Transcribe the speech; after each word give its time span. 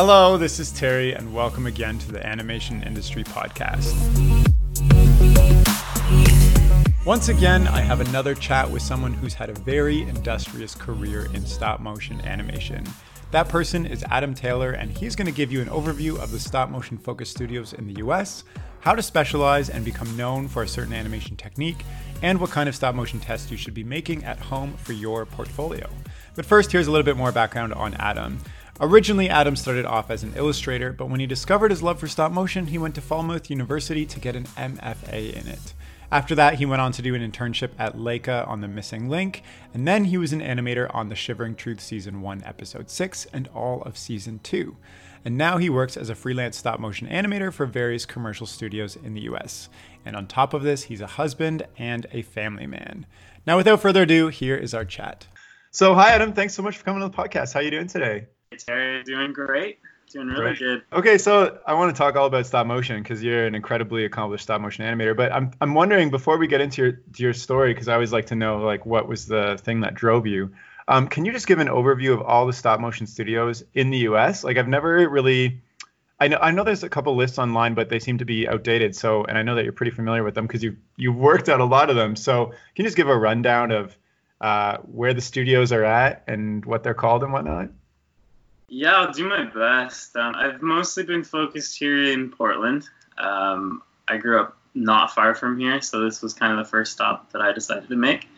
Hello, 0.00 0.38
this 0.38 0.60
is 0.60 0.70
Terry, 0.70 1.12
and 1.12 1.34
welcome 1.34 1.66
again 1.66 1.98
to 1.98 2.12
the 2.12 2.24
Animation 2.24 2.84
Industry 2.84 3.24
Podcast. 3.24 3.96
Once 7.04 7.28
again, 7.28 7.66
I 7.66 7.80
have 7.80 8.00
another 8.00 8.36
chat 8.36 8.70
with 8.70 8.80
someone 8.80 9.12
who's 9.12 9.34
had 9.34 9.50
a 9.50 9.54
very 9.54 10.02
industrious 10.02 10.76
career 10.76 11.26
in 11.34 11.44
stop 11.44 11.80
motion 11.80 12.20
animation. 12.20 12.84
That 13.32 13.48
person 13.48 13.84
is 13.84 14.04
Adam 14.04 14.34
Taylor, 14.34 14.70
and 14.70 14.96
he's 14.96 15.16
going 15.16 15.26
to 15.26 15.32
give 15.32 15.50
you 15.50 15.60
an 15.60 15.68
overview 15.68 16.16
of 16.22 16.30
the 16.30 16.38
stop 16.38 16.70
motion 16.70 16.96
focus 16.96 17.28
studios 17.28 17.72
in 17.72 17.88
the 17.88 17.94
US, 17.94 18.44
how 18.78 18.94
to 18.94 19.02
specialize 19.02 19.68
and 19.68 19.84
become 19.84 20.16
known 20.16 20.46
for 20.46 20.62
a 20.62 20.68
certain 20.68 20.92
animation 20.92 21.34
technique, 21.34 21.84
and 22.22 22.40
what 22.40 22.50
kind 22.50 22.68
of 22.68 22.76
stop 22.76 22.94
motion 22.94 23.18
tests 23.18 23.50
you 23.50 23.56
should 23.56 23.74
be 23.74 23.82
making 23.82 24.22
at 24.22 24.38
home 24.38 24.74
for 24.74 24.92
your 24.92 25.26
portfolio. 25.26 25.90
But 26.36 26.46
first, 26.46 26.70
here's 26.70 26.86
a 26.86 26.92
little 26.92 27.04
bit 27.04 27.16
more 27.16 27.32
background 27.32 27.74
on 27.74 27.94
Adam. 27.94 28.38
Originally, 28.80 29.28
Adam 29.28 29.56
started 29.56 29.84
off 29.84 30.08
as 30.08 30.22
an 30.22 30.32
illustrator, 30.36 30.92
but 30.92 31.10
when 31.10 31.18
he 31.18 31.26
discovered 31.26 31.72
his 31.72 31.82
love 31.82 31.98
for 31.98 32.06
stop 32.06 32.30
motion, 32.30 32.68
he 32.68 32.78
went 32.78 32.94
to 32.94 33.00
Falmouth 33.00 33.50
University 33.50 34.06
to 34.06 34.20
get 34.20 34.36
an 34.36 34.44
MFA 34.44 35.32
in 35.32 35.48
it. 35.48 35.74
After 36.12 36.36
that, 36.36 36.54
he 36.54 36.64
went 36.64 36.80
on 36.80 36.92
to 36.92 37.02
do 37.02 37.14
an 37.14 37.28
internship 37.28 37.70
at 37.76 37.96
Laika 37.96 38.46
on 38.46 38.60
The 38.60 38.68
Missing 38.68 39.08
Link, 39.08 39.42
and 39.74 39.86
then 39.86 40.04
he 40.04 40.16
was 40.16 40.32
an 40.32 40.40
animator 40.40 40.94
on 40.94 41.08
The 41.08 41.16
Shivering 41.16 41.56
Truth 41.56 41.80
Season 41.80 42.22
1, 42.22 42.44
Episode 42.44 42.88
6, 42.88 43.26
and 43.32 43.48
all 43.48 43.82
of 43.82 43.98
Season 43.98 44.38
2. 44.44 44.76
And 45.24 45.36
now 45.36 45.58
he 45.58 45.68
works 45.68 45.96
as 45.96 46.08
a 46.08 46.14
freelance 46.14 46.56
stop 46.56 46.78
motion 46.78 47.08
animator 47.08 47.52
for 47.52 47.66
various 47.66 48.06
commercial 48.06 48.46
studios 48.46 48.94
in 48.94 49.12
the 49.12 49.22
US. 49.22 49.68
And 50.06 50.14
on 50.14 50.28
top 50.28 50.54
of 50.54 50.62
this, 50.62 50.84
he's 50.84 51.00
a 51.00 51.06
husband 51.06 51.66
and 51.76 52.06
a 52.12 52.22
family 52.22 52.68
man. 52.68 53.06
Now, 53.44 53.56
without 53.56 53.80
further 53.80 54.02
ado, 54.02 54.28
here 54.28 54.56
is 54.56 54.72
our 54.72 54.84
chat. 54.84 55.26
So, 55.72 55.94
hi, 55.94 56.12
Adam. 56.12 56.32
Thanks 56.32 56.54
so 56.54 56.62
much 56.62 56.78
for 56.78 56.84
coming 56.84 57.02
on 57.02 57.10
the 57.10 57.16
podcast. 57.16 57.52
How 57.52 57.60
are 57.60 57.64
you 57.64 57.72
doing 57.72 57.88
today? 57.88 58.28
Terry, 58.56 59.02
doing 59.04 59.32
great. 59.32 59.78
Doing 60.10 60.28
really 60.28 60.40
Great. 60.40 60.58
good. 60.58 60.82
Okay, 60.90 61.18
so 61.18 61.58
I 61.66 61.74
want 61.74 61.94
to 61.94 61.98
talk 61.98 62.16
all 62.16 62.26
about 62.26 62.46
stop 62.46 62.66
motion 62.66 63.02
because 63.02 63.22
you're 63.22 63.46
an 63.46 63.54
incredibly 63.54 64.06
accomplished 64.06 64.44
stop 64.44 64.58
motion 64.60 64.86
animator. 64.86 65.14
But 65.14 65.32
I'm 65.32 65.50
I'm 65.60 65.74
wondering 65.74 66.08
before 66.08 66.38
we 66.38 66.46
get 66.46 66.62
into 66.62 66.80
your 66.80 66.92
to 66.92 67.22
your 67.22 67.34
story 67.34 67.74
because 67.74 67.88
I 67.88 67.94
always 67.94 68.10
like 68.12 68.26
to 68.26 68.34
know 68.34 68.58
like 68.58 68.86
what 68.86 69.06
was 69.06 69.26
the 69.26 69.58
thing 69.62 69.80
that 69.80 69.94
drove 69.94 70.26
you. 70.26 70.54
Um, 70.86 71.08
can 71.08 71.26
you 71.26 71.32
just 71.32 71.46
give 71.46 71.58
an 71.58 71.68
overview 71.68 72.14
of 72.14 72.22
all 72.22 72.46
the 72.46 72.54
stop 72.54 72.80
motion 72.80 73.06
studios 73.06 73.62
in 73.74 73.90
the 73.90 73.98
U.S.? 73.98 74.44
Like 74.44 74.56
I've 74.56 74.68
never 74.68 75.06
really. 75.10 75.60
I 76.18 76.28
know 76.28 76.38
I 76.40 76.52
know 76.52 76.64
there's 76.64 76.82
a 76.82 76.88
couple 76.88 77.14
lists 77.14 77.38
online, 77.38 77.74
but 77.74 77.90
they 77.90 77.98
seem 77.98 78.16
to 78.18 78.24
be 78.24 78.48
outdated. 78.48 78.96
So, 78.96 79.24
and 79.24 79.36
I 79.36 79.42
know 79.42 79.56
that 79.56 79.64
you're 79.64 79.74
pretty 79.74 79.92
familiar 79.92 80.24
with 80.24 80.34
them 80.34 80.46
because 80.46 80.62
you 80.62 80.78
you've 80.96 81.16
worked 81.16 81.50
at 81.50 81.60
a 81.60 81.66
lot 81.66 81.90
of 81.90 81.96
them. 81.96 82.16
So, 82.16 82.46
can 82.46 82.54
you 82.76 82.84
just 82.84 82.96
give 82.96 83.08
a 83.08 83.16
rundown 83.16 83.72
of 83.72 83.96
uh, 84.40 84.78
where 84.78 85.12
the 85.12 85.20
studios 85.20 85.70
are 85.70 85.84
at 85.84 86.24
and 86.26 86.64
what 86.64 86.82
they're 86.82 86.94
called 86.94 87.22
and 87.22 87.32
whatnot? 87.32 87.68
Yeah, 88.68 88.92
I'll 88.92 89.12
do 89.12 89.26
my 89.26 89.44
best. 89.44 90.14
Um, 90.14 90.34
I've 90.34 90.60
mostly 90.60 91.02
been 91.02 91.24
focused 91.24 91.78
here 91.78 92.04
in 92.04 92.30
Portland. 92.30 92.88
Um, 93.16 93.82
I 94.06 94.18
grew 94.18 94.40
up 94.40 94.58
not 94.74 95.14
far 95.14 95.34
from 95.34 95.58
here, 95.58 95.80
so 95.80 96.00
this 96.00 96.20
was 96.20 96.34
kind 96.34 96.52
of 96.52 96.58
the 96.58 96.70
first 96.70 96.92
stop 96.92 97.32
that 97.32 97.40
I 97.40 97.52
decided 97.52 97.88
to 97.88 97.96
make. 97.96 98.28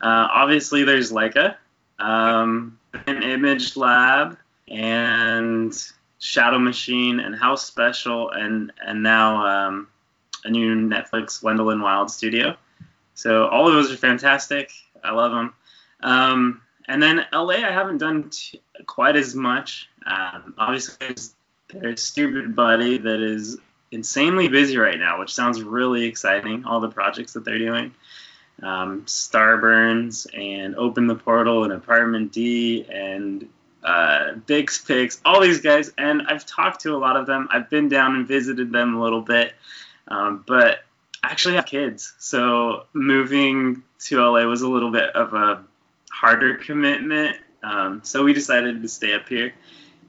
Uh, 0.00 0.28
obviously, 0.32 0.84
there's 0.84 1.10
Laika, 1.10 1.56
um, 1.98 2.78
Bent 2.92 3.24
Image 3.24 3.76
Lab, 3.76 4.38
and 4.68 5.74
Shadow 6.20 6.58
Machine, 6.58 7.18
and 7.18 7.34
House 7.34 7.66
Special, 7.66 8.30
and 8.30 8.72
and 8.84 9.02
now 9.02 9.44
um, 9.44 9.88
a 10.44 10.50
new 10.50 10.74
Netflix 10.76 11.42
Wendell 11.42 11.70
and 11.70 11.82
Wild 11.82 12.10
studio. 12.10 12.56
So 13.14 13.46
all 13.48 13.66
of 13.66 13.74
those 13.74 13.92
are 13.92 13.96
fantastic. 13.96 14.70
I 15.02 15.12
love 15.12 15.32
them. 15.32 15.54
And 16.86 17.02
then 17.02 17.24
LA, 17.32 17.54
I 17.54 17.72
haven't 17.72 17.98
done 17.98 18.30
t- 18.30 18.60
quite 18.86 19.16
as 19.16 19.34
much. 19.34 19.88
Um, 20.06 20.54
obviously, 20.58 20.94
there's, 21.00 21.34
there's 21.68 22.10
Stoopid 22.10 22.54
Buddy 22.54 22.98
that 22.98 23.20
is 23.20 23.58
insanely 23.90 24.48
busy 24.48 24.76
right 24.76 24.98
now, 24.98 25.18
which 25.18 25.32
sounds 25.32 25.62
really 25.62 26.04
exciting. 26.04 26.64
All 26.64 26.80
the 26.80 26.88
projects 26.88 27.32
that 27.34 27.44
they're 27.44 27.58
doing, 27.58 27.94
um, 28.62 29.02
Starburns 29.06 30.26
and 30.34 30.76
Open 30.76 31.06
the 31.06 31.14
Portal 31.14 31.64
and 31.64 31.72
Apartment 31.72 32.32
D 32.32 32.84
and 32.88 33.48
uh, 33.82 34.32
Bix 34.46 34.86
Pix, 34.86 35.20
all 35.24 35.40
these 35.40 35.60
guys. 35.60 35.92
And 35.96 36.22
I've 36.28 36.44
talked 36.44 36.82
to 36.82 36.94
a 36.94 36.98
lot 36.98 37.16
of 37.16 37.26
them. 37.26 37.48
I've 37.50 37.70
been 37.70 37.88
down 37.88 38.16
and 38.16 38.26
visited 38.26 38.72
them 38.72 38.94
a 38.94 39.02
little 39.02 39.22
bit, 39.22 39.54
um, 40.08 40.44
but 40.46 40.80
I 41.22 41.28
actually 41.28 41.54
have 41.54 41.64
kids, 41.64 42.12
so 42.18 42.84
moving 42.92 43.82
to 44.00 44.20
LA 44.20 44.44
was 44.44 44.60
a 44.60 44.68
little 44.68 44.90
bit 44.90 45.08
of 45.16 45.32
a 45.32 45.64
harder 46.14 46.54
commitment. 46.56 47.36
Um, 47.62 48.00
so 48.04 48.22
we 48.22 48.32
decided 48.32 48.82
to 48.82 48.88
stay 48.88 49.14
up 49.14 49.28
here 49.28 49.52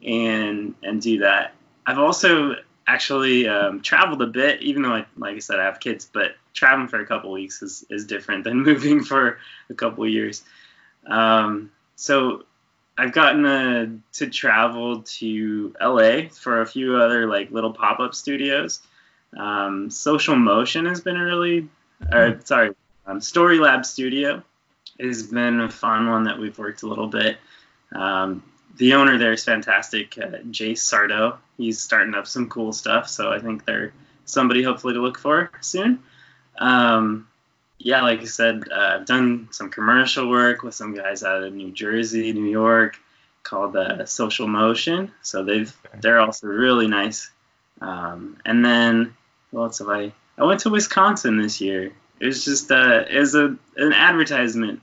and 0.06 0.76
and 0.84 1.02
do 1.02 1.20
that. 1.20 1.54
I've 1.86 2.00
also 2.00 2.56
actually 2.88 3.48
um, 3.48 3.82
traveled 3.82 4.22
a 4.22 4.28
bit, 4.28 4.62
even 4.62 4.84
though, 4.84 4.94
I, 4.94 5.06
like 5.18 5.36
I 5.36 5.40
said, 5.40 5.60
I 5.60 5.66
have 5.66 5.80
kids. 5.80 6.08
But 6.12 6.36
traveling 6.54 6.88
for 6.88 7.00
a 7.00 7.06
couple 7.06 7.32
weeks 7.32 7.62
is, 7.62 7.86
is 7.90 8.06
different 8.06 8.44
than 8.44 8.62
moving 8.64 9.04
for 9.04 9.40
a 9.70 9.74
couple 9.74 10.08
years. 10.08 10.44
Um, 11.08 11.72
so 11.96 12.44
I've 12.98 13.12
gotten 13.12 13.46
uh, 13.46 13.88
to 14.14 14.30
travel 14.30 15.02
to 15.02 15.76
LA 15.82 16.30
for 16.32 16.62
a 16.62 16.66
few 16.66 16.98
other 16.98 17.28
like 17.28 17.52
little 17.52 17.74
pop 17.74 18.00
up 18.00 18.14
studios. 18.14 18.82
Um, 19.36 19.90
Social 19.90 20.36
Motion 20.36 20.86
has 20.86 21.02
been 21.02 21.18
a 21.18 21.24
really, 21.24 21.68
or 22.12 22.40
sorry, 22.44 22.72
um, 23.06 23.20
Story 23.22 23.60
Lab 23.60 23.86
Studio 23.86 24.44
has 25.00 25.24
been 25.24 25.62
a 25.62 25.70
fun 25.70 26.10
one 26.10 26.24
that 26.26 26.40
we've 26.40 26.58
worked 26.58 26.84
a 26.84 26.88
little 26.88 27.08
bit. 27.08 27.38
Um, 27.92 28.44
the 28.78 28.96
owner 28.96 29.18
there 29.18 29.34
is 29.34 29.44
fantastic, 29.44 30.18
uh, 30.18 30.40
Jace 30.50 30.80
Sardo. 30.80 31.38
He's 31.58 31.82
starting 31.82 32.14
up 32.14 32.28
some 32.28 32.50
cool 32.50 32.74
stuff, 32.74 33.08
so 33.08 33.32
I 33.32 33.40
think 33.40 33.66
they're 33.66 33.94
somebody 34.26 34.64
hopefully 34.64 34.94
to 34.96 35.02
look 35.02 35.18
for 35.18 35.52
soon. 35.62 36.04
Um, 36.58 37.28
yeah, 37.78 38.02
like 38.02 38.22
I 38.22 38.26
said, 38.26 38.64
uh, 38.72 38.98
I've 39.00 39.06
done 39.06 39.50
some 39.52 39.70
commercial 39.70 40.30
work 40.30 40.64
with 40.64 40.74
some 40.74 40.96
guys 40.96 41.24
out 41.24 41.44
of 41.44 41.54
New 41.54 41.72
Jersey, 41.72 42.34
New 42.34 42.50
York, 42.50 42.98
called 43.44 43.76
uh, 43.76 44.06
Social 44.06 44.48
Motion. 44.48 45.12
So 45.22 45.44
they've 45.44 45.74
they're 46.02 46.20
also 46.20 46.48
really 46.48 46.88
nice. 46.88 47.30
Um, 47.82 48.38
and 48.46 48.66
then 48.66 49.16
what 49.52 49.64
else 49.64 49.80
have 49.80 49.90
I? 49.90 50.12
I 50.38 50.44
went 50.44 50.62
to 50.62 50.70
Wisconsin 50.70 51.38
this 51.38 51.62
year. 51.62 51.94
It 52.20 52.26
was 52.28 52.46
just 52.46 52.72
uh, 52.72 53.04
as 53.10 53.36
a 53.36 53.56
an 53.78 53.94
advertisement 53.94 54.82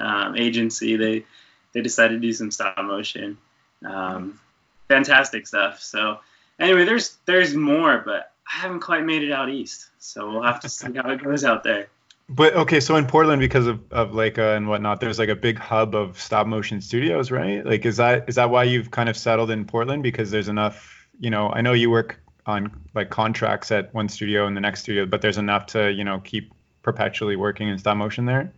um, 0.00 0.36
agency. 0.36 0.96
They 0.96 1.24
they 1.72 1.80
decided 1.80 2.14
to 2.14 2.20
do 2.20 2.32
some 2.32 2.50
stop 2.50 2.82
motion. 2.84 3.38
Um, 3.84 4.40
fantastic 4.88 5.46
stuff. 5.46 5.80
So 5.80 6.18
anyway, 6.58 6.84
there's 6.84 7.16
there's 7.26 7.54
more, 7.54 8.02
but 8.04 8.32
I 8.46 8.58
haven't 8.58 8.80
quite 8.80 9.04
made 9.04 9.22
it 9.22 9.32
out 9.32 9.48
east. 9.48 9.88
So 9.98 10.30
we'll 10.30 10.42
have 10.42 10.60
to 10.60 10.68
see 10.68 10.92
how 10.94 11.10
it 11.10 11.22
goes 11.22 11.44
out 11.44 11.64
there. 11.64 11.88
But 12.28 12.54
okay, 12.54 12.80
so 12.80 12.96
in 12.96 13.06
Portland, 13.06 13.40
because 13.40 13.66
of, 13.66 13.80
of 13.92 14.12
Laika 14.12 14.56
and 14.56 14.68
whatnot, 14.68 15.00
there's 15.00 15.18
like 15.18 15.28
a 15.28 15.36
big 15.36 15.58
hub 15.58 15.94
of 15.94 16.18
stop 16.20 16.46
motion 16.46 16.80
studios, 16.80 17.30
right? 17.30 17.64
Like, 17.64 17.84
is 17.84 17.98
that 17.98 18.28
is 18.28 18.36
that 18.36 18.48
why 18.50 18.64
you've 18.64 18.90
kind 18.90 19.08
of 19.08 19.16
settled 19.16 19.50
in 19.50 19.64
Portland? 19.64 20.02
Because 20.02 20.30
there's 20.30 20.48
enough, 20.48 21.06
you 21.20 21.30
know, 21.30 21.50
I 21.50 21.60
know 21.60 21.72
you 21.72 21.90
work 21.90 22.20
on 22.46 22.70
like 22.94 23.10
contracts 23.10 23.70
at 23.70 23.92
one 23.94 24.08
studio 24.08 24.46
and 24.46 24.56
the 24.56 24.60
next 24.60 24.80
studio, 24.80 25.04
but 25.04 25.20
there's 25.20 25.38
enough 25.38 25.66
to, 25.66 25.92
you 25.92 26.04
know, 26.04 26.20
keep 26.20 26.52
perpetually 26.82 27.36
working 27.36 27.68
in 27.68 27.78
stop 27.78 27.96
motion 27.96 28.26
there. 28.26 28.52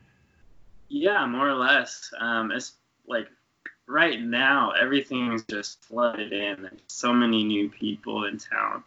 Yeah, 0.89 1.27
more 1.27 1.49
or 1.49 1.55
less. 1.55 2.13
Um, 2.19 2.51
it's 2.51 2.73
like 3.07 3.29
right 3.87 4.21
now, 4.21 4.71
everything's 4.71 5.45
just 5.45 5.83
flooded 5.85 6.33
in. 6.33 6.63
There's 6.63 6.81
so 6.87 7.13
many 7.13 7.45
new 7.45 7.69
people 7.69 8.25
in 8.25 8.39
town 8.39 8.85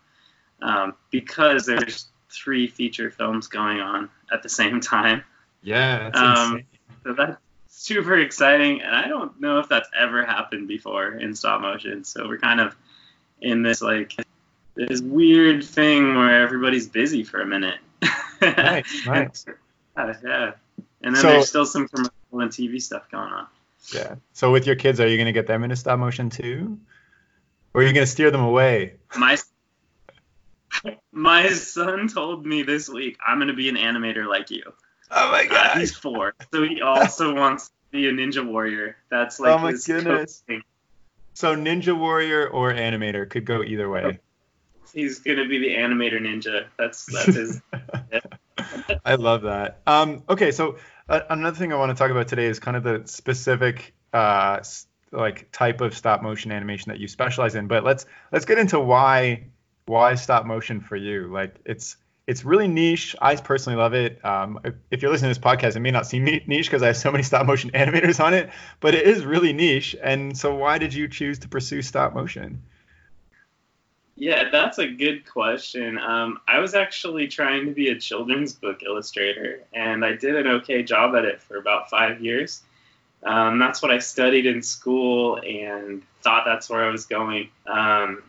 um, 0.62 0.96
because 1.12 1.66
there's 1.66 2.08
three 2.30 2.68
feature 2.68 3.12
films 3.12 3.48
going 3.48 3.80
on 3.80 4.10
at 4.32 4.44
the 4.44 4.50
same 4.50 4.82
time. 4.82 5.24
Yeah, 5.62 6.10
that's 6.10 6.20
Um. 6.20 6.64
So 7.04 7.14
that's 7.14 7.38
super 7.68 8.18
exciting, 8.18 8.82
and 8.82 8.96
I 8.96 9.08
don't 9.08 9.40
know 9.40 9.60
if 9.60 9.70
that's 9.70 9.90
ever 9.98 10.26
happened 10.26 10.68
before 10.68 11.14
in 11.14 11.36
stop 11.36 11.62
motion. 11.62 12.04
So 12.04 12.28
we're 12.28 12.38
kind 12.38 12.60
of 12.60 12.76
in 13.42 13.62
this 13.62 13.82
like 13.82 14.16
this 14.76 15.02
weird 15.02 15.64
thing 15.64 16.16
where 16.16 16.42
everybody's 16.42 16.88
busy 16.88 17.24
for 17.24 17.42
a 17.42 17.46
minute. 17.46 17.80
Nice, 18.42 19.06
nice. 19.06 19.46
Uh, 19.96 20.14
yeah, 20.24 20.52
and 21.02 21.16
then 21.16 21.22
So- 21.22 21.30
there's 21.30 21.50
still 21.50 21.66
some 21.66 21.88
commercial 21.88 22.14
and 22.34 22.52
TV 22.52 22.82
stuff 22.82 23.10
going 23.12 23.32
on. 23.32 23.48
Yeah. 23.94 24.16
So 24.34 24.52
with 24.52 24.68
your 24.68 24.76
kids, 24.76 25.00
are 25.00 25.08
you 25.08 25.18
gonna 25.18 25.32
get 25.32 25.48
them 25.48 25.64
into 25.64 25.76
stop 25.76 25.98
motion 26.00 26.30
too, 26.30 26.78
or 27.74 27.82
are 27.82 27.84
you 27.86 27.94
gonna 27.94 28.06
steer 28.06 28.32
them 28.32 28.42
away? 28.42 28.96
My 29.18 29.38
my 31.12 31.50
son 31.50 32.08
told 32.08 32.46
me 32.46 32.64
this 32.64 32.90
week 32.90 33.18
I'm 33.26 33.40
gonna 33.40 33.54
be 33.54 33.70
an 33.70 33.76
animator 33.76 34.28
like 34.28 34.52
you. 34.52 34.64
Oh 35.10 35.32
my 35.32 35.48
Uh, 35.50 35.80
he's 35.80 35.96
four, 35.96 36.36
so 36.52 36.64
he 36.64 36.82
also 36.82 37.34
wants 37.42 37.68
to 37.70 37.74
be 37.92 38.08
a 38.08 38.12
ninja 38.12 38.46
warrior. 38.46 38.98
That's 39.10 39.40
like 39.40 39.54
Oh 39.54 39.58
my 39.64 39.72
his 39.72 39.86
goodness. 39.88 40.44
thing. 40.48 40.62
So 41.34 41.56
Ninja 41.56 41.96
Warrior 41.96 42.48
or 42.48 42.74
animator 42.74 43.30
could 43.30 43.46
go 43.46 43.62
either 43.62 43.88
way. 43.88 44.18
He's 44.94 45.20
gonna 45.20 45.48
be 45.48 45.60
the 45.60 45.70
animator 45.70 46.20
ninja. 46.20 46.66
That's 46.78 47.06
that's 47.06 47.36
his. 47.36 47.62
I 49.06 49.16
love 49.16 49.44
that. 49.44 49.82
Um, 49.88 50.24
okay, 50.30 50.52
so 50.52 50.78
uh, 51.10 51.22
another 51.30 51.58
thing 51.58 51.72
I 51.72 51.76
want 51.76 51.96
to 51.96 52.02
talk 52.02 52.12
about 52.12 52.28
today 52.28 52.46
is 52.46 52.60
kind 52.60 52.76
of 52.78 52.84
the 52.84 53.04
specific 53.06 53.94
uh, 54.14 54.60
like 55.12 55.52
type 55.52 55.82
of 55.82 55.96
stop 55.96 56.22
motion 56.22 56.52
animation 56.52 56.90
that 56.92 57.00
you 57.00 57.08
specialize 57.08 57.56
in. 57.56 57.68
But 57.68 57.84
let's 57.84 58.06
let's 58.32 58.46
get 58.46 58.58
into 58.58 58.80
why 58.80 59.48
why 59.86 60.16
stop 60.16 60.46
motion 60.46 60.82
for 60.82 60.96
you. 60.96 61.28
Like 61.28 61.56
it's 61.66 61.98
it's 62.28 62.44
really 62.44 62.68
niche. 62.68 63.16
I 63.22 63.36
personally 63.38 63.78
love 63.78 63.94
it. 63.94 64.24
Um, 64.24 64.60
if 64.92 65.02
you're 65.02 65.10
listening 65.10 65.34
to 65.34 65.40
this 65.40 65.44
podcast, 65.44 65.78
it 65.78 65.80
may 65.80 65.92
not 65.92 66.06
seem 66.06 66.26
niche 66.26 66.66
because 66.66 66.84
I 66.84 66.88
have 66.88 66.98
so 66.98 67.12
many 67.12 67.24
stop 67.24 67.46
motion 67.46 67.72
animators 67.74 68.24
on 68.24 68.34
it, 68.34 68.50
but 68.82 68.94
it 68.94 69.08
is 69.08 69.26
really 69.26 69.54
niche. 69.54 69.96
And 70.04 70.38
so, 70.38 70.54
why 70.54 70.78
did 70.78 70.94
you 70.94 71.08
choose 71.08 71.40
to 71.40 71.48
pursue 71.48 71.82
stop 71.82 72.14
motion? 72.14 72.64
Yeah, 74.20 74.50
that's 74.50 74.80
a 74.80 74.88
good 74.88 75.28
question. 75.28 76.00
Um, 76.00 76.40
I 76.48 76.58
was 76.58 76.74
actually 76.74 77.28
trying 77.28 77.68
to 77.68 77.72
be 77.72 77.90
a 77.90 78.00
children's 78.00 78.52
book 78.52 78.82
illustrator, 78.84 79.64
and 79.74 80.04
I 80.04 80.14
did 80.14 80.36
an 80.36 80.48
okay 80.48 80.82
job 80.82 81.16
at 81.16 81.24
it 81.24 81.40
for 81.40 81.58
about 81.58 81.92
five 81.92 82.20
years. 82.20 82.64
Um, 83.22 83.60
that's 83.60 83.80
what 83.80 83.92
I 83.92 84.00
studied 84.00 84.48
in 84.48 84.64
school 84.64 85.38
and 85.38 86.02
thought 86.24 86.46
that's 86.46 86.68
where 86.68 86.84
I 86.84 86.90
was 86.90 87.06
going. 87.06 87.50
Um, 87.68 88.24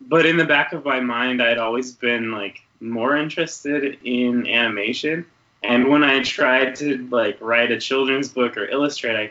but 0.00 0.26
in 0.26 0.36
the 0.36 0.44
back 0.44 0.72
of 0.72 0.84
my 0.84 0.98
mind, 0.98 1.40
I'd 1.40 1.58
always 1.58 1.92
been 1.92 2.32
like 2.32 2.60
more 2.80 3.16
interested 3.16 3.98
in 4.04 4.48
animation. 4.48 5.24
And 5.62 5.88
when 5.88 6.02
I 6.02 6.22
tried 6.22 6.76
to 6.76 6.98
like 7.08 7.38
write 7.40 7.70
a 7.70 7.78
children's 7.78 8.28
book 8.28 8.56
or 8.56 8.66
illustrate, 8.66 9.16
I, 9.16 9.30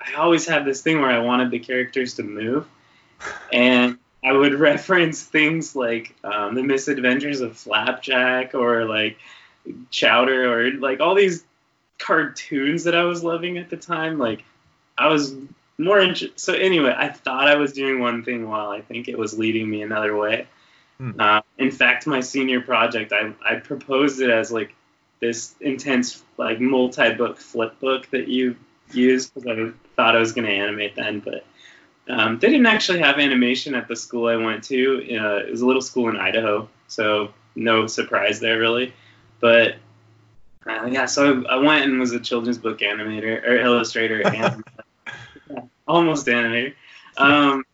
I 0.00 0.14
always 0.14 0.46
had 0.46 0.66
this 0.66 0.82
thing 0.82 1.00
where 1.00 1.10
I 1.10 1.20
wanted 1.20 1.50
the 1.50 1.58
characters 1.58 2.14
to 2.14 2.22
move. 2.22 2.66
And 3.52 3.98
I 4.24 4.32
would 4.32 4.54
reference 4.54 5.22
things 5.22 5.76
like 5.76 6.14
um, 6.24 6.54
the 6.54 6.62
misadventures 6.62 7.40
of 7.40 7.56
Flapjack 7.56 8.54
or 8.54 8.84
like 8.84 9.18
Chowder 9.90 10.52
or 10.52 10.72
like 10.72 11.00
all 11.00 11.14
these 11.14 11.44
cartoons 11.98 12.84
that 12.84 12.94
I 12.94 13.04
was 13.04 13.22
loving 13.22 13.58
at 13.58 13.70
the 13.70 13.76
time. 13.76 14.18
Like 14.18 14.44
I 14.96 15.08
was 15.08 15.34
more 15.78 16.00
interested. 16.00 16.38
So 16.38 16.52
anyway, 16.54 16.94
I 16.96 17.08
thought 17.08 17.48
I 17.48 17.56
was 17.56 17.72
doing 17.72 18.00
one 18.00 18.24
thing 18.24 18.48
while 18.48 18.70
I 18.70 18.80
think 18.80 19.08
it 19.08 19.16
was 19.16 19.38
leading 19.38 19.70
me 19.70 19.82
another 19.82 20.16
way. 20.16 20.46
Hmm. 20.98 21.12
Uh, 21.18 21.42
in 21.56 21.70
fact, 21.70 22.06
my 22.06 22.20
senior 22.20 22.60
project, 22.60 23.12
I, 23.12 23.32
I 23.48 23.56
proposed 23.56 24.20
it 24.20 24.30
as 24.30 24.50
like 24.50 24.74
this 25.20 25.54
intense, 25.60 26.22
like 26.36 26.60
multi-book 26.60 27.38
flip 27.38 27.78
book 27.78 28.10
that 28.10 28.26
you 28.26 28.56
use 28.92 29.30
because 29.30 29.48
I 29.48 29.72
thought 29.94 30.16
I 30.16 30.18
was 30.18 30.32
going 30.32 30.46
to 30.46 30.52
animate 30.52 30.96
then, 30.96 31.20
but 31.20 31.44
um, 32.08 32.38
they 32.38 32.48
didn't 32.48 32.66
actually 32.66 33.00
have 33.00 33.18
animation 33.18 33.74
at 33.74 33.88
the 33.88 33.96
school 33.96 34.28
I 34.28 34.36
went 34.36 34.64
to. 34.64 35.18
Uh, 35.18 35.36
it 35.38 35.50
was 35.50 35.60
a 35.60 35.66
little 35.66 35.82
school 35.82 36.08
in 36.08 36.16
Idaho, 36.16 36.68
so 36.86 37.32
no 37.54 37.86
surprise 37.86 38.40
there 38.40 38.58
really. 38.58 38.92
But 39.40 39.76
uh, 40.66 40.86
yeah, 40.86 41.06
so 41.06 41.44
I 41.46 41.56
went 41.56 41.84
and 41.84 42.00
was 42.00 42.12
a 42.12 42.20
children's 42.20 42.58
book 42.58 42.80
animator 42.80 43.46
or 43.46 43.56
illustrator 43.56 44.26
and 44.26 44.64
almost 45.88 46.26
animator. 46.26 46.74
Um, 47.16 47.64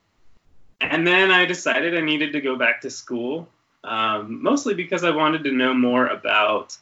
and 0.80 1.06
then 1.06 1.30
I 1.30 1.44
decided 1.44 1.96
I 1.96 2.00
needed 2.00 2.32
to 2.32 2.40
go 2.40 2.56
back 2.56 2.80
to 2.82 2.90
school, 2.90 3.48
um, 3.84 4.42
mostly 4.42 4.74
because 4.74 5.04
I 5.04 5.10
wanted 5.10 5.44
to 5.44 5.52
know 5.52 5.74
more 5.74 6.06
about 6.06 6.76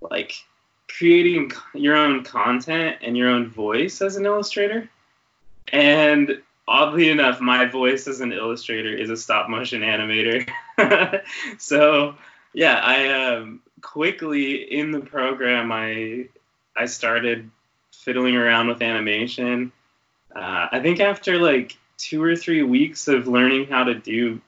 like 0.00 0.32
creating 0.88 1.52
your 1.74 1.96
own 1.96 2.24
content 2.24 2.96
and 3.02 3.16
your 3.16 3.28
own 3.28 3.48
voice 3.48 4.00
as 4.00 4.16
an 4.16 4.26
illustrator. 4.26 4.88
And 5.72 6.40
oddly 6.68 7.08
enough, 7.08 7.40
my 7.40 7.64
voice 7.64 8.06
as 8.06 8.20
an 8.20 8.32
illustrator 8.32 8.94
is 8.94 9.10
a 9.10 9.16
stop 9.16 9.48
motion 9.48 9.82
animator. 9.82 10.48
so 11.58 12.14
yeah, 12.52 12.80
I 12.82 13.08
um, 13.08 13.60
quickly 13.80 14.54
in 14.54 14.90
the 14.92 15.00
program 15.00 15.72
I 15.72 16.28
I 16.76 16.86
started 16.86 17.50
fiddling 17.92 18.36
around 18.36 18.68
with 18.68 18.82
animation. 18.82 19.72
Uh, 20.34 20.68
I 20.72 20.80
think 20.80 21.00
after 21.00 21.38
like 21.38 21.76
two 21.96 22.22
or 22.22 22.36
three 22.36 22.62
weeks 22.62 23.08
of 23.08 23.26
learning 23.26 23.66
how 23.66 23.84
to 23.84 23.94
do 23.94 24.40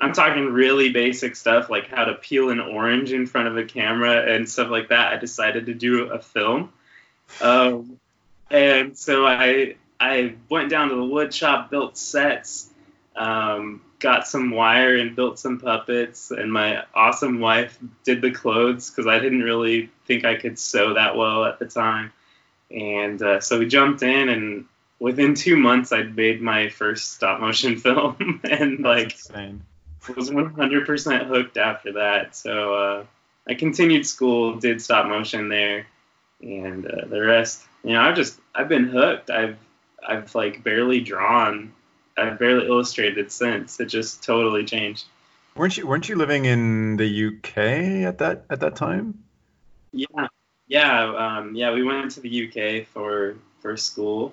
I'm 0.00 0.12
talking 0.12 0.52
really 0.52 0.90
basic 0.90 1.34
stuff 1.34 1.70
like 1.70 1.88
how 1.88 2.04
to 2.04 2.14
peel 2.14 2.50
an 2.50 2.60
orange 2.60 3.12
in 3.12 3.26
front 3.26 3.48
of 3.48 3.56
a 3.56 3.64
camera 3.64 4.32
and 4.32 4.48
stuff 4.48 4.70
like 4.70 4.88
that. 4.88 5.12
I 5.12 5.16
decided 5.16 5.66
to 5.66 5.74
do 5.74 6.04
a 6.10 6.20
film. 6.20 6.72
Um, 7.40 7.98
and 8.50 8.96
so 8.96 9.26
I 9.26 9.76
I 10.00 10.34
went 10.48 10.70
down 10.70 10.90
to 10.90 10.94
the 10.94 11.04
wood 11.04 11.34
shop, 11.34 11.70
built 11.70 11.96
sets, 11.96 12.70
um, 13.16 13.82
got 13.98 14.28
some 14.28 14.50
wire 14.50 14.96
and 14.96 15.16
built 15.16 15.38
some 15.38 15.58
puppets, 15.58 16.30
and 16.30 16.52
my 16.52 16.84
awesome 16.94 17.40
wife 17.40 17.78
did 18.04 18.22
the 18.22 18.30
clothes 18.30 18.90
because 18.90 19.06
I 19.06 19.18
didn't 19.18 19.42
really 19.42 19.90
think 20.06 20.24
I 20.24 20.36
could 20.36 20.58
sew 20.58 20.94
that 20.94 21.16
well 21.16 21.44
at 21.44 21.58
the 21.58 21.66
time. 21.66 22.12
And 22.70 23.20
uh, 23.20 23.40
so 23.40 23.58
we 23.58 23.66
jumped 23.66 24.02
in, 24.02 24.28
and 24.28 24.66
within 25.00 25.34
two 25.34 25.56
months, 25.56 25.90
I'd 25.92 26.14
made 26.14 26.40
my 26.40 26.68
first 26.68 27.14
stop 27.14 27.40
motion 27.40 27.76
film, 27.80 28.40
and 28.44 28.80
like 28.80 29.12
insane. 29.12 29.64
was 30.14 30.30
100% 30.30 31.26
hooked 31.26 31.56
after 31.56 31.94
that. 31.94 32.36
So 32.36 32.74
uh, 32.74 33.04
I 33.48 33.54
continued 33.54 34.06
school, 34.06 34.58
did 34.60 34.80
stop 34.80 35.06
motion 35.06 35.48
there, 35.48 35.86
and 36.40 36.86
uh, 36.86 37.06
the 37.06 37.20
rest, 37.20 37.64
you 37.82 37.94
know, 37.94 38.02
I've 38.02 38.16
just 38.16 38.38
I've 38.54 38.68
been 38.68 38.88
hooked. 38.88 39.30
I've 39.30 39.56
I've 40.08 40.34
like 40.34 40.64
barely 40.64 41.00
drawn. 41.00 41.72
I've 42.16 42.38
barely 42.38 42.66
illustrated 42.66 43.30
since. 43.30 43.78
It 43.78 43.86
just 43.86 44.24
totally 44.24 44.64
changed. 44.64 45.04
Weren't 45.54 45.76
you 45.76 45.86
weren't 45.86 46.08
you 46.08 46.16
living 46.16 46.46
in 46.46 46.96
the 46.96 47.26
UK 47.26 47.58
at 48.06 48.18
that 48.18 48.44
at 48.48 48.60
that 48.60 48.74
time? 48.74 49.22
Yeah, 49.92 50.28
yeah, 50.66 51.14
um, 51.38 51.54
yeah. 51.54 51.72
We 51.72 51.84
went 51.84 52.12
to 52.12 52.20
the 52.20 52.48
UK 52.48 52.86
for 52.86 53.36
for 53.60 53.76
school, 53.76 54.32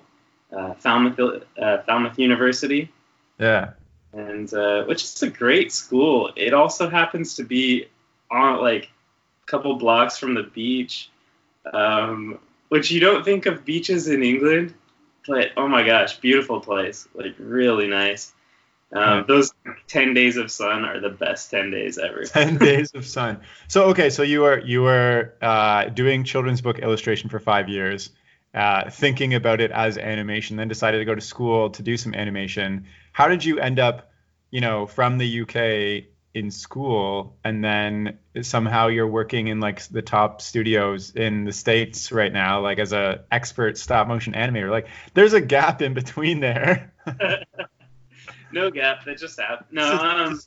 uh, 0.50 0.74
Falmouth 0.74 1.44
uh, 1.60 1.78
Falmouth 1.82 2.18
University. 2.18 2.90
Yeah. 3.38 3.72
And 4.12 4.52
uh, 4.54 4.84
which 4.84 5.04
is 5.04 5.22
a 5.22 5.28
great 5.28 5.72
school. 5.72 6.30
It 6.36 6.54
also 6.54 6.88
happens 6.88 7.34
to 7.36 7.44
be 7.44 7.88
on 8.30 8.60
like 8.60 8.84
a 8.84 9.46
couple 9.46 9.76
blocks 9.76 10.16
from 10.16 10.34
the 10.34 10.44
beach, 10.44 11.10
um, 11.70 12.38
which 12.70 12.90
you 12.90 12.98
don't 12.98 13.24
think 13.24 13.44
of 13.44 13.64
beaches 13.66 14.08
in 14.08 14.22
England 14.22 14.72
but 15.26 15.52
oh 15.56 15.68
my 15.68 15.84
gosh, 15.84 16.18
beautiful 16.18 16.60
place, 16.60 17.08
like 17.14 17.34
really 17.38 17.88
nice. 17.88 18.32
Um, 18.92 19.24
those 19.26 19.52
10 19.88 20.14
days 20.14 20.36
of 20.36 20.50
sun 20.50 20.84
are 20.84 21.00
the 21.00 21.10
best 21.10 21.50
10 21.50 21.70
days 21.70 21.98
ever. 21.98 22.24
10 22.24 22.58
days 22.58 22.94
of 22.94 23.04
sun. 23.04 23.40
So 23.68 23.86
okay 23.86 24.10
so 24.10 24.22
you 24.22 24.42
were 24.42 24.60
you 24.60 24.82
were 24.82 25.34
uh, 25.42 25.86
doing 25.86 26.24
children's 26.24 26.60
book 26.60 26.78
illustration 26.78 27.28
for 27.28 27.40
five 27.40 27.68
years 27.68 28.10
uh, 28.54 28.88
thinking 28.88 29.34
about 29.34 29.60
it 29.60 29.70
as 29.72 29.98
animation 29.98 30.56
then 30.56 30.68
decided 30.68 30.98
to 30.98 31.04
go 31.04 31.14
to 31.14 31.20
school 31.20 31.70
to 31.70 31.82
do 31.82 31.96
some 31.96 32.14
animation. 32.14 32.86
How 33.12 33.28
did 33.28 33.44
you 33.44 33.58
end 33.58 33.80
up 33.80 34.10
you 34.50 34.60
know 34.60 34.86
from 34.86 35.18
the 35.18 35.40
uk 35.42 35.54
in 36.36 36.50
school 36.50 37.34
and 37.44 37.64
then 37.64 38.18
somehow 38.42 38.88
you're 38.88 39.06
working 39.06 39.48
in 39.48 39.58
like 39.58 39.82
the 39.88 40.02
top 40.02 40.42
studios 40.42 41.10
in 41.16 41.44
the 41.44 41.52
states 41.52 42.12
right 42.12 42.30
now 42.30 42.60
like 42.60 42.78
as 42.78 42.92
a 42.92 43.24
expert 43.32 43.78
stop 43.78 44.06
motion 44.06 44.34
animator. 44.34 44.70
Like 44.70 44.86
there's 45.14 45.32
a 45.32 45.40
gap 45.40 45.80
in 45.80 45.94
between 45.94 46.40
there. 46.40 46.92
No 48.52 48.70
gap 48.70 49.04
that 49.04 49.18
just 49.18 49.38
happened 49.38 49.68
no 49.72 49.92
um, 50.00 50.40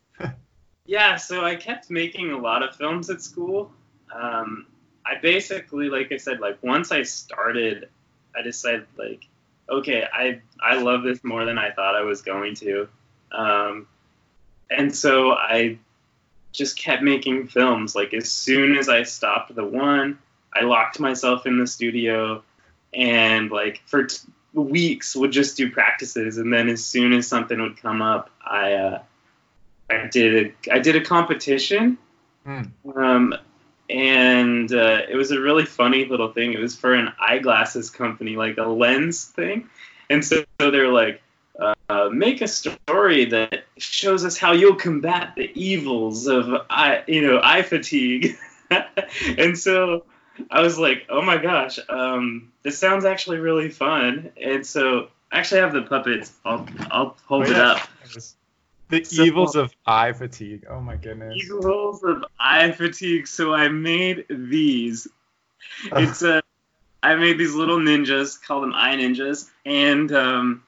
yeah 0.85 1.17
so 1.17 1.43
i 1.43 1.55
kept 1.55 1.91
making 1.91 2.31
a 2.31 2.37
lot 2.37 2.63
of 2.63 2.73
films 2.75 3.09
at 3.09 3.21
school. 3.21 3.71
Um, 4.15 4.67
i 5.05 5.19
basically 5.21 5.89
like 5.89 6.11
i 6.11 6.17
said 6.17 6.39
like 6.39 6.57
once 6.63 6.91
i 6.93 7.03
started 7.03 7.89
i 8.35 8.41
decided 8.41 8.87
like 8.97 9.27
okay 9.69 10.05
i 10.11 10.39
i 10.63 10.81
love 10.81 11.03
this 11.03 11.23
more 11.23 11.45
than 11.45 11.57
i 11.57 11.71
thought 11.71 11.93
i 11.95 12.01
was 12.01 12.21
going 12.21 12.55
to. 12.55 12.87
Um, 13.31 13.85
and 14.69 14.95
so 14.95 15.31
I 15.31 15.77
just 16.51 16.77
kept 16.77 17.03
making 17.03 17.47
films. 17.47 17.95
Like 17.95 18.13
as 18.13 18.29
soon 18.29 18.77
as 18.77 18.89
I 18.89 19.03
stopped 19.03 19.53
the 19.53 19.65
one, 19.65 20.19
I 20.53 20.63
locked 20.63 20.99
myself 20.99 21.45
in 21.45 21.57
the 21.57 21.67
studio 21.67 22.43
and 22.93 23.51
like 23.51 23.81
for 23.85 24.05
t- 24.05 24.27
weeks 24.53 25.15
would 25.15 25.31
just 25.31 25.57
do 25.57 25.69
practices 25.71 26.37
and 26.37 26.51
then 26.51 26.69
as 26.69 26.83
soon 26.83 27.13
as 27.13 27.27
something 27.27 27.61
would 27.61 27.77
come 27.81 28.01
up, 28.01 28.29
I 28.43 28.73
uh, 28.73 28.99
I 29.89 30.07
did 30.07 30.53
a, 30.67 30.73
I 30.73 30.79
did 30.79 30.95
a 30.95 31.01
competition. 31.01 31.97
Mm. 32.45 32.71
Um, 32.95 33.35
and 33.89 34.71
uh, 34.71 35.01
it 35.09 35.15
was 35.15 35.31
a 35.31 35.39
really 35.39 35.65
funny 35.65 36.05
little 36.05 36.31
thing. 36.31 36.53
It 36.53 36.59
was 36.59 36.75
for 36.75 36.93
an 36.93 37.11
eyeglasses 37.19 37.89
company, 37.89 38.35
like 38.35 38.57
a 38.57 38.63
lens 38.63 39.25
thing. 39.25 39.69
And 40.09 40.23
so, 40.23 40.43
so 40.59 40.71
they're 40.71 40.91
like, 40.91 41.21
uh, 41.59 42.09
make 42.11 42.41
a 42.41 42.47
story 42.47 43.25
that 43.25 43.65
shows 43.77 44.25
us 44.25 44.37
how 44.37 44.53
you'll 44.53 44.75
combat 44.75 45.33
the 45.35 45.51
evils 45.59 46.27
of 46.27 46.47
eye, 46.69 47.03
you 47.07 47.21
know, 47.21 47.39
eye 47.43 47.61
fatigue. 47.61 48.37
and 49.37 49.57
so 49.57 50.05
I 50.49 50.61
was 50.61 50.77
like, 50.77 51.05
oh 51.09 51.21
my 51.21 51.37
gosh, 51.37 51.79
um, 51.89 52.51
this 52.63 52.77
sounds 52.77 53.05
actually 53.05 53.37
really 53.37 53.69
fun. 53.69 54.31
And 54.41 54.65
so 54.65 55.09
I 55.31 55.39
actually 55.39 55.61
have 55.61 55.73
the 55.73 55.83
puppets. 55.83 56.31
I'll 56.45 56.67
I'll 56.91 57.17
hold 57.25 57.47
oh, 57.47 57.49
yeah. 57.49 57.55
it 57.55 57.61
up. 57.61 57.89
The 58.89 59.03
so, 59.03 59.23
evils 59.23 59.55
of 59.55 59.71
eye 59.85 60.13
fatigue. 60.13 60.65
Oh 60.69 60.81
my 60.81 60.95
goodness. 60.95 61.35
Evils 61.43 62.03
of 62.03 62.25
eye 62.39 62.71
fatigue. 62.71 63.27
So 63.27 63.53
I 63.53 63.67
made 63.67 64.25
these. 64.29 65.07
It's 65.91 66.23
a. 66.23 66.41
I 67.01 67.15
made 67.15 67.37
these 67.37 67.53
little 67.53 67.77
ninjas, 67.77 68.41
call 68.41 68.59
them 68.61 68.73
eye 68.75 68.95
ninjas, 68.95 69.49
and 69.65 70.11
um, 70.11 70.63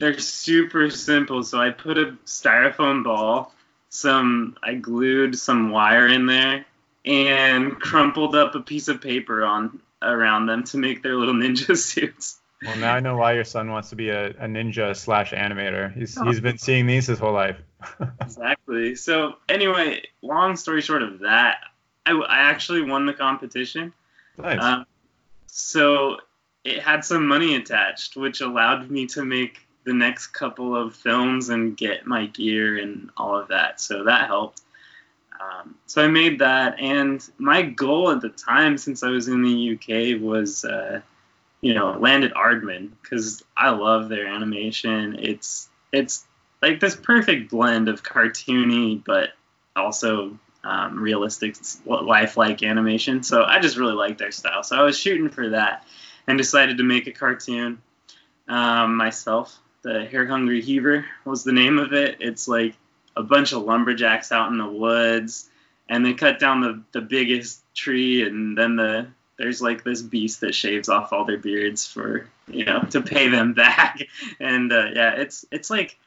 they're 0.00 0.18
super 0.18 0.90
simple. 0.90 1.44
So 1.44 1.60
I 1.60 1.70
put 1.70 1.98
a 1.98 2.16
styrofoam 2.24 3.04
ball, 3.04 3.54
some 3.90 4.56
I 4.62 4.74
glued 4.74 5.38
some 5.38 5.70
wire 5.70 6.08
in 6.08 6.26
there, 6.26 6.64
and 7.04 7.78
crumpled 7.78 8.34
up 8.34 8.54
a 8.54 8.60
piece 8.60 8.88
of 8.88 9.00
paper 9.00 9.44
on 9.44 9.78
around 10.02 10.46
them 10.46 10.64
to 10.64 10.78
make 10.78 11.02
their 11.02 11.14
little 11.14 11.34
ninja 11.34 11.76
suits. 11.76 12.38
Well, 12.64 12.76
now 12.78 12.94
I 12.94 13.00
know 13.00 13.16
why 13.16 13.34
your 13.34 13.44
son 13.44 13.70
wants 13.70 13.90
to 13.90 13.96
be 13.96 14.08
a, 14.08 14.30
a 14.30 14.46
ninja 14.46 14.96
slash 14.96 15.32
animator. 15.32 15.94
He's 15.94 16.20
he's 16.20 16.40
been 16.40 16.58
seeing 16.58 16.86
these 16.86 17.06
his 17.06 17.18
whole 17.18 17.32
life. 17.32 17.56
exactly. 18.20 18.94
So 18.96 19.34
anyway, 19.48 20.02
long 20.22 20.56
story 20.56 20.80
short 20.80 21.02
of 21.02 21.20
that, 21.20 21.58
I, 22.04 22.12
I 22.12 22.38
actually 22.40 22.82
won 22.82 23.06
the 23.06 23.14
competition. 23.14 23.92
Nice. 24.38 24.62
Um, 24.62 24.86
so 25.46 26.18
it 26.64 26.82
had 26.82 27.04
some 27.04 27.26
money 27.26 27.54
attached, 27.54 28.16
which 28.16 28.40
allowed 28.40 28.90
me 28.90 29.06
to 29.08 29.24
make 29.24 29.66
the 29.84 29.92
next 29.94 30.28
couple 30.28 30.76
of 30.76 30.94
films 30.94 31.48
and 31.48 31.76
get 31.76 32.06
my 32.06 32.26
gear 32.26 32.78
and 32.78 33.10
all 33.16 33.36
of 33.38 33.48
that. 33.48 33.80
So 33.80 34.04
that 34.04 34.26
helped. 34.26 34.60
Um, 35.40 35.76
so 35.86 36.04
I 36.04 36.08
made 36.08 36.40
that, 36.40 36.78
and 36.80 37.26
my 37.38 37.62
goal 37.62 38.10
at 38.10 38.20
the 38.20 38.28
time, 38.28 38.76
since 38.76 39.02
I 39.02 39.08
was 39.08 39.26
in 39.26 39.42
the 39.42 39.72
UK, 39.72 40.20
was 40.20 40.64
uh, 40.66 41.00
you 41.62 41.72
know 41.72 41.92
land 41.92 42.24
at 42.24 42.34
Aardman 42.34 42.90
because 43.02 43.42
I 43.56 43.70
love 43.70 44.08
their 44.10 44.26
animation. 44.26 45.16
It's 45.18 45.68
it's 45.92 46.26
like 46.60 46.78
this 46.78 46.94
perfect 46.94 47.50
blend 47.50 47.88
of 47.88 48.02
cartoony 48.02 49.02
but 49.02 49.30
also 49.74 50.38
um, 50.62 50.98
realistic, 51.00 51.56
lifelike 51.86 52.62
animation. 52.62 53.22
So 53.22 53.42
I 53.42 53.60
just 53.60 53.76
really 53.76 53.94
like 53.94 54.18
their 54.18 54.32
style. 54.32 54.62
So 54.62 54.76
I 54.76 54.82
was 54.82 54.98
shooting 54.98 55.30
for 55.30 55.50
that 55.50 55.86
and 56.26 56.36
decided 56.36 56.78
to 56.78 56.84
make 56.84 57.06
a 57.06 57.12
cartoon 57.12 57.80
um, 58.48 58.96
myself. 58.96 59.58
The 59.82 60.04
Hair 60.04 60.26
Hungry 60.26 60.60
Heaver 60.60 61.06
was 61.24 61.44
the 61.44 61.52
name 61.52 61.78
of 61.78 61.92
it. 61.92 62.18
It's 62.20 62.46
like 62.46 62.74
a 63.16 63.22
bunch 63.22 63.52
of 63.52 63.62
lumberjacks 63.62 64.32
out 64.32 64.50
in 64.50 64.58
the 64.58 64.68
woods, 64.68 65.48
and 65.88 66.04
they 66.04 66.14
cut 66.14 66.38
down 66.38 66.60
the, 66.60 66.82
the 66.92 67.00
biggest 67.00 67.62
tree, 67.74 68.26
and 68.26 68.56
then 68.56 68.76
the 68.76 69.08
there's 69.38 69.62
like 69.62 69.82
this 69.82 70.02
beast 70.02 70.42
that 70.42 70.54
shaves 70.54 70.90
off 70.90 71.14
all 71.14 71.24
their 71.24 71.38
beards 71.38 71.86
for 71.86 72.28
you 72.46 72.66
know 72.66 72.82
to 72.90 73.00
pay 73.00 73.28
them 73.28 73.52
back, 73.54 74.06
and 74.38 74.72
uh, 74.72 74.86
yeah, 74.94 75.12
it's 75.12 75.46
it's 75.50 75.70
like 75.70 75.98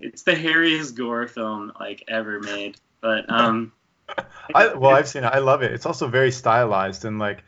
it's 0.00 0.22
the 0.22 0.32
hairiest 0.32 0.96
gore 0.96 1.28
film 1.28 1.72
like 1.78 2.04
ever 2.08 2.40
made. 2.40 2.76
But 3.00 3.30
um, 3.30 3.72
I 4.54 4.74
well, 4.74 4.90
I've 4.90 5.08
seen 5.08 5.24
it. 5.24 5.28
I 5.28 5.38
love 5.38 5.62
it. 5.62 5.72
It's 5.72 5.86
also 5.86 6.08
very 6.08 6.30
stylized 6.30 7.04
and 7.04 7.18
like 7.18 7.44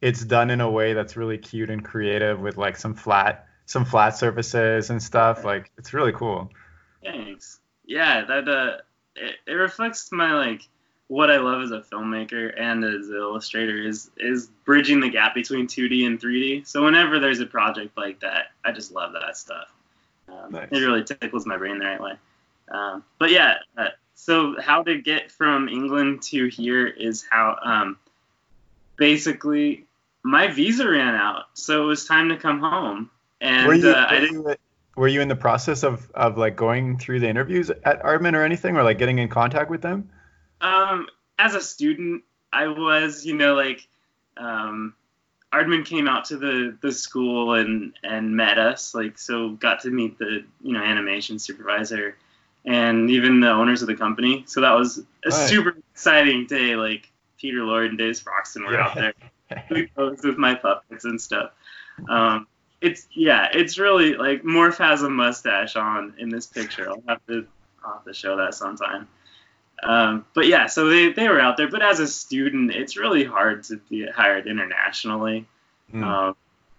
it's 0.00 0.24
done 0.24 0.50
in 0.50 0.60
a 0.60 0.70
way 0.70 0.92
that's 0.92 1.16
really 1.16 1.38
cute 1.38 1.70
and 1.70 1.84
creative 1.84 2.40
with 2.40 2.56
like 2.56 2.76
some 2.76 2.94
flat 2.94 3.47
some 3.68 3.84
flat 3.84 4.16
surfaces 4.16 4.90
and 4.90 5.00
stuff. 5.00 5.44
Like 5.44 5.70
it's 5.78 5.94
really 5.94 6.12
cool. 6.12 6.50
Thanks. 7.04 7.60
Yeah, 7.84 8.24
that 8.24 8.48
uh, 8.48 8.78
it, 9.14 9.36
it 9.46 9.52
reflects 9.52 10.10
my 10.10 10.32
like 10.34 10.62
what 11.06 11.30
I 11.30 11.36
love 11.38 11.62
as 11.62 11.70
a 11.70 11.80
filmmaker 11.80 12.52
and 12.58 12.84
as 12.84 13.08
an 13.08 13.16
illustrator 13.16 13.80
is 13.80 14.10
is 14.16 14.48
bridging 14.64 15.00
the 15.00 15.10
gap 15.10 15.34
between 15.34 15.66
2D 15.66 16.06
and 16.06 16.20
3D. 16.20 16.66
So 16.66 16.84
whenever 16.84 17.18
there's 17.18 17.40
a 17.40 17.46
project 17.46 17.96
like 17.96 18.20
that, 18.20 18.46
I 18.64 18.72
just 18.72 18.90
love 18.90 19.12
that 19.12 19.36
stuff. 19.36 19.68
Um, 20.28 20.52
nice. 20.52 20.68
It 20.70 20.80
really 20.80 21.04
tickles 21.04 21.46
my 21.46 21.56
brain 21.56 21.78
the 21.78 21.84
right 21.84 22.00
way. 22.00 22.12
Um, 22.70 23.04
but 23.18 23.30
yeah, 23.30 23.58
uh, 23.76 23.88
so 24.14 24.60
how 24.60 24.82
to 24.82 25.00
get 25.00 25.30
from 25.30 25.68
England 25.68 26.22
to 26.24 26.48
here 26.48 26.86
is 26.86 27.24
how 27.30 27.58
um, 27.62 27.98
basically 28.96 29.86
my 30.22 30.48
visa 30.48 30.88
ran 30.88 31.14
out, 31.14 31.44
so 31.54 31.82
it 31.82 31.86
was 31.86 32.06
time 32.06 32.30
to 32.30 32.36
come 32.36 32.60
home. 32.60 33.10
And 33.40 33.66
were 33.66 33.74
you, 33.74 33.90
uh, 33.90 34.06
I 34.08 34.20
didn't. 34.20 34.58
Were 34.96 35.08
you 35.08 35.20
in 35.20 35.28
the 35.28 35.36
process 35.36 35.84
of, 35.84 36.10
of 36.14 36.36
like 36.36 36.56
going 36.56 36.98
through 36.98 37.20
the 37.20 37.28
interviews 37.28 37.70
at 37.70 38.02
Aardman 38.02 38.34
or 38.34 38.42
anything, 38.42 38.76
or 38.76 38.82
like 38.82 38.98
getting 38.98 39.18
in 39.18 39.28
contact 39.28 39.70
with 39.70 39.80
them? 39.80 40.10
Um, 40.60 41.06
as 41.38 41.54
a 41.54 41.60
student, 41.60 42.24
I 42.52 42.66
was, 42.66 43.24
you 43.24 43.34
know, 43.34 43.54
like, 43.54 43.86
um, 44.36 44.94
Aardman 45.52 45.86
came 45.86 46.08
out 46.08 46.24
to 46.26 46.36
the, 46.36 46.76
the 46.82 46.90
school 46.90 47.54
and, 47.54 47.94
and 48.02 48.36
met 48.36 48.58
us, 48.58 48.92
like, 48.92 49.18
so 49.18 49.50
got 49.50 49.80
to 49.82 49.90
meet 49.90 50.18
the, 50.18 50.44
you 50.62 50.72
know, 50.72 50.82
animation 50.82 51.38
supervisor 51.38 52.16
and 52.64 53.08
even 53.08 53.38
the 53.38 53.50
owners 53.50 53.82
of 53.82 53.88
the 53.88 53.94
company. 53.94 54.42
So 54.48 54.60
that 54.62 54.72
was 54.72 54.98
a 54.98 55.30
right. 55.30 55.48
super 55.48 55.76
exciting 55.92 56.46
day. 56.46 56.74
Like, 56.74 57.08
Peter 57.38 57.62
Lord 57.62 57.90
and 57.90 57.98
Dave 57.98 58.14
Sproxton 58.14 58.66
were 58.66 58.74
yeah. 58.74 58.86
out 58.86 58.94
there. 58.94 59.14
we 59.70 59.86
posed 59.86 60.24
with 60.24 60.36
my 60.36 60.54
puppets 60.54 61.04
and 61.04 61.20
stuff. 61.20 61.52
Um, 62.08 62.46
it's 62.80 63.06
yeah, 63.12 63.48
it's 63.52 63.78
really 63.78 64.14
like 64.14 64.42
Morph 64.42 64.78
has 64.78 65.02
a 65.02 65.10
mustache 65.10 65.76
on 65.76 66.14
in 66.18 66.28
this 66.28 66.46
picture. 66.46 66.88
I'll 66.88 67.02
have 67.08 67.24
to 67.26 67.46
I'll 67.84 67.94
have 67.94 68.04
to 68.04 68.14
show 68.14 68.36
that 68.36 68.54
sometime. 68.54 69.08
Um, 69.82 70.24
but 70.34 70.46
yeah, 70.46 70.66
so 70.66 70.88
they, 70.88 71.12
they 71.12 71.28
were 71.28 71.40
out 71.40 71.56
there. 71.56 71.68
But 71.68 71.82
as 71.82 72.00
a 72.00 72.06
student, 72.06 72.72
it's 72.72 72.96
really 72.96 73.24
hard 73.24 73.62
to 73.64 73.76
be 73.76 74.06
hired 74.06 74.46
internationally. 74.46 75.46
Mm. 75.92 76.02
Um, 76.02 76.36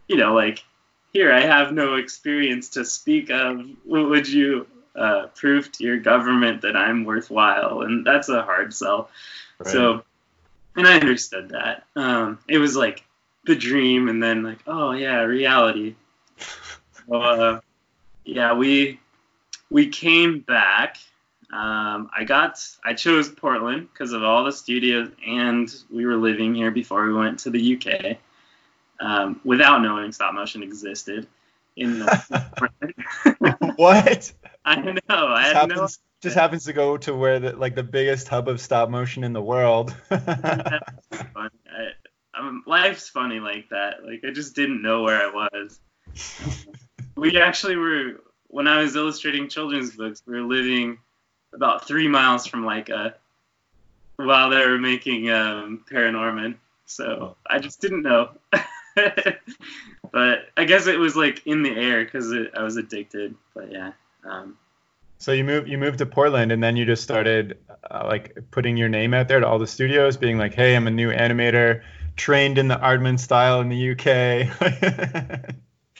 you 0.08 0.18
know, 0.18 0.34
like 0.34 0.63
here, 1.13 1.32
I 1.32 1.41
have 1.41 1.72
no 1.72 1.96
experience 1.96 2.70
to 2.70 2.84
speak 2.84 3.29
of. 3.29 3.65
What 3.86 4.10
would 4.10 4.27
you 4.27 4.68
uh, 4.96 5.27
prove 5.36 5.72
to 5.74 5.84
your 5.84 5.98
government 5.98 6.62
that 6.63 6.75
I'm 6.75 7.06
worthwhile? 7.06 7.82
And 7.82 8.06
that's 8.06 8.27
a 8.27 8.41
hard 8.41 8.74
sell. 8.74 9.10
Right. 9.60 9.72
So 9.72 10.03
and 10.75 10.88
I 10.88 10.96
understood 10.96 11.50
that. 11.50 11.84
Um, 11.96 12.39
it 12.48 12.58
was 12.58 12.75
like 12.75 13.03
the 13.50 13.56
dream, 13.56 14.08
and 14.08 14.22
then 14.22 14.44
like, 14.44 14.60
oh 14.68 14.91
yeah, 14.91 15.22
reality. 15.22 15.96
so, 16.38 17.15
uh, 17.15 17.60
yeah, 18.24 18.53
we 18.53 19.00
we 19.70 19.88
came 19.88 20.39
back. 20.39 20.98
Um, 21.51 22.12
I 22.15 22.25
got 22.25 22.63
I 22.86 22.94
chose 22.94 23.27
Portland 23.27 23.89
because 23.91 24.13
of 24.13 24.24
all 24.24 24.44
the 24.46 24.51
studios, 24.51 25.10
and 25.25 25.68
we 25.91 26.06
were 26.06 26.15
living 26.15 26.53
here 26.53 26.70
before 26.70 27.08
we 27.08 27.13
went 27.13 27.39
to 27.39 27.50
the 27.50 27.75
UK, 27.75 28.18
um, 29.00 29.41
without 29.44 29.82
knowing 29.82 30.12
stop 30.12 30.34
motion 30.34 30.63
existed. 30.63 31.27
In 31.75 32.00
the 32.00 33.70
what? 33.77 34.32
I 34.63 34.75
know. 34.82 35.00
I 35.10 35.44
had 35.48 35.56
happens, 35.56 35.77
no 35.77 35.88
just 36.22 36.36
happens 36.36 36.65
to 36.65 36.74
go 36.74 36.98
to 36.98 37.15
where 37.15 37.39
the 37.39 37.56
like 37.56 37.75
the 37.75 37.84
biggest 37.84 38.27
hub 38.27 38.48
of 38.48 38.60
stop 38.62 38.89
motion 38.89 39.24
in 39.24 39.34
the 39.34 39.41
world. 39.41 39.96
I, 40.12 40.79
I 42.39 42.60
life's 42.65 43.10
funny 43.10 43.39
like 43.39 43.69
that. 43.69 44.05
Like 44.05 44.24
I 44.25 44.31
just 44.31 44.55
didn't 44.55 44.81
know 44.81 45.03
where 45.03 45.22
I 45.22 45.50
was. 45.50 45.79
we 47.15 47.39
actually 47.39 47.75
were 47.75 48.22
when 48.48 48.67
I 48.67 48.81
was 48.81 48.96
illustrating 48.96 49.50
children's 49.50 49.96
books. 49.96 50.24
We 50.25 50.39
were 50.39 50.48
living 50.48 51.00
about 51.53 51.88
three 51.88 52.08
miles 52.08 52.48
from 52.48 52.63
Laika 52.63 53.13
while 54.15 54.50
they 54.50 54.65
were 54.65 54.77
making 54.77 55.29
um, 55.29 55.84
Paranorman. 55.89 56.55
So 56.86 57.36
I 57.48 57.60
just 57.60 57.81
didn't 57.81 58.03
know. 58.03 58.31
but 60.12 60.50
I 60.58 60.63
guess 60.65 60.88
it 60.88 60.98
was 60.98 61.15
like 61.15 61.46
in 61.46 61.62
the 61.62 61.72
air 61.72 62.03
because 62.03 62.34
I 62.55 62.63
was 62.63 62.77
addicted. 62.77 63.36
But 63.53 63.72
yeah. 63.72 63.91
Um, 64.24 64.58
so 65.17 65.34
you 65.34 65.43
moved 65.43 65.67
you 65.67 65.77
moved 65.77 65.98
to 66.00 66.05
Portland, 66.05 66.51
and 66.51 66.63
then 66.63 66.77
you 66.77 66.86
just 66.86 67.03
started 67.03 67.58
uh, 67.91 68.03
like 68.05 68.38
putting 68.51 68.77
your 68.77 68.89
name 68.89 69.13
out 69.13 69.27
there 69.27 69.39
to 69.39 69.48
all 69.48 69.60
the 69.60 69.67
studios, 69.67 70.17
being 70.17 70.38
like, 70.38 70.53
"Hey, 70.53 70.75
I'm 70.75 70.88
a 70.88 70.91
new 70.91 71.12
animator, 71.12 71.81
trained 72.20 72.58
in 72.58 72.68
the 72.68 72.76
Aardman 72.76 73.20
style 73.20 73.62
in 73.62 73.70
the 73.70 73.92
UK." 73.92 74.06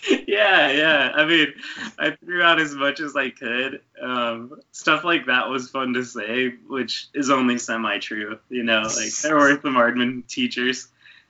yeah, 0.28 0.72
yeah. 0.72 1.12
I 1.16 1.26
mean, 1.26 1.54
I 1.98 2.12
threw 2.12 2.44
out 2.44 2.60
as 2.60 2.74
much 2.74 3.00
as 3.00 3.16
I 3.16 3.30
could. 3.30 3.82
Um, 4.02 4.62
stuff 4.72 5.04
like 5.04 5.26
that 5.26 5.50
was 5.50 5.70
fun 5.70 5.94
to 5.94 6.06
say, 6.06 6.50
which 6.68 7.08
is 7.14 7.30
only 7.30 7.58
semi-true. 7.58 8.40
You 8.50 8.64
know, 8.64 8.82
like 8.82 9.14
there 9.22 9.36
were 9.36 9.60
some 9.62 9.76
Aardman 9.76 10.28
teachers, 10.28 10.88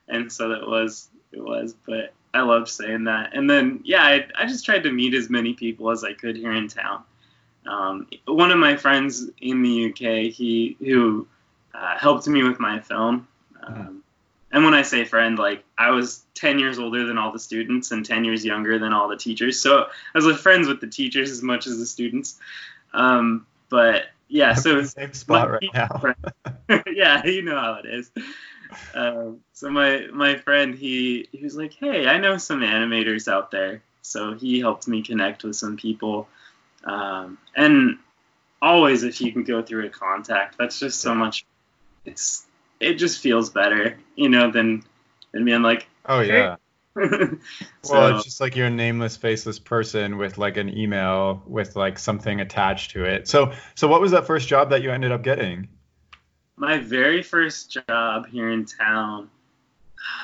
and 0.08 0.32
so 0.32 0.50
that 0.50 0.68
was 0.68 1.08
it 1.32 1.44
was. 1.44 1.74
But 1.86 2.14
I 2.34 2.42
love 2.42 2.70
saying 2.70 3.06
that. 3.06 3.36
And 3.36 3.50
then 3.50 3.82
yeah, 3.84 4.04
I, 4.04 4.28
I 4.38 4.46
just 4.46 4.66
tried 4.66 4.84
to 4.84 4.92
meet 4.92 5.14
as 5.14 5.30
many 5.30 5.54
people 5.54 5.90
as 5.92 6.04
I 6.04 6.14
could 6.14 6.36
here 6.36 6.54
in 6.54 6.68
town. 6.68 7.04
Um, 7.66 8.08
one 8.26 8.52
of 8.52 8.58
my 8.58 8.78
friends 8.78 9.30
in 9.42 9.62
the 9.62 9.90
UK, 9.90 10.32
he 10.32 10.78
who 10.80 11.28
uh, 11.74 11.98
helped 11.98 12.28
me 12.28 12.44
with 12.44 12.60
my 12.60 12.80
film. 12.80 13.28
Um, 13.64 13.74
mm-hmm. 13.74 13.98
And 14.52 14.64
when 14.64 14.74
I 14.74 14.82
say 14.82 15.06
friend, 15.06 15.38
like 15.38 15.64
I 15.78 15.92
was 15.92 16.24
10 16.36 16.60
years 16.60 16.80
older 16.80 17.06
than 17.06 17.18
all 17.18 17.32
the 17.32 17.40
students 17.40 17.92
and 17.92 18.06
10 18.06 18.24
years 18.24 18.44
younger 18.44 18.80
than 18.80 18.94
all 18.94 19.08
the 19.08 19.18
teachers. 19.18 19.60
So 19.60 19.84
I 19.84 19.88
was 20.16 20.26
with 20.26 20.40
friends 20.40 20.68
with 20.68 20.82
the 20.82 20.88
teachers 20.88 21.30
as 21.30 21.44
much 21.44 21.68
as 21.68 21.78
the 21.78 21.86
students. 21.86 22.40
Um, 22.94 23.46
but 23.70 24.06
yeah, 24.28 24.54
so 24.54 24.82
same 24.84 25.14
spot 25.14 25.52
right 25.52 25.70
now. 25.74 26.02
yeah, 26.92 27.26
you 27.26 27.44
know 27.44 27.60
how 27.60 27.82
it 27.84 27.86
is. 27.86 28.12
Um, 28.94 29.40
so 29.54 29.70
my 29.70 30.08
my 30.14 30.36
friend 30.38 30.76
he 30.76 31.28
he 31.32 31.44
was 31.44 31.56
like, 31.56 31.74
hey, 31.74 32.08
I 32.08 32.18
know 32.18 32.38
some 32.38 32.62
animators 32.62 33.28
out 33.28 33.52
there. 33.52 33.82
So 34.02 34.34
he 34.34 34.60
helped 34.60 34.88
me 34.88 35.04
connect 35.04 35.44
with 35.44 35.56
some 35.56 35.78
people. 35.78 36.28
Um, 36.84 37.38
and 37.56 37.98
always, 38.62 39.04
if 39.04 39.22
you 39.22 39.32
can 39.32 39.44
go 39.44 39.62
through 39.62 39.86
a 39.86 39.90
contact, 39.90 40.58
that's 40.58 40.80
just 40.80 41.02
so 41.02 41.14
much. 41.14 41.46
It's 42.06 42.46
it 42.80 42.96
just 42.96 43.22
feels 43.22 43.50
better, 43.50 43.98
you 44.16 44.30
know, 44.30 44.52
than 44.52 44.84
than 45.32 45.46
being 45.46 45.62
like, 45.62 45.88
oh 46.06 46.22
yeah, 46.22 46.56
so, 46.96 47.38
well, 47.90 48.16
it's 48.16 48.26
just 48.26 48.42
like 48.42 48.56
you're 48.56 48.68
a 48.68 48.72
nameless, 48.72 49.18
faceless 49.18 49.60
person 49.60 50.18
with 50.18 50.38
like 50.38 50.58
an 50.58 50.76
email 50.76 51.42
with 51.46 51.76
like 51.76 52.00
something 52.00 52.42
attached 52.42 52.92
to 52.92 53.06
it. 53.06 53.28
So, 53.28 53.54
so 53.76 53.88
what 53.88 54.02
was 54.02 54.12
that 54.12 54.26
first 54.28 54.48
job 54.48 54.70
that 54.72 54.82
you 54.82 54.92
ended 54.92 55.12
up 55.12 55.24
getting? 55.24 55.70
my 56.60 56.78
very 56.78 57.24
first 57.24 57.72
job 57.88 58.28
here 58.28 58.52
in 58.52 58.66
town. 58.66 59.30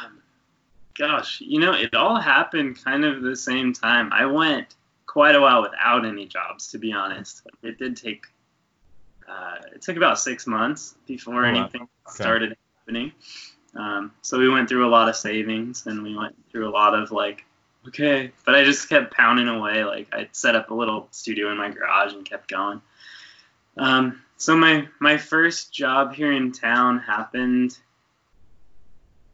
Um, 0.04 0.22
gosh, 0.94 1.40
you 1.40 1.60
know, 1.60 1.74
it 1.74 1.96
all 1.96 2.20
happened 2.20 2.84
kind 2.84 3.06
of 3.06 3.22
the 3.22 3.38
same 3.38 3.72
time. 3.72 4.12
I 4.12 4.26
went 4.26 4.76
quite 5.06 5.36
a 5.36 5.42
while 5.42 5.62
without 5.62 6.06
any 6.06 6.26
jobs, 6.26 6.72
to 6.72 6.78
be 6.78 6.92
honest. 6.92 7.48
It 7.64 7.80
did 7.80 7.96
take. 7.96 8.26
Uh, 9.28 9.56
it 9.74 9.82
took 9.82 9.98
about 9.98 10.20
six 10.20 10.46
months 10.46 10.96
before 11.08 11.42
wow. 11.42 11.50
anything 11.50 11.82
Okay. 12.08 12.24
started 12.24 12.58
happening. 12.80 13.12
Um, 13.76 14.12
so 14.22 14.40
we 14.40 14.48
went 14.50 14.70
through 14.70 14.88
a 14.88 14.90
lot 14.90 15.10
of 15.10 15.16
savings 15.16 15.86
and 15.86 16.02
we 16.04 16.16
went 16.16 16.36
through 16.52 16.70
a 16.70 16.72
lot 16.72 16.94
of 16.94 17.12
like, 17.12 17.46
okay, 17.88 18.32
but 18.46 18.56
I 18.56 18.64
just 18.64 18.88
kept 18.88 19.14
pounding 19.14 19.48
away. 19.48 19.84
Like 19.84 20.08
I 20.14 20.30
set 20.32 20.56
up 20.56 20.72
a 20.72 20.74
little 20.74 21.08
studio 21.12 21.52
in 21.52 21.58
my 21.58 21.70
garage 21.70 22.14
and 22.14 22.24
kept 22.24 22.50
going. 22.50 22.82
Um, 23.78 24.22
so 24.38 24.56
my 24.56 24.88
my 25.00 25.18
first 25.18 25.74
job 25.74 26.14
here 26.14 26.32
in 26.32 26.52
town 26.52 27.00
happened. 27.00 27.78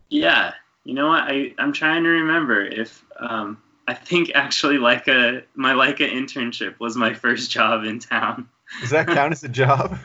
Yeah, 0.09 0.53
you 0.83 0.93
know 0.93 1.07
what? 1.07 1.23
I 1.23 1.53
I'm 1.57 1.73
trying 1.73 2.03
to 2.03 2.09
remember 2.09 2.63
if 2.63 3.03
um, 3.19 3.61
I 3.87 3.93
think 3.93 4.31
actually 4.33 4.77
Laika 4.77 5.43
my 5.55 5.73
Laika 5.73 6.09
internship 6.09 6.79
was 6.79 6.95
my 6.95 7.13
first 7.25 7.51
job 7.51 7.83
in 7.83 7.99
town. 7.99 8.49
Does 8.79 8.91
that 8.91 9.07
count 9.07 9.33
as 9.33 9.43
a 9.43 9.49
job? 9.49 9.97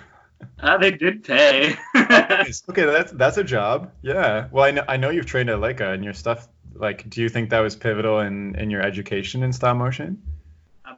Uh, 0.60 0.76
they 0.76 0.90
did 0.90 1.24
pay. 1.24 1.76
Okay, 1.96 2.84
that's 2.84 3.12
that's 3.12 3.36
a 3.38 3.44
job. 3.44 3.92
Yeah. 4.02 4.48
Well, 4.50 4.64
I 4.64 4.70
know 4.70 4.84
I 4.88 4.96
know 4.96 5.10
you've 5.10 5.26
trained 5.26 5.48
at 5.48 5.58
Laika 5.58 5.94
and 5.94 6.04
your 6.04 6.12
stuff. 6.12 6.48
Like, 6.74 7.08
do 7.08 7.22
you 7.22 7.28
think 7.28 7.50
that 7.50 7.60
was 7.60 7.74
pivotal 7.74 8.20
in 8.20 8.54
in 8.56 8.70
your 8.70 8.82
education 8.82 9.42
in 9.42 9.52
stop 9.52 9.76
motion? 9.76 10.22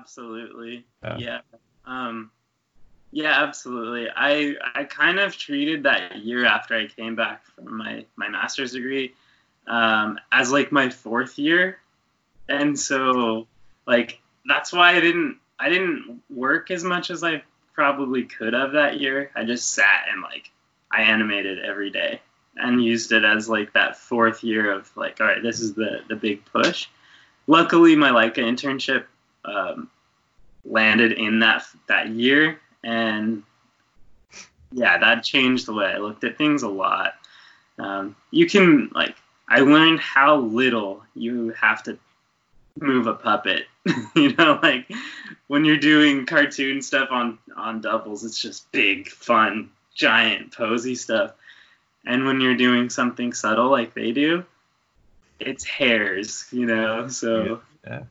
absolutely. 0.08 0.84
Yeah. 1.02 1.18
Yeah. 1.18 1.40
Um, 1.86 2.30
yeah, 3.10 3.42
absolutely. 3.42 4.08
I 4.14 4.54
I 4.74 4.84
kind 4.84 5.18
of 5.18 5.36
treated 5.36 5.84
that 5.84 6.18
year 6.18 6.44
after 6.44 6.76
I 6.76 6.86
came 6.86 7.14
back 7.14 7.44
from 7.54 7.76
my 7.76 8.04
my 8.16 8.28
master's 8.28 8.72
degree 8.72 9.14
um, 9.66 10.18
as 10.32 10.50
like 10.50 10.72
my 10.72 10.90
fourth 10.90 11.38
year, 11.38 11.78
and 12.48 12.78
so 12.78 13.46
like 13.86 14.20
that's 14.46 14.72
why 14.72 14.94
I 14.94 15.00
didn't 15.00 15.38
I 15.58 15.68
didn't 15.68 16.22
work 16.30 16.70
as 16.70 16.84
much 16.84 17.10
as 17.10 17.24
I 17.24 17.42
probably 17.78 18.24
could 18.24 18.54
have 18.54 18.72
that 18.72 18.98
year. 18.98 19.30
I 19.36 19.44
just 19.44 19.70
sat 19.70 20.06
and 20.10 20.20
like 20.20 20.50
I 20.90 21.02
animated 21.02 21.60
every 21.60 21.90
day 21.90 22.20
and 22.56 22.82
used 22.82 23.12
it 23.12 23.22
as 23.22 23.48
like 23.48 23.72
that 23.74 23.96
fourth 23.96 24.42
year 24.42 24.72
of 24.72 24.90
like 24.96 25.20
all 25.20 25.28
right 25.28 25.40
this 25.40 25.60
is 25.60 25.74
the 25.74 26.00
the 26.08 26.16
big 26.16 26.44
push. 26.46 26.88
Luckily, 27.46 27.94
my 27.94 28.10
Laika 28.10 28.38
internship 28.38 29.04
um, 29.44 29.88
landed 30.64 31.12
in 31.12 31.38
that 31.38 31.66
that 31.86 32.08
year, 32.08 32.58
and 32.82 33.44
yeah, 34.72 34.98
that 34.98 35.22
changed 35.22 35.66
the 35.66 35.72
way 35.72 35.86
I 35.86 35.98
looked 35.98 36.24
at 36.24 36.36
things 36.36 36.64
a 36.64 36.68
lot. 36.68 37.14
Um, 37.78 38.16
you 38.32 38.48
can 38.48 38.90
like 38.92 39.14
I 39.48 39.60
learned 39.60 40.00
how 40.00 40.34
little 40.38 41.04
you 41.14 41.50
have 41.50 41.84
to 41.84 41.96
move 42.80 43.06
a 43.06 43.14
puppet. 43.14 43.66
you 44.16 44.34
know, 44.34 44.58
like 44.62 44.90
when 45.46 45.64
you're 45.64 45.78
doing 45.78 46.26
cartoon 46.26 46.82
stuff 46.82 47.10
on 47.10 47.38
on 47.56 47.80
doubles, 47.80 48.24
it's 48.24 48.40
just 48.40 48.70
big, 48.72 49.08
fun, 49.08 49.70
giant, 49.94 50.52
posy 50.54 50.94
stuff. 50.94 51.32
And 52.06 52.24
when 52.24 52.40
you're 52.40 52.56
doing 52.56 52.90
something 52.90 53.32
subtle 53.32 53.70
like 53.70 53.94
they 53.94 54.12
do, 54.12 54.44
it's 55.40 55.64
hairs, 55.64 56.46
you 56.50 56.66
know. 56.66 57.08
So 57.08 57.60
yeah 57.86 58.04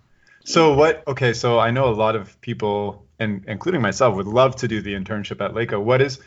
So 0.44 0.74
what? 0.74 1.06
Okay, 1.08 1.34
so 1.34 1.60
I 1.60 1.72
know 1.72 1.90
a 1.90 1.96
lot 1.96 2.16
of 2.16 2.40
people, 2.42 3.06
and 3.20 3.44
including 3.48 3.82
myself, 3.82 4.16
would 4.16 4.28
love 4.28 4.56
to 4.58 4.68
do 4.68 4.82
the 4.82 4.94
internship 4.94 5.44
at 5.44 5.54
Laika. 5.54 5.82
What 5.82 6.02
is 6.02 6.20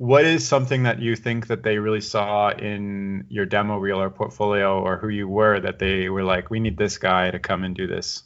what 0.00 0.24
is 0.24 0.48
something 0.48 0.84
that 0.84 0.98
you 0.98 1.14
think 1.14 1.48
that 1.48 1.62
they 1.62 1.76
really 1.76 2.00
saw 2.00 2.48
in 2.48 3.26
your 3.28 3.44
demo 3.44 3.76
reel 3.76 4.00
or 4.00 4.08
portfolio 4.08 4.80
or 4.80 4.96
who 4.96 5.10
you 5.10 5.28
were 5.28 5.60
that 5.60 5.78
they 5.78 6.08
were 6.08 6.24
like, 6.24 6.48
we 6.48 6.58
need 6.58 6.78
this 6.78 6.96
guy 6.96 7.30
to 7.30 7.38
come 7.38 7.64
and 7.64 7.76
do 7.76 7.86
this? 7.86 8.22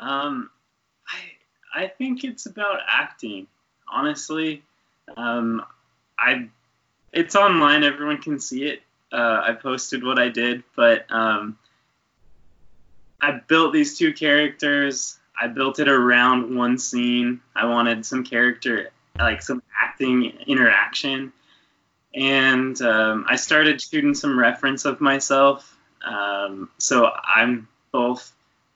Um, 0.00 0.48
I 1.74 1.82
I 1.82 1.88
think 1.88 2.24
it's 2.24 2.46
about 2.46 2.80
acting. 2.88 3.48
Honestly, 3.86 4.62
um, 5.14 5.62
I 6.18 6.48
it's 7.12 7.36
online. 7.36 7.84
Everyone 7.84 8.16
can 8.16 8.40
see 8.40 8.64
it. 8.64 8.80
Uh, 9.12 9.42
I 9.44 9.52
posted 9.52 10.02
what 10.02 10.18
I 10.18 10.30
did, 10.30 10.64
but 10.74 11.04
um, 11.10 11.58
I 13.20 13.40
built 13.46 13.74
these 13.74 13.98
two 13.98 14.14
characters. 14.14 15.18
I 15.38 15.48
built 15.48 15.80
it 15.80 15.88
around 15.88 16.56
one 16.56 16.78
scene. 16.78 17.42
I 17.54 17.66
wanted 17.66 18.06
some 18.06 18.24
character, 18.24 18.90
like 19.18 19.42
some 19.42 19.62
acting 19.80 20.32
interaction, 20.46 21.32
and 22.14 22.80
um, 22.82 23.26
I 23.28 23.36
started 23.36 23.80
shooting 23.80 24.14
some 24.14 24.38
reference 24.38 24.84
of 24.84 25.00
myself. 25.00 25.76
Um, 26.04 26.70
so 26.78 27.10
I'm 27.10 27.68
both 27.92 28.32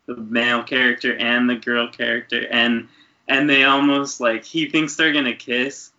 the 0.06 0.16
male 0.16 0.62
character 0.62 1.16
and 1.16 1.48
the 1.48 1.54
girl 1.54 1.88
character 1.88 2.44
and 2.50 2.88
and 3.28 3.48
they 3.48 3.62
almost 3.62 4.20
like 4.20 4.44
he 4.44 4.68
thinks 4.68 4.96
they're 4.96 5.12
gonna 5.12 5.36
kiss 5.36 5.92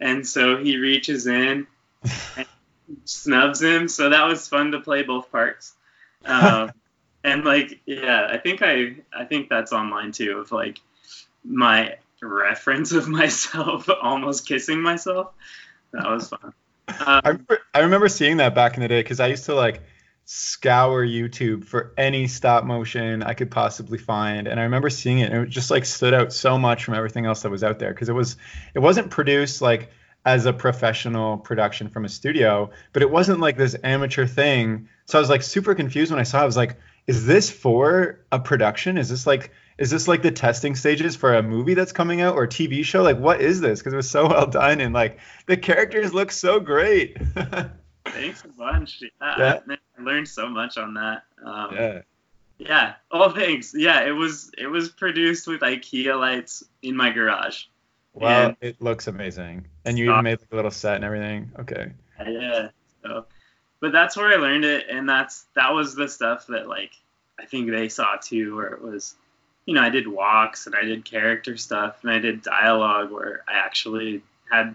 and 0.00 0.26
so 0.26 0.56
he 0.56 0.78
reaches 0.78 1.26
in 1.26 1.66
and 2.36 2.46
snubs 3.04 3.60
him. 3.60 3.88
So 3.88 4.08
that 4.08 4.26
was 4.26 4.48
fun 4.48 4.70
to 4.70 4.80
play 4.80 5.02
both 5.02 5.30
parts. 5.30 5.74
Um, 6.24 6.72
and 7.24 7.44
like 7.44 7.80
yeah 7.84 8.28
i 8.30 8.38
think 8.38 8.62
i 8.62 8.94
i 9.12 9.24
think 9.24 9.48
that's 9.48 9.72
online 9.72 10.12
too 10.12 10.38
of 10.38 10.52
like 10.52 10.78
my 11.44 11.96
reference 12.22 12.92
of 12.92 13.08
myself 13.08 13.88
almost 14.02 14.46
kissing 14.46 14.82
myself 14.82 15.32
that 15.92 16.08
was 16.08 16.28
fun 16.28 16.52
um, 16.88 17.20
I 17.24 17.28
remember, 17.28 17.58
I 17.74 17.80
remember 17.80 18.08
seeing 18.08 18.38
that 18.38 18.54
back 18.54 18.74
in 18.74 18.80
the 18.80 18.88
day 18.88 19.00
because 19.00 19.20
I 19.20 19.26
used 19.26 19.44
to 19.44 19.54
like 19.54 19.82
scour 20.24 21.06
YouTube 21.06 21.64
for 21.64 21.94
any 21.96 22.26
stop 22.26 22.64
motion 22.64 23.22
I 23.22 23.34
could 23.34 23.50
possibly 23.50 23.98
find, 23.98 24.46
and 24.46 24.58
I 24.58 24.64
remember 24.64 24.90
seeing 24.90 25.20
it, 25.20 25.32
and 25.32 25.46
it 25.46 25.50
just 25.50 25.70
like 25.70 25.84
stood 25.84 26.14
out 26.14 26.32
so 26.32 26.58
much 26.58 26.84
from 26.84 26.94
everything 26.94 27.26
else 27.26 27.42
that 27.42 27.50
was 27.50 27.64
out 27.64 27.78
there 27.78 27.92
because 27.92 28.08
it 28.08 28.14
was 28.14 28.36
it 28.74 28.78
wasn't 28.78 29.10
produced 29.10 29.60
like 29.60 29.90
as 30.24 30.46
a 30.46 30.52
professional 30.52 31.38
production 31.38 31.88
from 31.88 32.04
a 32.04 32.08
studio, 32.08 32.70
but 32.92 33.02
it 33.02 33.10
wasn't 33.10 33.40
like 33.40 33.56
this 33.56 33.76
amateur 33.84 34.26
thing. 34.26 34.88
So 35.06 35.18
I 35.18 35.20
was 35.20 35.30
like 35.30 35.42
super 35.42 35.74
confused 35.74 36.10
when 36.10 36.20
I 36.20 36.24
saw. 36.24 36.40
It. 36.40 36.42
I 36.42 36.46
was 36.46 36.56
like, 36.56 36.76
is 37.06 37.24
this 37.24 37.50
for 37.50 38.20
a 38.30 38.38
production? 38.38 38.98
Is 38.98 39.08
this 39.08 39.26
like 39.26 39.52
is 39.78 39.90
this 39.90 40.08
like 40.08 40.22
the 40.22 40.30
testing 40.30 40.74
stages 40.74 41.16
for 41.16 41.34
a 41.34 41.42
movie 41.42 41.74
that's 41.74 41.92
coming 41.92 42.20
out 42.20 42.34
or 42.34 42.44
a 42.44 42.48
TV 42.48 42.84
show? 42.84 43.02
Like, 43.02 43.18
what 43.18 43.40
is 43.40 43.60
this? 43.60 43.78
Because 43.78 43.92
it 43.92 43.96
was 43.96 44.10
so 44.10 44.28
well 44.28 44.46
done 44.46 44.80
and 44.80 44.92
like 44.92 45.18
the 45.46 45.56
characters 45.56 46.12
look 46.12 46.32
so 46.32 46.60
great. 46.60 47.16
thanks 48.04 48.42
a 48.44 48.48
bunch 48.48 49.02
yeah, 49.02 49.34
Yeah. 49.38 49.60
Man, 49.66 49.78
i 49.98 50.02
learned 50.02 50.26
so 50.28 50.48
much 50.48 50.78
on 50.78 50.94
that 50.94 51.24
um, 51.44 51.74
yeah. 51.74 52.00
Yeah. 52.58 52.94
Oh, 53.12 53.30
thanks. 53.30 53.72
Yeah, 53.74 54.04
it 54.04 54.10
was 54.10 54.50
it 54.58 54.66
was 54.66 54.88
produced 54.88 55.46
with 55.46 55.60
IKEA 55.60 56.18
lights 56.18 56.64
in 56.82 56.96
my 56.96 57.10
garage. 57.10 57.64
Wow, 58.14 58.48
And- 58.48 58.56
it 58.60 58.82
looks 58.82 59.06
amazing. 59.06 59.66
And 59.84 59.96
you 59.96 60.10
even 60.10 60.24
made 60.24 60.40
like 60.40 60.52
a 60.52 60.56
little 60.56 60.70
set 60.70 60.96
and 60.96 61.04
everything. 61.04 61.52
Okay. 61.60 61.92
Yeah. 62.26 62.70
So, 63.04 63.26
but 63.80 63.92
that's 63.92 64.16
where 64.16 64.28
I 64.28 64.36
learned 64.36 64.64
it, 64.64 64.86
and 64.90 65.08
that's 65.08 65.46
that 65.54 65.72
was 65.72 65.94
the 65.94 66.08
stuff 66.08 66.48
that 66.48 66.68
like 66.68 66.90
I 67.38 67.46
think 67.46 67.70
they 67.70 67.88
saw 67.88 68.16
too, 68.20 68.56
where 68.56 68.72
it 68.72 68.82
was, 68.82 69.14
you 69.68 69.74
know, 69.74 69.82
I 69.82 69.90
did 69.90 70.08
walks 70.08 70.64
and 70.64 70.74
I 70.74 70.80
did 70.80 71.04
character 71.04 71.58
stuff 71.58 71.98
and 72.00 72.10
I 72.10 72.20
did 72.20 72.40
dialogue 72.40 73.10
where 73.12 73.44
I 73.46 73.58
actually 73.58 74.22
had 74.50 74.74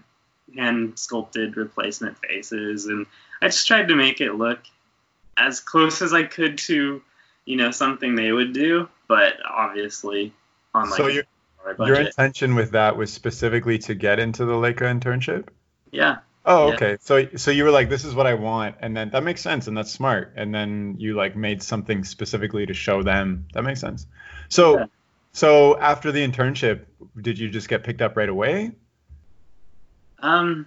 hand 0.56 0.96
sculpted 0.96 1.56
replacement 1.56 2.16
faces, 2.18 2.86
and 2.86 3.04
I 3.42 3.48
just 3.48 3.66
tried 3.66 3.88
to 3.88 3.96
make 3.96 4.20
it 4.20 4.34
look 4.34 4.60
as 5.36 5.58
close 5.58 6.00
as 6.00 6.12
I 6.12 6.22
could 6.22 6.58
to, 6.58 7.02
you 7.44 7.56
know, 7.56 7.72
something 7.72 8.14
they 8.14 8.30
would 8.30 8.52
do, 8.52 8.88
but 9.08 9.34
obviously 9.44 10.32
on 10.72 10.90
like 10.90 10.96
so 10.96 11.08
your 11.08 11.24
your 11.80 11.96
intention 11.96 12.54
with 12.54 12.70
that 12.70 12.96
was 12.96 13.12
specifically 13.12 13.78
to 13.78 13.96
get 13.96 14.20
into 14.20 14.44
the 14.44 14.52
Laika 14.52 14.82
internship? 14.82 15.48
yeah. 15.90 16.18
Oh, 16.44 16.68
Yeah. 16.68 16.74
okay. 16.74 16.96
So 17.00 17.26
so 17.36 17.50
you 17.50 17.64
were 17.64 17.70
like, 17.70 17.88
this 17.88 18.04
is 18.04 18.14
what 18.14 18.26
I 18.26 18.34
want, 18.34 18.76
and 18.80 18.96
then 18.96 19.10
that 19.10 19.22
makes 19.22 19.40
sense, 19.40 19.66
and 19.66 19.76
that's 19.76 19.90
smart. 19.90 20.34
And 20.36 20.54
then 20.54 20.96
you 20.98 21.14
like 21.14 21.36
made 21.36 21.62
something 21.62 22.04
specifically 22.04 22.66
to 22.66 22.74
show 22.74 23.02
them. 23.02 23.46
That 23.54 23.62
makes 23.64 23.80
sense. 23.80 24.06
So 24.48 24.78
Yeah. 24.78 24.86
so 25.32 25.78
after 25.78 26.12
the 26.12 26.26
internship, 26.26 26.84
did 27.20 27.38
you 27.38 27.48
just 27.48 27.68
get 27.68 27.82
picked 27.84 28.02
up 28.02 28.16
right 28.16 28.28
away? 28.28 28.72
Um, 30.20 30.66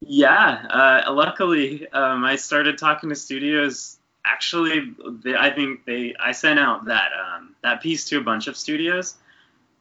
yeah. 0.00 1.02
Uh, 1.06 1.12
luckily, 1.12 1.88
um, 1.92 2.24
I 2.24 2.36
started 2.36 2.78
talking 2.78 3.08
to 3.10 3.14
studios. 3.14 3.98
Actually, 4.24 4.94
they, 5.22 5.34
I 5.36 5.50
think 5.50 5.84
they 5.84 6.14
I 6.18 6.32
sent 6.32 6.58
out 6.58 6.86
that 6.86 7.12
um, 7.12 7.54
that 7.62 7.80
piece 7.82 8.04
to 8.06 8.18
a 8.18 8.20
bunch 8.20 8.48
of 8.48 8.56
studios. 8.56 9.14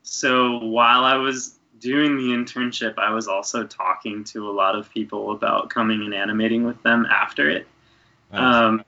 So 0.03 0.59
while 0.59 1.03
I 1.03 1.15
was 1.15 1.55
doing 1.85 2.17
the 2.17 2.33
internship, 2.33 2.97
I 2.97 3.11
was 3.11 3.27
also 3.27 3.63
talking 3.63 4.23
to 4.25 4.49
a 4.49 4.51
lot 4.51 4.75
of 4.75 4.91
people 4.91 5.31
about 5.31 5.69
coming 5.69 6.01
and 6.01 6.15
animating 6.15 6.65
with 6.65 6.81
them 6.81 7.05
after 7.05 7.47
it. 7.47 7.67
Nice. 8.31 8.41
Um, 8.41 8.83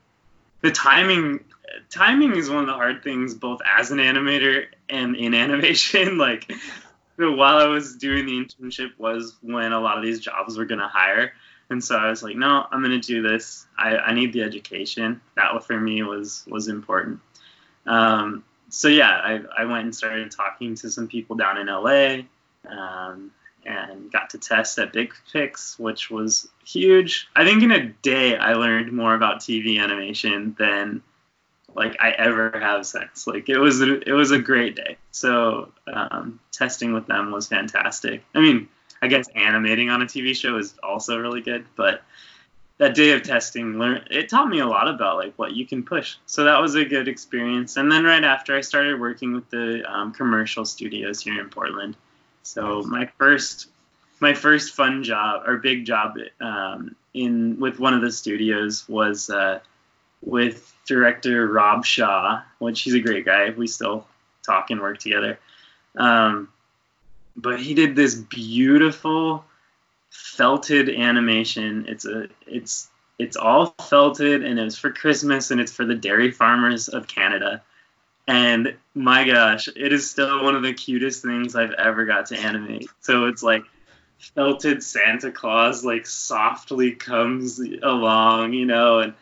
the 0.60 0.72
timing 0.72 1.44
timing 1.90 2.34
is 2.34 2.50
one 2.50 2.60
of 2.60 2.66
the 2.66 2.72
hard 2.72 3.04
things 3.04 3.34
both 3.34 3.60
as 3.64 3.92
an 3.92 3.98
animator 3.98 4.66
and 4.88 5.14
in 5.14 5.32
animation. 5.44 6.18
Like 6.18 6.52
while 7.16 7.58
i 7.58 7.66
was 7.66 7.96
doing 7.96 8.26
the 8.26 8.32
internship 8.32 8.90
was 8.96 9.34
when 9.42 9.72
a 9.72 9.80
lot 9.80 9.98
of 9.98 10.04
these 10.04 10.20
jobs 10.20 10.56
were 10.56 10.64
going 10.64 10.80
to 10.80 10.88
hire. 10.88 11.32
And 11.70 11.82
so 11.82 11.96
i 11.96 12.10
was 12.10 12.22
like 12.22 12.36
no 12.36 12.66
i'm 12.72 12.82
going 12.82 13.00
to 13.00 13.06
do 13.06 13.22
this. 13.22 13.64
I, 13.78 13.96
I 13.96 14.12
need 14.12 14.32
the 14.32 14.42
education. 14.42 15.20
That 15.36 15.64
for 15.64 15.78
me 15.78 16.02
was 16.02 16.44
was 16.48 16.66
important. 16.66 17.20
Um, 17.86 18.44
so 18.70 18.88
yeah 18.88 19.10
I, 19.10 19.40
I 19.56 19.64
went 19.66 19.84
and 19.84 19.94
started 19.94 20.32
talking 20.32 20.74
to 20.76 20.90
some 20.90 21.06
people 21.06 21.36
down 21.36 21.58
in 21.58 21.68
la 21.68 22.22
um, 22.68 23.30
and 23.64 24.10
got 24.10 24.30
to 24.30 24.38
test 24.38 24.78
at 24.78 24.92
Bix 24.92 25.12
Pix, 25.32 25.78
which 25.78 26.10
was 26.10 26.48
huge. 26.64 27.28
I 27.36 27.44
think 27.44 27.62
in 27.62 27.70
a 27.70 27.86
day 27.86 28.36
I 28.36 28.54
learned 28.54 28.92
more 28.92 29.14
about 29.14 29.40
TV 29.40 29.78
animation 29.80 30.56
than 30.58 31.02
like 31.74 31.96
I 32.00 32.10
ever 32.10 32.58
have 32.58 32.86
since. 32.86 33.26
Like 33.26 33.48
it 33.48 33.58
was 33.58 33.80
a, 33.80 34.00
it 34.08 34.12
was 34.12 34.30
a 34.30 34.38
great 34.38 34.76
day. 34.76 34.96
So 35.10 35.72
um, 35.92 36.40
testing 36.52 36.92
with 36.92 37.06
them 37.06 37.30
was 37.30 37.48
fantastic. 37.48 38.24
I 38.34 38.40
mean, 38.40 38.68
I 39.02 39.08
guess 39.08 39.28
animating 39.34 39.90
on 39.90 40.02
a 40.02 40.06
TV 40.06 40.34
show 40.34 40.56
is 40.56 40.74
also 40.82 41.18
really 41.18 41.40
good, 41.40 41.66
but 41.76 42.02
that 42.78 42.94
day 42.94 43.10
of 43.10 43.22
testing 43.22 43.78
learn 43.78 44.04
it 44.10 44.28
taught 44.28 44.48
me 44.48 44.60
a 44.60 44.66
lot 44.66 44.88
about 44.88 45.16
like 45.16 45.34
what 45.36 45.52
you 45.52 45.66
can 45.66 45.82
push 45.82 46.16
so 46.26 46.44
that 46.44 46.60
was 46.60 46.74
a 46.76 46.84
good 46.84 47.08
experience 47.08 47.76
and 47.76 47.90
then 47.90 48.04
right 48.04 48.24
after 48.24 48.56
i 48.56 48.60
started 48.60 48.98
working 48.98 49.34
with 49.34 49.48
the 49.50 49.82
um, 49.92 50.12
commercial 50.12 50.64
studios 50.64 51.20
here 51.20 51.40
in 51.40 51.48
portland 51.50 51.96
so 52.48 52.82
my 52.82 53.06
first 53.18 53.68
my 54.20 54.34
first 54.34 54.74
fun 54.74 55.04
job 55.04 55.42
or 55.46 55.58
big 55.58 55.84
job 55.84 56.16
um, 56.40 56.96
in 57.14 57.60
with 57.60 57.78
one 57.78 57.94
of 57.94 58.00
the 58.00 58.10
studios 58.10 58.88
was 58.88 59.28
uh, 59.30 59.60
with 60.22 60.74
director 60.86 61.46
Rob 61.46 61.84
Shaw, 61.84 62.40
which 62.58 62.80
he's 62.80 62.94
a 62.94 63.00
great 63.00 63.24
guy. 63.24 63.50
We 63.50 63.66
still 63.66 64.06
talk 64.44 64.70
and 64.70 64.80
work 64.80 64.98
together. 64.98 65.38
Um, 65.96 66.48
but 67.36 67.60
he 67.60 67.74
did 67.74 67.94
this 67.94 68.14
beautiful 68.14 69.44
felted 70.10 70.88
animation. 70.88 71.84
It's 71.86 72.06
a 72.06 72.28
it's 72.46 72.88
it's 73.18 73.36
all 73.36 73.74
felted 73.88 74.42
and 74.42 74.58
it 74.58 74.64
was 74.64 74.78
for 74.78 74.90
Christmas 74.90 75.50
and 75.50 75.60
it's 75.60 75.72
for 75.72 75.84
the 75.84 75.94
dairy 75.94 76.30
farmers 76.30 76.88
of 76.88 77.06
Canada. 77.06 77.62
And 78.28 78.76
my 78.94 79.24
gosh, 79.24 79.68
it 79.74 79.90
is 79.90 80.10
still 80.10 80.44
one 80.44 80.54
of 80.54 80.62
the 80.62 80.74
cutest 80.74 81.22
things 81.22 81.56
I've 81.56 81.72
ever 81.72 82.04
got 82.04 82.26
to 82.26 82.38
animate. 82.38 82.86
So 83.00 83.24
it's 83.24 83.42
like 83.42 83.64
felted 84.18 84.82
Santa 84.82 85.32
Claus 85.32 85.82
like 85.82 86.06
softly 86.06 86.92
comes 86.92 87.58
along, 87.58 88.52
you 88.52 88.66
know, 88.66 88.98
and 88.98 89.14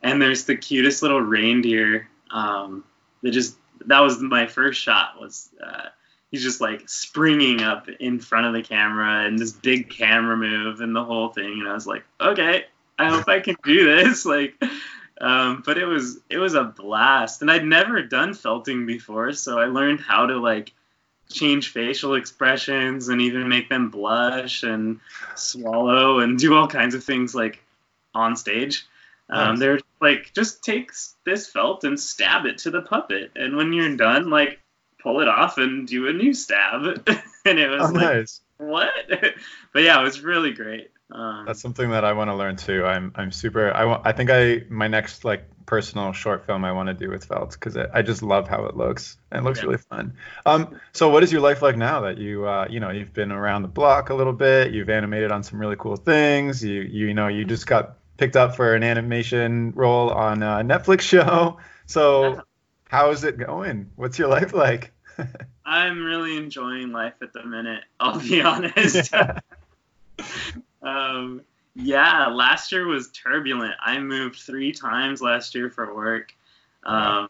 and 0.00 0.22
there's 0.22 0.44
the 0.44 0.56
cutest 0.56 1.02
little 1.02 1.20
reindeer. 1.20 2.08
Um, 2.30 2.84
that 3.22 3.32
just 3.32 3.56
that 3.86 3.98
was 3.98 4.20
my 4.20 4.46
first 4.46 4.80
shot 4.80 5.20
was 5.20 5.48
uh, 5.60 5.86
he's 6.30 6.44
just 6.44 6.60
like 6.60 6.88
springing 6.88 7.62
up 7.62 7.88
in 7.88 8.20
front 8.20 8.46
of 8.46 8.52
the 8.52 8.62
camera 8.62 9.26
and 9.26 9.36
this 9.36 9.52
big 9.52 9.90
camera 9.90 10.36
move 10.36 10.80
and 10.80 10.94
the 10.94 11.04
whole 11.04 11.30
thing, 11.30 11.58
and 11.58 11.68
I 11.68 11.74
was 11.74 11.86
like, 11.88 12.04
okay, 12.20 12.66
I 12.96 13.08
hope 13.08 13.28
I 13.28 13.40
can 13.40 13.56
do 13.64 13.96
this, 13.96 14.24
like. 14.24 14.54
Um, 15.22 15.62
but 15.64 15.78
it 15.78 15.86
was 15.86 16.18
it 16.28 16.38
was 16.38 16.54
a 16.54 16.64
blast, 16.64 17.42
and 17.42 17.50
I'd 17.50 17.64
never 17.64 18.02
done 18.02 18.34
felting 18.34 18.86
before, 18.86 19.32
so 19.32 19.60
I 19.60 19.66
learned 19.66 20.00
how 20.00 20.26
to 20.26 20.36
like 20.38 20.72
change 21.30 21.70
facial 21.70 22.16
expressions 22.16 23.08
and 23.08 23.20
even 23.20 23.48
make 23.48 23.68
them 23.68 23.88
blush 23.88 24.64
and 24.64 24.98
swallow 25.36 26.18
and 26.18 26.38
do 26.38 26.54
all 26.56 26.66
kinds 26.66 26.96
of 26.96 27.04
things 27.04 27.36
like 27.36 27.62
on 28.14 28.34
stage. 28.34 28.84
Um, 29.30 29.50
nice. 29.50 29.58
They're 29.60 29.78
like, 30.00 30.32
just 30.34 30.64
take 30.64 30.90
this 31.24 31.48
felt 31.48 31.84
and 31.84 31.98
stab 31.98 32.44
it 32.44 32.58
to 32.58 32.70
the 32.70 32.82
puppet, 32.82 33.30
and 33.36 33.56
when 33.56 33.72
you're 33.72 33.96
done, 33.96 34.28
like 34.28 34.58
pull 35.02 35.20
it 35.20 35.28
off 35.28 35.58
and 35.58 35.86
do 35.86 36.08
a 36.08 36.12
new 36.12 36.34
stab. 36.34 37.08
and 37.44 37.58
it 37.58 37.68
was 37.68 37.90
oh, 37.90 37.94
like, 37.94 38.02
nice. 38.02 38.40
what? 38.58 38.92
but 39.72 39.82
yeah, 39.82 40.00
it 40.00 40.04
was 40.04 40.20
really 40.20 40.52
great. 40.52 40.90
Um, 41.12 41.44
That's 41.46 41.60
something 41.60 41.90
that 41.90 42.04
I 42.04 42.12
want 42.12 42.30
to 42.30 42.34
learn 42.34 42.56
too. 42.56 42.84
I'm 42.84 43.12
I'm 43.14 43.32
super. 43.32 43.72
I 43.72 43.84
want. 43.84 44.06
I 44.06 44.12
think 44.12 44.30
I 44.30 44.62
my 44.68 44.88
next 44.88 45.24
like 45.24 45.44
personal 45.66 46.12
short 46.12 46.44
film 46.46 46.64
I 46.64 46.72
want 46.72 46.88
to 46.88 46.94
do 46.94 47.10
with 47.10 47.24
felt 47.24 47.52
because 47.52 47.76
I 47.76 48.02
just 48.02 48.22
love 48.22 48.48
how 48.48 48.64
it 48.64 48.76
looks 48.76 49.16
and 49.30 49.40
it 49.40 49.44
looks 49.44 49.60
yeah. 49.60 49.66
really 49.66 49.78
fun. 49.78 50.14
Um, 50.44 50.80
so 50.92 51.08
what 51.08 51.22
is 51.22 51.30
your 51.30 51.40
life 51.40 51.62
like 51.62 51.76
now 51.76 52.00
that 52.02 52.18
you 52.18 52.46
uh, 52.46 52.66
you 52.68 52.80
know 52.80 52.90
you've 52.90 53.12
been 53.12 53.30
around 53.30 53.62
the 53.62 53.68
block 53.68 54.10
a 54.10 54.14
little 54.14 54.32
bit, 54.32 54.72
you've 54.72 54.90
animated 54.90 55.30
on 55.30 55.42
some 55.42 55.58
really 55.58 55.76
cool 55.78 55.96
things, 55.96 56.64
you 56.64 56.82
you, 56.82 57.08
you 57.08 57.14
know 57.14 57.28
you 57.28 57.44
just 57.44 57.66
got 57.66 57.96
picked 58.16 58.36
up 58.36 58.56
for 58.56 58.74
an 58.74 58.82
animation 58.82 59.72
role 59.74 60.10
on 60.10 60.42
a 60.42 60.62
Netflix 60.62 61.00
show. 61.12 61.58
So 61.86 62.42
how 62.88 63.10
is 63.10 63.24
it 63.24 63.38
going? 63.38 63.90
What's 63.96 64.18
your 64.18 64.28
life 64.28 64.52
like? 64.52 64.92
I'm 65.64 66.04
really 66.04 66.36
enjoying 66.36 66.92
life 66.92 67.14
at 67.22 67.32
the 67.32 67.44
minute. 67.44 67.84
I'll 68.00 68.20
be 68.20 68.40
honest. 68.42 69.10
Yeah. 69.12 69.40
Um, 70.82 71.42
yeah, 71.74 72.28
last 72.28 72.72
year 72.72 72.86
was 72.86 73.08
turbulent. 73.08 73.74
I 73.80 73.98
moved 73.98 74.40
three 74.40 74.72
times 74.72 75.22
last 75.22 75.54
year 75.54 75.70
for 75.70 75.94
work. 75.94 76.34
Um, 76.84 77.28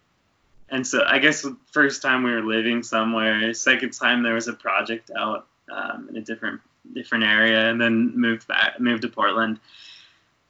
and 0.68 0.86
so 0.86 1.04
I 1.06 1.18
guess 1.18 1.46
first 1.70 2.02
time 2.02 2.22
we 2.22 2.32
were 2.32 2.42
living 2.42 2.82
somewhere, 2.82 3.52
second 3.52 3.92
time 3.92 4.22
there 4.22 4.34
was 4.34 4.48
a 4.48 4.54
project 4.54 5.10
out 5.16 5.46
um, 5.70 6.08
in 6.08 6.16
a 6.16 6.22
different 6.22 6.60
different 6.92 7.24
area, 7.24 7.70
and 7.70 7.80
then 7.80 8.18
moved 8.18 8.48
back, 8.48 8.80
moved 8.80 9.02
to 9.02 9.08
Portland. 9.08 9.60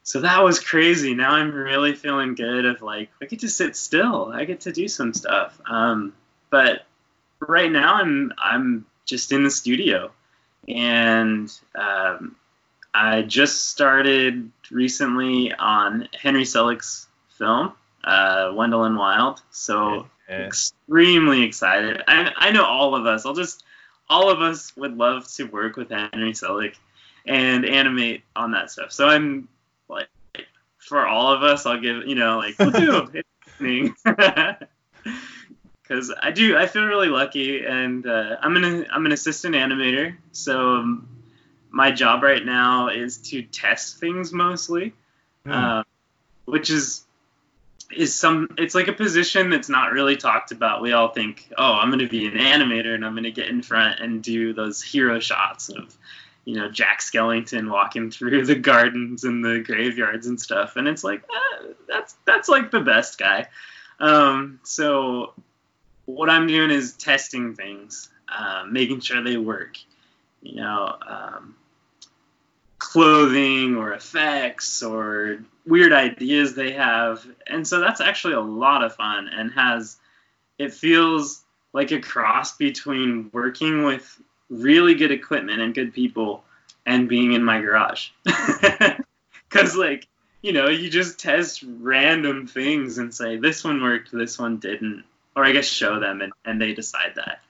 So 0.04 0.20
that 0.20 0.42
was 0.42 0.58
crazy. 0.60 1.14
Now 1.14 1.32
I'm 1.32 1.52
really 1.52 1.94
feeling 1.94 2.34
good. 2.34 2.64
Of 2.64 2.82
like 2.82 3.10
I 3.20 3.26
get 3.26 3.40
to 3.40 3.48
sit 3.48 3.76
still. 3.76 4.32
I 4.32 4.44
get 4.44 4.60
to 4.62 4.72
do 4.72 4.88
some 4.88 5.12
stuff. 5.12 5.60
Um, 5.66 6.14
but 6.50 6.86
right 7.40 7.70
now 7.70 7.94
I'm 7.94 8.32
I'm 8.38 8.86
just 9.04 9.32
in 9.32 9.42
the 9.42 9.50
studio, 9.50 10.12
and 10.68 11.52
um, 11.74 12.36
I 12.94 13.22
just 13.22 13.68
started 13.68 14.50
recently 14.70 15.52
on 15.52 16.08
Henry 16.20 16.44
Selick's 16.44 17.08
film, 17.38 17.72
uh, 18.04 18.52
Wendell 18.54 18.84
and 18.84 18.96
Wild. 18.96 19.40
So 19.50 20.06
yeah. 20.28 20.46
extremely 20.46 21.42
excited. 21.42 22.02
I, 22.06 22.32
I 22.36 22.50
know 22.50 22.64
all 22.64 22.94
of 22.94 23.06
us. 23.06 23.24
I'll 23.24 23.34
just 23.34 23.64
all 24.08 24.30
of 24.30 24.42
us 24.42 24.76
would 24.76 24.96
love 24.96 25.26
to 25.34 25.44
work 25.44 25.76
with 25.76 25.90
Henry 25.90 26.32
Selick 26.32 26.74
and 27.26 27.64
animate 27.64 28.22
on 28.36 28.50
that 28.52 28.70
stuff. 28.70 28.92
So 28.92 29.08
I'm 29.08 29.48
like, 29.88 30.08
for 30.78 31.06
all 31.06 31.32
of 31.32 31.42
us, 31.42 31.64
I'll 31.64 31.80
give 31.80 32.06
you 32.06 32.14
know 32.14 32.38
like 32.38 32.58
because 35.82 36.12
I 36.22 36.30
do. 36.30 36.58
I 36.58 36.66
feel 36.66 36.84
really 36.84 37.08
lucky, 37.08 37.64
and 37.64 38.06
uh, 38.06 38.36
I'm 38.40 38.56
an 38.56 38.86
I'm 38.90 39.06
an 39.06 39.12
assistant 39.12 39.54
animator, 39.54 40.16
so. 40.32 41.00
My 41.72 41.90
job 41.90 42.22
right 42.22 42.44
now 42.44 42.88
is 42.88 43.16
to 43.30 43.42
test 43.42 43.98
things 43.98 44.32
mostly, 44.32 44.92
mm. 45.46 45.52
uh, 45.52 45.84
which 46.44 46.70
is 46.70 47.04
is 47.90 48.14
some. 48.14 48.54
It's 48.58 48.74
like 48.74 48.88
a 48.88 48.92
position 48.92 49.50
that's 49.50 49.68
not 49.68 49.92
really 49.92 50.16
talked 50.16 50.52
about. 50.52 50.82
We 50.82 50.92
all 50.92 51.08
think, 51.08 51.48
oh, 51.56 51.72
I'm 51.72 51.88
going 51.88 52.00
to 52.00 52.08
be 52.08 52.26
an 52.26 52.34
animator 52.34 52.94
and 52.94 53.04
I'm 53.04 53.12
going 53.12 53.24
to 53.24 53.32
get 53.32 53.48
in 53.48 53.62
front 53.62 54.00
and 54.00 54.22
do 54.22 54.52
those 54.52 54.82
hero 54.82 55.18
shots 55.18 55.70
of, 55.70 55.96
you 56.44 56.56
know, 56.56 56.70
Jack 56.70 57.00
Skellington 57.00 57.70
walking 57.70 58.10
through 58.10 58.44
the 58.46 58.54
gardens 58.54 59.24
and 59.24 59.44
the 59.44 59.60
graveyards 59.60 60.26
and 60.26 60.40
stuff. 60.40 60.76
And 60.76 60.86
it's 60.86 61.02
like, 61.02 61.22
eh, 61.22 61.68
that's 61.88 62.14
that's 62.26 62.48
like 62.48 62.70
the 62.70 62.80
best 62.80 63.18
guy. 63.18 63.48
Um, 63.98 64.60
so 64.62 65.32
what 66.06 66.28
I'm 66.28 66.46
doing 66.46 66.70
is 66.70 66.94
testing 66.94 67.54
things, 67.54 68.10
uh, 68.28 68.64
making 68.68 69.00
sure 69.00 69.22
they 69.22 69.36
work. 69.36 69.78
You 70.42 70.56
know, 70.56 70.96
um, 71.06 71.54
clothing 72.82 73.76
or 73.76 73.92
effects 73.92 74.82
or 74.82 75.38
weird 75.64 75.92
ideas 75.92 76.54
they 76.54 76.72
have. 76.72 77.24
And 77.46 77.66
so 77.66 77.80
that's 77.80 78.00
actually 78.00 78.34
a 78.34 78.40
lot 78.40 78.82
of 78.82 78.96
fun 78.96 79.28
and 79.28 79.52
has 79.52 79.98
it 80.58 80.74
feels 80.74 81.44
like 81.72 81.92
a 81.92 82.00
cross 82.00 82.56
between 82.56 83.30
working 83.32 83.84
with 83.84 84.20
really 84.50 84.94
good 84.94 85.12
equipment 85.12 85.60
and 85.60 85.72
good 85.72 85.94
people 85.94 86.42
and 86.84 87.08
being 87.08 87.34
in 87.34 87.44
my 87.44 87.60
garage. 87.60 88.08
Cuz 89.48 89.76
like, 89.76 90.08
you 90.42 90.52
know, 90.52 90.68
you 90.68 90.90
just 90.90 91.20
test 91.20 91.64
random 91.64 92.48
things 92.48 92.98
and 92.98 93.14
say 93.14 93.36
this 93.36 93.62
one 93.62 93.80
worked, 93.80 94.10
this 94.10 94.40
one 94.40 94.56
didn't, 94.56 95.04
or 95.36 95.44
I 95.44 95.52
guess 95.52 95.66
show 95.66 96.00
them 96.00 96.20
and, 96.20 96.32
and 96.44 96.60
they 96.60 96.74
decide 96.74 97.12
that. 97.14 97.42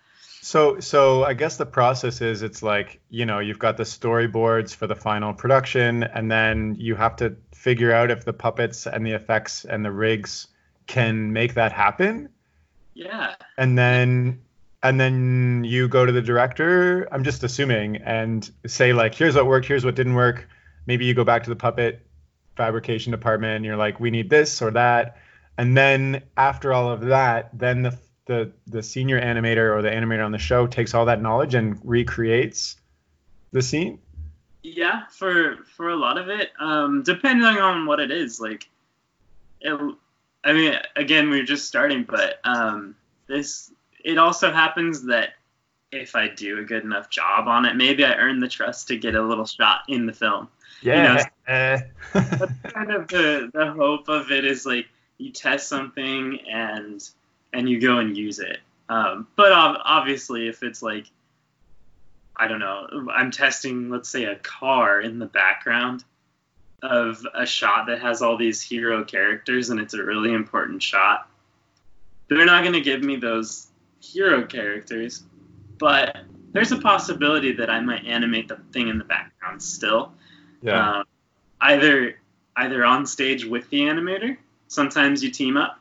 So, 0.44 0.80
so 0.80 1.22
I 1.22 1.34
guess 1.34 1.56
the 1.56 1.66
process 1.66 2.20
is 2.20 2.42
it's 2.42 2.64
like 2.64 3.00
you 3.10 3.24
know 3.24 3.38
you've 3.38 3.60
got 3.60 3.76
the 3.76 3.84
storyboards 3.84 4.74
for 4.74 4.88
the 4.88 4.96
final 4.96 5.32
production, 5.32 6.02
and 6.02 6.28
then 6.28 6.74
you 6.80 6.96
have 6.96 7.14
to 7.16 7.36
figure 7.52 7.92
out 7.92 8.10
if 8.10 8.24
the 8.24 8.32
puppets 8.32 8.88
and 8.88 9.06
the 9.06 9.12
effects 9.12 9.64
and 9.64 9.84
the 9.84 9.92
rigs 9.92 10.48
can 10.88 11.32
make 11.32 11.54
that 11.54 11.70
happen. 11.70 12.28
Yeah. 12.92 13.36
And 13.56 13.78
then 13.78 14.42
and 14.82 15.00
then 15.00 15.62
you 15.64 15.86
go 15.86 16.04
to 16.04 16.10
the 16.10 16.22
director. 16.22 17.06
I'm 17.12 17.22
just 17.22 17.44
assuming 17.44 17.98
and 17.98 18.50
say 18.66 18.92
like, 18.92 19.14
here's 19.14 19.36
what 19.36 19.46
worked, 19.46 19.66
here's 19.66 19.84
what 19.84 19.94
didn't 19.94 20.14
work. 20.14 20.48
Maybe 20.86 21.04
you 21.04 21.14
go 21.14 21.22
back 21.22 21.44
to 21.44 21.50
the 21.50 21.56
puppet 21.56 22.04
fabrication 22.56 23.12
department 23.12 23.54
and 23.54 23.64
you're 23.64 23.76
like, 23.76 24.00
we 24.00 24.10
need 24.10 24.28
this 24.28 24.60
or 24.60 24.72
that. 24.72 25.18
and 25.56 25.76
then 25.76 26.22
after 26.36 26.72
all 26.72 26.90
of 26.90 27.02
that, 27.02 27.50
then 27.56 27.82
the 27.82 27.96
the 28.26 28.52
the 28.66 28.82
senior 28.82 29.20
animator 29.20 29.74
or 29.76 29.82
the 29.82 29.90
animator 29.90 30.24
on 30.24 30.32
the 30.32 30.38
show 30.38 30.66
takes 30.66 30.94
all 30.94 31.06
that 31.06 31.20
knowledge 31.20 31.54
and 31.54 31.78
recreates 31.82 32.76
the 33.52 33.62
scene. 33.62 33.98
Yeah, 34.62 35.02
for 35.10 35.56
for 35.76 35.90
a 35.90 35.96
lot 35.96 36.18
of 36.18 36.28
it, 36.28 36.50
um, 36.60 37.02
depending 37.02 37.58
on 37.58 37.86
what 37.86 37.98
it 38.00 38.10
is, 38.10 38.40
like, 38.40 38.68
it, 39.60 39.96
I 40.44 40.52
mean, 40.52 40.74
again, 40.94 41.30
we're 41.30 41.44
just 41.44 41.66
starting, 41.66 42.04
but 42.04 42.40
um, 42.44 42.94
this 43.26 43.72
it 44.04 44.18
also 44.18 44.52
happens 44.52 45.04
that 45.06 45.34
if 45.90 46.16
I 46.16 46.28
do 46.28 46.58
a 46.58 46.64
good 46.64 46.84
enough 46.84 47.10
job 47.10 47.48
on 47.48 47.66
it, 47.66 47.76
maybe 47.76 48.04
I 48.04 48.14
earn 48.14 48.40
the 48.40 48.48
trust 48.48 48.88
to 48.88 48.96
get 48.96 49.14
a 49.14 49.22
little 49.22 49.44
shot 49.44 49.80
in 49.88 50.06
the 50.06 50.12
film. 50.12 50.48
Yeah. 50.80 50.94
You 50.96 51.02
know, 51.02 51.24
that's 52.22 52.72
kind 52.72 52.90
of 52.92 53.08
the, 53.08 53.50
the 53.52 53.72
hope 53.72 54.08
of 54.08 54.30
it 54.32 54.44
is 54.44 54.64
like 54.64 54.86
you 55.18 55.30
test 55.30 55.68
something 55.68 56.40
and 56.50 57.08
and 57.52 57.68
you 57.68 57.80
go 57.80 57.98
and 57.98 58.16
use 58.16 58.38
it. 58.38 58.58
Um, 58.88 59.26
but 59.36 59.52
obviously, 59.52 60.48
if 60.48 60.62
it's 60.62 60.82
like 60.82 61.06
I 62.36 62.48
don't 62.48 62.58
know, 62.58 63.06
I'm 63.12 63.30
testing, 63.30 63.90
let's 63.90 64.08
say, 64.08 64.24
a 64.24 64.36
car 64.36 65.00
in 65.00 65.18
the 65.18 65.26
background 65.26 66.04
of 66.82 67.24
a 67.34 67.46
shot 67.46 67.86
that 67.86 68.00
has 68.00 68.22
all 68.22 68.36
these 68.36 68.60
hero 68.60 69.04
characters 69.04 69.70
and 69.70 69.78
it's 69.78 69.94
a 69.94 70.02
really 70.02 70.32
important 70.32 70.82
shot. 70.82 71.28
They're 72.28 72.44
not 72.44 72.62
going 72.62 72.74
to 72.74 72.80
give 72.80 73.02
me 73.02 73.16
those 73.16 73.68
hero 74.00 74.44
characters, 74.44 75.22
but 75.78 76.18
there's 76.52 76.72
a 76.72 76.78
possibility 76.78 77.52
that 77.52 77.70
I 77.70 77.80
might 77.80 78.04
animate 78.06 78.48
the 78.48 78.56
thing 78.72 78.88
in 78.88 78.98
the 78.98 79.04
background 79.04 79.62
still. 79.62 80.12
Yeah. 80.62 80.98
Um, 80.98 81.04
either 81.60 82.16
either 82.56 82.84
on 82.84 83.06
stage 83.06 83.44
with 83.44 83.68
the 83.70 83.82
animator, 83.82 84.36
sometimes 84.68 85.22
you 85.22 85.30
team 85.30 85.56
up, 85.56 85.78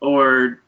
or 0.00 0.60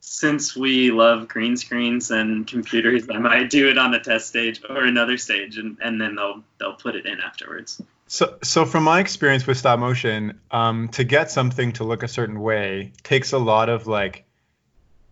since 0.00 0.56
we 0.56 0.90
love 0.90 1.28
green 1.28 1.56
screens 1.56 2.10
and 2.10 2.46
computers, 2.46 3.06
I 3.10 3.18
might 3.18 3.50
do 3.50 3.68
it 3.68 3.76
on 3.76 3.94
a 3.94 4.00
test 4.00 4.28
stage 4.28 4.62
or 4.68 4.84
another 4.84 5.18
stage, 5.18 5.58
and, 5.58 5.76
and 5.80 6.00
then 6.00 6.14
they'll 6.16 6.42
they'll 6.58 6.74
put 6.74 6.96
it 6.96 7.06
in 7.06 7.20
afterwards. 7.20 7.80
So, 8.06 8.38
so 8.42 8.64
from 8.64 8.84
my 8.84 8.98
experience 8.98 9.46
with 9.46 9.58
stop 9.58 9.78
motion, 9.78 10.40
um, 10.50 10.88
to 10.88 11.04
get 11.04 11.30
something 11.30 11.74
to 11.74 11.84
look 11.84 12.02
a 12.02 12.08
certain 12.08 12.40
way 12.40 12.92
takes 13.04 13.32
a 13.32 13.38
lot 13.38 13.68
of 13.68 13.86
like 13.86 14.24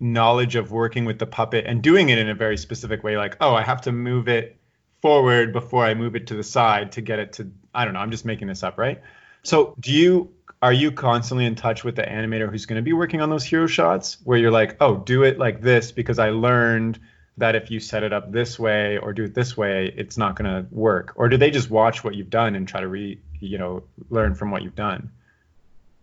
knowledge 0.01 0.57
of 0.57 0.73
working 0.73 1.05
with 1.05 1.19
the 1.19 1.27
puppet 1.27 1.67
and 1.67 1.83
doing 1.83 2.09
it 2.09 2.19
in 2.19 2.29
a 2.29 2.35
very 2.35 2.57
specific 2.57 3.05
way. 3.05 3.17
Like, 3.17 3.37
oh, 3.41 3.55
I 3.55 3.63
have 3.63 3.83
to 3.83 3.93
move 3.93 4.27
it 4.27 4.57
forward 5.01 5.53
before 5.53 5.85
I 5.85 5.95
move 5.95 6.17
it 6.17 6.29
to 6.29 6.35
the 6.35 6.43
side 6.43 6.93
to 6.93 7.03
get 7.03 7.19
it 7.19 7.35
to. 7.35 7.51
I 7.75 7.85
don't 7.85 7.95
know. 7.95 8.01
I'm 8.01 8.11
just 8.11 8.25
making 8.25 8.49
this 8.49 8.63
up, 8.63 8.79
right? 8.79 9.01
So, 9.43 9.75
do 9.79 9.93
you 9.93 10.33
are 10.61 10.73
you 10.73 10.91
constantly 10.91 11.45
in 11.45 11.55
touch 11.55 11.85
with 11.85 11.97
the 11.97 12.03
animator 12.03 12.51
who's 12.51 12.67
going 12.67 12.77
to 12.77 12.83
be 12.83 12.93
working 12.93 13.21
on 13.21 13.31
those 13.31 13.45
hero 13.45 13.67
shots 13.67 14.19
where 14.25 14.39
you're 14.39 14.51
like 14.51 14.77
oh 14.81 14.97
do 14.97 15.23
it 15.23 15.39
like 15.39 15.61
this 15.61 15.93
because 15.93 16.19
i 16.19 16.31
learned 16.31 16.99
that 17.37 17.55
if 17.55 17.71
you 17.71 17.79
set 17.79 18.03
it 18.03 18.13
up 18.13 18.33
this 18.33 18.59
way 18.59 18.99
or 18.99 19.13
do 19.13 19.25
it 19.25 19.35
this 19.35 19.57
way 19.57 19.93
it's 19.97 20.17
not 20.17 20.37
going 20.37 20.51
to 20.51 20.67
work 20.75 21.13
or 21.17 21.29
do 21.29 21.37
they 21.37 21.51
just 21.51 21.71
watch 21.71 22.03
what 22.03 22.15
you've 22.15 22.31
done 22.31 22.55
and 22.55 22.67
try 22.67 22.81
to 22.81 22.89
re 22.89 23.21
you 23.41 23.59
know 23.59 23.83
learn 24.11 24.35
from 24.35 24.51
what 24.51 24.63
you've 24.63 24.75
done 24.75 25.11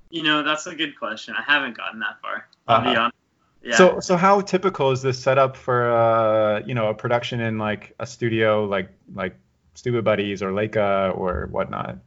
you 0.10 0.24
know 0.24 0.44
that's 0.44 0.68
a 0.68 0.76
good 0.76 0.98
question 0.98 1.36
i 1.38 1.42
haven't 1.42 1.76
gotten 1.76 2.00
that 2.00 2.20
far 2.22 2.48
i'll 2.68 2.78
uh-huh. 2.78 2.92
be 2.92 2.98
honest 2.98 3.16
yeah. 3.66 3.78
So 3.78 4.00
so 4.00 4.16
how 4.16 4.42
typical 4.42 4.92
is 4.92 5.02
this 5.02 5.20
setup 5.20 5.58
for 5.58 5.92
uh 5.92 6.60
you 6.68 6.76
know 6.76 6.90
a 6.90 6.94
production 6.94 7.42
in 7.42 7.58
like 7.58 7.96
a 8.00 8.06
studio 8.06 8.66
like 8.66 8.92
like 9.16 9.36
Stoopid 9.76 10.04
Buddies 10.04 10.44
or 10.44 10.52
Laika 10.52 11.18
or 11.18 11.48
whatnot? 11.52 11.98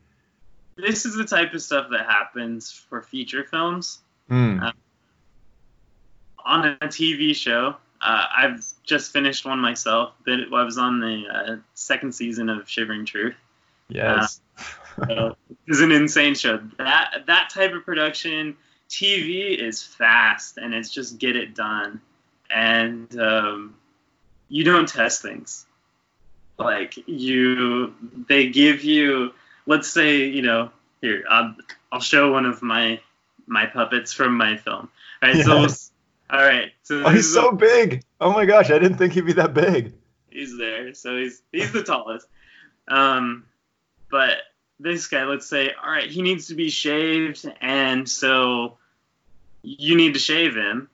This 0.79 1.05
is 1.05 1.17
the 1.17 1.25
type 1.25 1.53
of 1.55 1.62
stuff 1.62 1.88
that 1.91 2.07
happens 2.07 2.73
for 2.88 3.03
feature 3.03 3.45
films. 3.45 3.99
Mm. 4.31 4.62
Uh, 4.62 4.73
on 6.45 6.67
a 6.67 6.77
TV 6.87 7.35
show, 7.35 7.77
uh, 8.01 8.25
I've 8.37 8.64
just 8.85 9.12
finished 9.12 9.45
one 9.45 9.59
myself. 9.59 10.14
But 10.25 10.41
I 10.55 10.62
was 10.62 10.79
on 10.79 11.01
the 11.01 11.25
uh, 11.33 11.57
second 11.75 12.14
season 12.14 12.49
of 12.49 12.69
Shivering 12.69 13.05
Truth. 13.05 13.35
Yes, 13.88 14.41
uh, 15.01 15.07
so 15.07 15.37
it's 15.67 15.81
an 15.81 15.93
insane 15.93 16.35
show. 16.35 16.59
That 16.79 17.25
that 17.27 17.51
type 17.51 17.73
of 17.73 17.85
production, 17.85 18.57
TV 18.88 19.57
is 19.57 19.83
fast 19.83 20.59
and 20.59 20.75
it's 20.75 20.91
just 20.91 21.19
get 21.19 21.37
it 21.37 21.55
done, 21.55 22.01
and 22.51 23.19
um, 23.19 23.75
you 24.49 24.64
don't 24.64 24.88
test 24.88 25.23
things. 25.23 25.67
Like 26.59 26.95
you, 27.07 27.95
they 28.29 28.49
give 28.49 28.83
you 28.83 29.33
let's 29.68 29.88
say 29.88 30.24
you 30.24 30.42
know 30.42 30.70
here 31.00 31.24
I'll, 31.31 31.54
I'll 31.92 32.00
show 32.00 32.33
one 32.33 32.46
of 32.46 32.62
my 32.62 33.00
my 33.46 33.66
puppets 33.66 34.12
from 34.12 34.37
my 34.37 34.57
film. 34.57 34.88
All 35.22 35.28
right, 35.28 35.37
yes. 35.37 35.46
so 35.46 35.94
all 36.31 36.40
right. 36.44 36.72
So 36.83 37.04
oh, 37.04 37.11
he's 37.11 37.33
so 37.33 37.48
a, 37.48 37.54
big. 37.54 38.02
Oh 38.20 38.33
my 38.33 38.44
gosh, 38.44 38.70
I 38.70 38.78
didn't 38.78 38.98
think 38.98 39.14
he'd 39.14 39.26
be 39.26 39.35
that 39.35 39.54
big. 39.54 39.94
He's 40.31 40.57
there, 40.59 40.94
so 40.94 41.16
he's 41.16 41.42
he's 41.52 41.72
the 41.72 41.83
tallest. 41.83 42.26
Um, 42.87 43.44
but 44.11 44.37
this 44.81 45.07
guy, 45.09 45.24
let's 45.24 45.46
say, 45.46 45.72
all 45.72 45.90
right, 45.90 46.09
he 46.09 46.22
needs 46.22 46.48
to 46.48 46.54
be 46.54 46.70
shaved, 46.70 47.50
and 47.61 48.09
so 48.09 48.78
you 49.62 49.96
need 49.96 50.14
to 50.14 50.20
shave 50.20 50.54
him, 50.54 50.88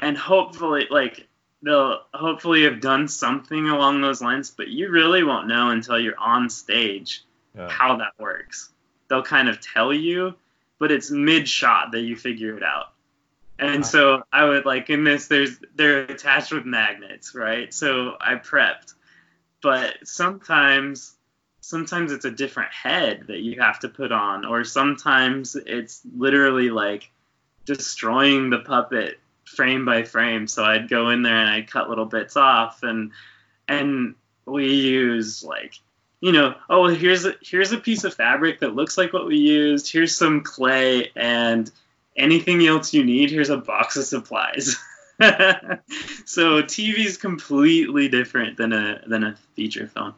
and 0.00 0.16
hopefully, 0.16 0.86
like 0.90 1.26
they'll 1.62 2.00
hopefully 2.12 2.64
have 2.64 2.80
done 2.80 3.08
something 3.08 3.68
along 3.68 4.00
those 4.00 4.20
lines, 4.20 4.50
but 4.50 4.68
you 4.68 4.90
really 4.90 5.22
won't 5.22 5.46
know 5.46 5.70
until 5.70 5.98
you're 5.98 6.18
on 6.18 6.48
stage 6.50 7.22
yeah. 7.56 7.68
how 7.68 7.96
that 7.96 8.12
works. 8.18 8.70
They'll 9.08 9.22
kind 9.22 9.48
of 9.48 9.60
tell 9.60 9.92
you, 9.92 10.34
but 10.78 10.90
it's 10.90 11.10
mid 11.10 11.48
shot 11.48 11.92
that 11.92 12.00
you 12.00 12.16
figure 12.16 12.56
it 12.56 12.62
out. 12.62 12.92
And 13.58 13.84
ah. 13.84 13.86
so 13.86 14.22
I 14.32 14.44
would 14.44 14.64
like 14.64 14.90
in 14.90 15.04
this 15.04 15.28
there's 15.28 15.58
they're 15.74 16.02
attached 16.02 16.52
with 16.52 16.64
magnets, 16.64 17.34
right? 17.34 17.72
So 17.72 18.16
I 18.20 18.34
prepped. 18.34 18.94
But 19.62 19.98
sometimes 20.04 21.14
sometimes 21.60 22.10
it's 22.10 22.24
a 22.24 22.30
different 22.30 22.72
head 22.72 23.24
that 23.28 23.38
you 23.38 23.60
have 23.60 23.78
to 23.80 23.88
put 23.88 24.10
on 24.10 24.44
or 24.44 24.64
sometimes 24.64 25.54
it's 25.54 26.00
literally 26.16 26.70
like 26.70 27.08
destroying 27.64 28.50
the 28.50 28.58
puppet 28.58 29.20
frame 29.44 29.84
by 29.84 30.02
frame. 30.02 30.48
So 30.48 30.64
I'd 30.64 30.88
go 30.88 31.10
in 31.10 31.22
there 31.22 31.36
and 31.36 31.48
I'd 31.48 31.70
cut 31.70 31.88
little 31.88 32.06
bits 32.06 32.36
off 32.36 32.82
and 32.82 33.12
and 33.68 34.16
we 34.44 34.74
use 34.74 35.44
like 35.44 35.74
you 36.22 36.30
know, 36.30 36.54
oh, 36.70 36.86
here's 36.86 37.26
a 37.26 37.34
here's 37.42 37.72
a 37.72 37.78
piece 37.78 38.04
of 38.04 38.14
fabric 38.14 38.60
that 38.60 38.76
looks 38.76 38.96
like 38.96 39.12
what 39.12 39.26
we 39.26 39.36
used. 39.36 39.90
Here's 39.90 40.16
some 40.16 40.42
clay 40.42 41.10
and 41.16 41.68
anything 42.16 42.64
else 42.64 42.94
you 42.94 43.04
need. 43.04 43.30
Here's 43.30 43.50
a 43.50 43.56
box 43.56 43.96
of 43.96 44.04
supplies. 44.04 44.76
so 45.20 46.62
TV 46.62 47.04
is 47.04 47.16
completely 47.16 48.08
different 48.08 48.56
than 48.56 48.72
a 48.72 49.02
than 49.04 49.24
a 49.24 49.36
feature 49.56 49.88
film. 49.88 50.14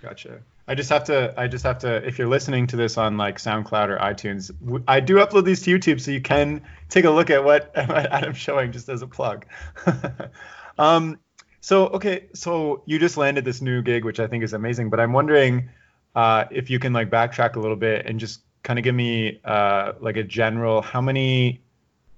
Gotcha. 0.00 0.40
I 0.66 0.74
just 0.74 0.88
have 0.88 1.04
to. 1.04 1.34
I 1.36 1.48
just 1.48 1.64
have 1.64 1.80
to. 1.80 1.96
If 1.96 2.18
you're 2.18 2.28
listening 2.28 2.66
to 2.68 2.76
this 2.76 2.96
on 2.96 3.18
like 3.18 3.36
SoundCloud 3.36 3.88
or 3.88 3.98
iTunes, 3.98 4.52
I 4.88 5.00
do 5.00 5.16
upload 5.16 5.44
these 5.44 5.60
to 5.62 5.78
YouTube, 5.78 6.00
so 6.00 6.12
you 6.12 6.22
can 6.22 6.62
take 6.88 7.04
a 7.04 7.10
look 7.10 7.28
at 7.28 7.44
what 7.44 7.72
Adam's 7.76 8.38
showing, 8.38 8.72
just 8.72 8.88
as 8.88 9.02
a 9.02 9.06
plug. 9.06 9.44
um, 10.78 11.18
so 11.62 11.86
okay, 11.86 12.24
so 12.34 12.82
you 12.86 12.98
just 12.98 13.16
landed 13.16 13.44
this 13.44 13.62
new 13.62 13.82
gig, 13.82 14.04
which 14.04 14.18
I 14.18 14.26
think 14.26 14.42
is 14.42 14.52
amazing. 14.52 14.90
But 14.90 14.98
I'm 14.98 15.12
wondering 15.12 15.70
uh, 16.16 16.44
if 16.50 16.68
you 16.68 16.80
can 16.80 16.92
like 16.92 17.08
backtrack 17.08 17.54
a 17.54 17.60
little 17.60 17.76
bit 17.76 18.04
and 18.04 18.18
just 18.18 18.40
kind 18.64 18.80
of 18.80 18.84
give 18.84 18.96
me 18.96 19.40
uh, 19.44 19.92
like 20.00 20.16
a 20.16 20.24
general 20.24 20.82
how 20.82 21.00
many 21.00 21.60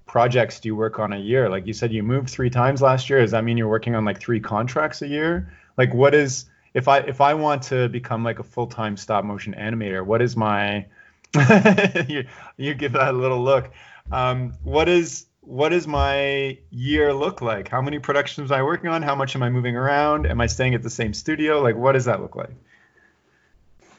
projects 0.06 0.60
do 0.60 0.68
you 0.68 0.74
work 0.74 0.98
on 0.98 1.12
a 1.12 1.18
year? 1.18 1.50
Like 1.50 1.66
you 1.66 1.74
said, 1.74 1.92
you 1.92 2.02
moved 2.02 2.30
three 2.30 2.48
times 2.48 2.80
last 2.80 3.10
year. 3.10 3.20
Does 3.20 3.32
that 3.32 3.44
mean 3.44 3.58
you're 3.58 3.68
working 3.68 3.94
on 3.94 4.04
like 4.06 4.18
three 4.18 4.40
contracts 4.40 5.02
a 5.02 5.08
year? 5.08 5.52
Like 5.76 5.92
what 5.92 6.14
is 6.14 6.46
if 6.72 6.88
I 6.88 7.00
if 7.00 7.20
I 7.20 7.34
want 7.34 7.62
to 7.64 7.90
become 7.90 8.24
like 8.24 8.38
a 8.38 8.42
full 8.42 8.66
time 8.66 8.96
stop 8.96 9.26
motion 9.26 9.54
animator, 9.58 10.06
what 10.06 10.22
is 10.22 10.38
my 10.38 10.86
you, 12.08 12.24
you 12.56 12.72
give 12.72 12.92
that 12.92 13.08
a 13.14 13.18
little 13.18 13.42
look. 13.42 13.70
Um, 14.10 14.54
what 14.62 14.88
is 14.88 15.26
what 15.46 15.70
does 15.70 15.86
my 15.86 16.58
year 16.70 17.12
look 17.12 17.42
like? 17.42 17.68
How 17.68 17.82
many 17.82 17.98
productions 17.98 18.50
am 18.50 18.58
I 18.58 18.62
working 18.62 18.90
on? 18.90 19.02
How 19.02 19.14
much 19.14 19.34
am 19.36 19.42
I 19.42 19.50
moving 19.50 19.76
around? 19.76 20.26
Am 20.26 20.40
I 20.40 20.46
staying 20.46 20.74
at 20.74 20.82
the 20.82 20.90
same 20.90 21.12
studio? 21.12 21.60
Like, 21.60 21.76
what 21.76 21.92
does 21.92 22.06
that 22.06 22.20
look 22.20 22.36
like? 22.36 22.54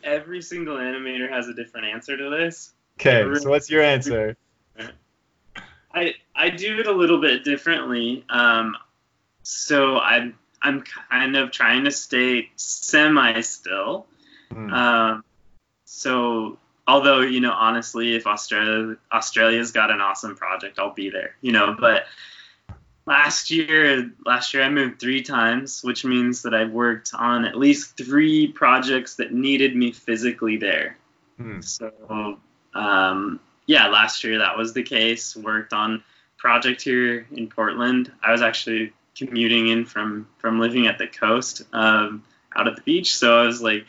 Every 0.03 0.41
single 0.41 0.77
animator 0.77 1.29
has 1.29 1.47
a 1.47 1.53
different 1.53 1.87
answer 1.87 2.17
to 2.17 2.29
this. 2.29 2.71
Okay, 2.99 3.39
so 3.39 3.49
what's 3.49 3.69
your 3.69 3.81
answer? 3.81 4.37
I 5.93 6.15
I 6.35 6.49
do 6.49 6.79
it 6.79 6.87
a 6.87 6.91
little 6.91 7.19
bit 7.19 7.43
differently. 7.43 8.25
Um, 8.29 8.75
so 9.43 9.99
I'm 9.99 10.37
I'm 10.61 10.83
kind 11.09 11.35
of 11.35 11.51
trying 11.51 11.85
to 11.85 11.91
stay 11.91 12.49
semi 12.55 13.41
still. 13.41 14.07
Mm. 14.51 14.71
Um, 14.71 15.23
so 15.85 16.57
although 16.87 17.21
you 17.21 17.39
know 17.39 17.51
honestly 17.51 18.15
if 18.15 18.27
australia 18.27 18.95
australia's 19.11 19.71
got 19.71 19.91
an 19.91 20.01
awesome 20.01 20.35
project 20.35 20.79
i'll 20.79 20.93
be 20.93 21.09
there 21.09 21.35
you 21.41 21.51
know 21.51 21.75
but 21.79 22.05
last 23.05 23.49
year 23.51 24.11
last 24.25 24.53
year 24.53 24.63
i 24.63 24.69
moved 24.69 24.99
three 24.99 25.21
times 25.21 25.81
which 25.83 26.05
means 26.05 26.43
that 26.43 26.53
i've 26.53 26.71
worked 26.71 27.11
on 27.13 27.45
at 27.45 27.55
least 27.55 27.97
three 27.97 28.47
projects 28.47 29.15
that 29.15 29.33
needed 29.33 29.75
me 29.75 29.91
physically 29.91 30.57
there 30.57 30.97
hmm. 31.37 31.59
so 31.61 32.37
um, 32.75 33.39
yeah, 33.65 33.87
last 33.87 34.23
year 34.23 34.39
that 34.39 34.57
was 34.57 34.73
the 34.73 34.83
case. 34.83 35.35
Worked 35.35 35.73
on 35.73 36.03
project 36.37 36.81
here 36.81 37.25
in 37.31 37.47
Portland. 37.47 38.11
I 38.23 38.31
was 38.31 38.41
actually 38.41 38.93
commuting 39.17 39.69
in 39.69 39.85
from 39.85 40.27
from 40.37 40.59
living 40.59 40.87
at 40.87 40.97
the 40.97 41.07
coast, 41.07 41.63
um, 41.73 42.23
out 42.55 42.67
at 42.67 42.75
the 42.75 42.81
beach. 42.81 43.15
So 43.15 43.39
I 43.41 43.45
was 43.45 43.61
like, 43.61 43.85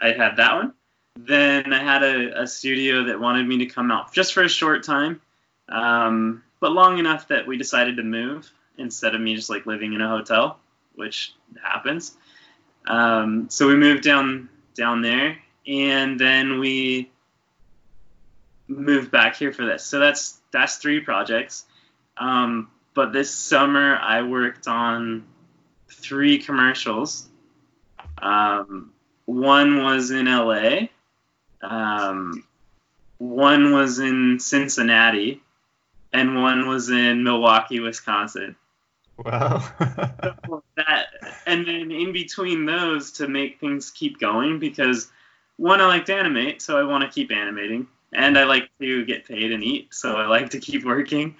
I 0.00 0.12
had 0.12 0.36
that 0.36 0.54
one. 0.54 0.74
Then 1.20 1.72
I 1.72 1.82
had 1.82 2.04
a, 2.04 2.42
a 2.42 2.46
studio 2.46 3.04
that 3.04 3.18
wanted 3.18 3.46
me 3.46 3.58
to 3.58 3.66
come 3.66 3.90
out 3.90 4.12
just 4.12 4.32
for 4.32 4.44
a 4.44 4.48
short 4.48 4.84
time, 4.84 5.20
um, 5.68 6.44
but 6.60 6.70
long 6.70 6.98
enough 6.98 7.26
that 7.28 7.48
we 7.48 7.56
decided 7.56 7.96
to 7.96 8.04
move 8.04 8.48
instead 8.76 9.16
of 9.16 9.20
me 9.20 9.34
just 9.34 9.50
like 9.50 9.66
living 9.66 9.94
in 9.94 10.00
a 10.00 10.08
hotel, 10.08 10.60
which 10.94 11.34
happens. 11.60 12.16
Um, 12.86 13.50
so 13.50 13.66
we 13.66 13.74
moved 13.74 14.04
down 14.04 14.48
down 14.74 15.02
there, 15.02 15.38
and 15.66 16.20
then 16.20 16.60
we 16.60 17.10
moved 18.68 19.10
back 19.10 19.34
here 19.34 19.52
for 19.52 19.66
this. 19.66 19.84
So 19.84 19.98
that's 19.98 20.40
that's 20.52 20.76
three 20.76 21.00
projects. 21.00 21.64
Um, 22.16 22.70
but 22.94 23.12
this 23.12 23.34
summer 23.34 23.96
I 23.96 24.22
worked 24.22 24.68
on 24.68 25.24
three 25.90 26.38
commercials. 26.38 27.28
Um, 28.22 28.92
one 29.24 29.82
was 29.82 30.12
in 30.12 30.26
LA. 30.26 30.88
Um, 31.62 32.44
one 33.18 33.72
was 33.72 33.98
in 33.98 34.38
Cincinnati, 34.38 35.42
and 36.12 36.40
one 36.40 36.68
was 36.68 36.90
in 36.90 37.24
Milwaukee, 37.24 37.80
Wisconsin. 37.80 38.56
Wow. 39.16 39.58
so 40.46 40.62
that, 40.76 41.06
and 41.46 41.66
then 41.66 41.90
in 41.90 42.12
between 42.12 42.66
those 42.66 43.12
to 43.12 43.28
make 43.28 43.58
things 43.58 43.90
keep 43.90 44.20
going 44.20 44.58
because 44.58 45.10
one, 45.56 45.80
I 45.80 45.86
like 45.86 46.06
to 46.06 46.14
animate, 46.14 46.62
so 46.62 46.78
I 46.78 46.84
want 46.84 47.02
to 47.02 47.10
keep 47.10 47.32
animating, 47.32 47.88
and 48.12 48.38
I 48.38 48.44
like 48.44 48.70
to 48.80 49.04
get 49.04 49.26
paid 49.26 49.50
and 49.50 49.62
eat, 49.64 49.92
so 49.92 50.14
I 50.16 50.26
like 50.26 50.50
to 50.50 50.60
keep 50.60 50.84
working. 50.84 51.34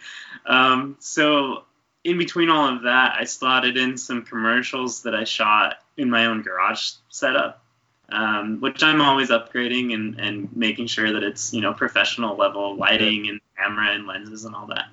Um, 0.45 0.97
so 0.99 1.63
in 2.03 2.19
between 2.19 2.51
all 2.51 2.75
of 2.75 2.83
that, 2.83 3.17
I 3.19 3.25
slotted 3.25 3.77
in 3.77 3.97
some 3.97 4.25
commercials 4.25 5.03
that 5.05 5.15
I 5.15 5.23
shot 5.23 5.77
in 5.97 6.11
my 6.11 6.27
own 6.27 6.43
garage 6.43 6.93
setup, 7.11 7.63
um, 8.11 8.61
which 8.61 8.83
I'm 8.83 9.01
always 9.01 9.31
upgrading 9.31 9.95
and, 9.95 10.19
and 10.19 10.57
making 10.57 10.87
sure 10.87 11.13
that 11.13 11.23
it's 11.23 11.53
you 11.53 11.61
know 11.61 11.73
professional 11.73 12.37
level 12.37 12.77
lighting 12.77 13.29
and 13.29 13.41
camera 13.57 13.95
and 13.95 14.07
lenses 14.07 14.45
and 14.45 14.55
all 14.55 14.67
that. 14.67 14.87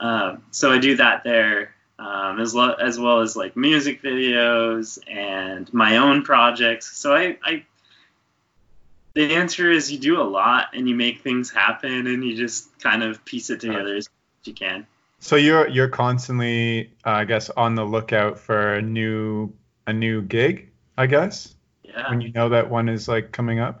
Uh, 0.00 0.36
so 0.50 0.72
I 0.72 0.78
do 0.78 0.96
that 0.96 1.22
there 1.24 1.74
um, 1.98 2.40
as, 2.40 2.54
lo- 2.54 2.74
as 2.74 2.98
well 2.98 3.20
as 3.20 3.36
like 3.36 3.56
music 3.56 4.02
videos 4.02 4.98
and 5.08 5.72
my 5.72 5.98
own 5.98 6.22
projects. 6.22 6.96
So 6.96 7.14
I, 7.14 7.38
I, 7.44 7.64
the 9.14 9.34
answer 9.34 9.70
is 9.70 9.92
you 9.92 9.98
do 9.98 10.20
a 10.20 10.24
lot 10.24 10.68
and 10.74 10.88
you 10.88 10.94
make 10.94 11.20
things 11.20 11.50
happen 11.50 12.06
and 12.06 12.24
you 12.24 12.36
just 12.36 12.78
kind 12.80 13.02
of 13.02 13.24
piece 13.24 13.50
it 13.50 13.60
together 13.60 13.94
as 13.96 14.08
you 14.44 14.52
can. 14.52 14.86
So 15.20 15.36
you're 15.36 15.68
you're 15.68 15.88
constantly, 15.88 16.90
uh, 17.06 17.10
I 17.10 17.24
guess, 17.24 17.48
on 17.50 17.76
the 17.76 17.84
lookout 17.84 18.38
for 18.38 18.74
a 18.74 18.82
new 18.82 19.52
a 19.86 19.92
new 19.92 20.20
gig, 20.20 20.70
I 20.98 21.06
guess. 21.06 21.54
Yeah. 21.96 22.10
When 22.10 22.20
you 22.20 22.32
know 22.32 22.48
that 22.48 22.70
one 22.70 22.88
is 22.88 23.06
like 23.06 23.30
coming 23.30 23.60
up. 23.60 23.80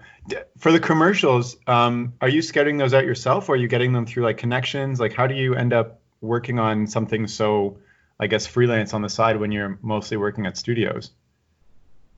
For 0.58 0.70
the 0.70 0.80
commercials, 0.80 1.56
um, 1.66 2.14
are 2.20 2.28
you 2.28 2.42
scouting 2.42 2.76
those 2.76 2.94
out 2.94 3.04
yourself, 3.04 3.48
or 3.48 3.54
are 3.54 3.56
you 3.56 3.66
getting 3.66 3.92
them 3.92 4.06
through 4.06 4.22
like 4.22 4.38
connections? 4.38 5.00
Like, 5.00 5.12
how 5.12 5.26
do 5.26 5.34
you 5.34 5.54
end 5.54 5.72
up 5.72 6.00
working 6.20 6.58
on 6.58 6.86
something 6.86 7.26
so 7.26 7.78
I 8.20 8.28
guess 8.28 8.46
freelance 8.46 8.94
on 8.94 9.02
the 9.02 9.08
side 9.08 9.38
when 9.38 9.50
you're 9.50 9.78
mostly 9.82 10.16
working 10.16 10.46
at 10.46 10.56
studios? 10.56 11.10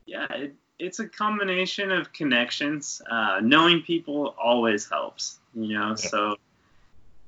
Yeah, 0.05 0.27
it, 0.31 0.55
it's 0.79 0.99
a 0.99 1.07
combination 1.07 1.91
of 1.91 2.13
connections. 2.13 3.01
Uh, 3.09 3.39
knowing 3.41 3.81
people 3.81 4.35
always 4.41 4.87
helps, 4.87 5.39
you 5.55 5.77
know. 5.77 5.89
Yeah. 5.89 5.95
So 5.95 6.35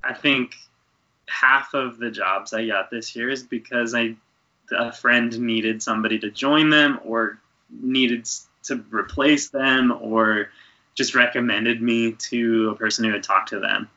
I 0.04 0.14
think 0.14 0.54
half 1.28 1.74
of 1.74 1.98
the 1.98 2.12
jobs 2.12 2.54
I 2.54 2.68
got 2.68 2.92
this 2.92 3.16
year 3.16 3.30
is 3.30 3.44
because 3.44 3.96
I 3.96 4.16
a 4.72 4.92
friend 4.92 5.40
needed 5.40 5.82
somebody 5.82 6.20
to 6.20 6.30
join 6.30 6.70
them 6.70 7.00
or 7.04 7.40
needed 7.70 8.28
to 8.64 8.84
replace 8.92 9.50
them 9.50 9.92
or 9.92 10.50
just 10.96 11.16
recommended 11.16 11.82
me 11.82 12.14
to 12.14 12.72
a 12.72 12.76
person 12.76 13.06
who 13.06 13.12
had 13.12 13.24
talked 13.24 13.50
to 13.50 13.60
them. 13.60 13.90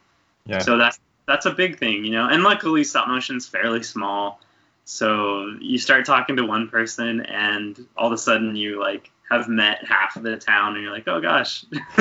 Yeah. 0.47 0.61
So 0.61 0.79
that's 0.79 0.99
that's 1.27 1.47
a 1.47 1.51
big 1.51 1.79
thing, 1.79 2.05
you 2.05 2.13
know. 2.13 2.29
And 2.29 2.43
luckily, 2.43 2.85
stop 2.85 3.09
motion's 3.09 3.47
fairly 3.47 3.83
small. 3.83 4.41
So 4.85 5.55
you 5.61 5.79
start 5.79 6.05
talking 6.05 6.37
to 6.37 6.45
one 6.45 6.69
person, 6.69 7.21
and 7.21 7.79
all 7.97 8.09
of 8.09 8.13
a 8.13 8.19
sudden 8.19 8.57
you 8.57 8.81
like 8.81 9.11
have 9.31 9.49
met 9.49 9.85
half 9.87 10.17
of 10.17 10.23
the 10.23 10.37
town, 10.37 10.75
and 10.75 10.83
you're 10.83 10.93
like, 10.93 11.07
oh 11.09 11.21
gosh, 11.21 11.65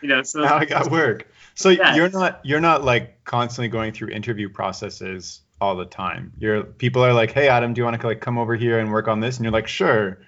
you 0.00 0.08
know. 0.08 0.22
So 0.22 0.40
now 0.40 0.56
I 0.56 0.64
got 0.64 0.90
work. 0.90 1.28
So 1.54 1.68
yeah. 1.68 1.94
you're 1.94 2.10
not 2.10 2.40
you're 2.44 2.60
not 2.60 2.84
like 2.84 3.24
constantly 3.24 3.68
going 3.68 3.92
through 3.92 4.08
interview 4.08 4.48
processes 4.48 5.40
all 5.60 5.76
the 5.76 5.84
time. 5.84 6.32
You're 6.38 6.64
people 6.64 7.04
are 7.04 7.12
like, 7.12 7.32
hey 7.32 7.48
Adam, 7.48 7.74
do 7.74 7.80
you 7.80 7.84
want 7.84 8.00
to 8.00 8.06
like 8.06 8.20
come 8.20 8.38
over 8.38 8.56
here 8.56 8.78
and 8.78 8.90
work 8.90 9.08
on 9.08 9.20
this? 9.20 9.36
And 9.36 9.44
you're 9.44 9.52
like, 9.52 9.68
sure. 9.68 10.18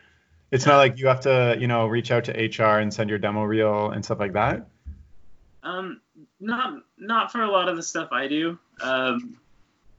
It's 0.57 0.67
not 0.67 0.79
like 0.79 0.99
you 0.99 1.07
have 1.07 1.21
to 1.21 1.57
you 1.59 1.69
know 1.69 1.87
reach 1.87 2.11
out 2.11 2.25
to 2.25 2.33
HR 2.33 2.79
and 2.79 2.93
send 2.93 3.11
your 3.11 3.19
demo 3.19 3.45
reel 3.45 3.91
and 3.91 4.05
stuff 4.05 4.19
like 4.19 4.33
that. 4.33 4.67
Um, 5.63 6.01
not 6.41 6.83
not 6.99 7.31
for 7.31 7.43
a 7.43 7.51
lot 7.51 7.69
of 7.69 7.77
the 7.77 7.83
stuff 7.83 8.09
I 8.11 8.27
do. 8.27 8.59
Um, 8.81 9.37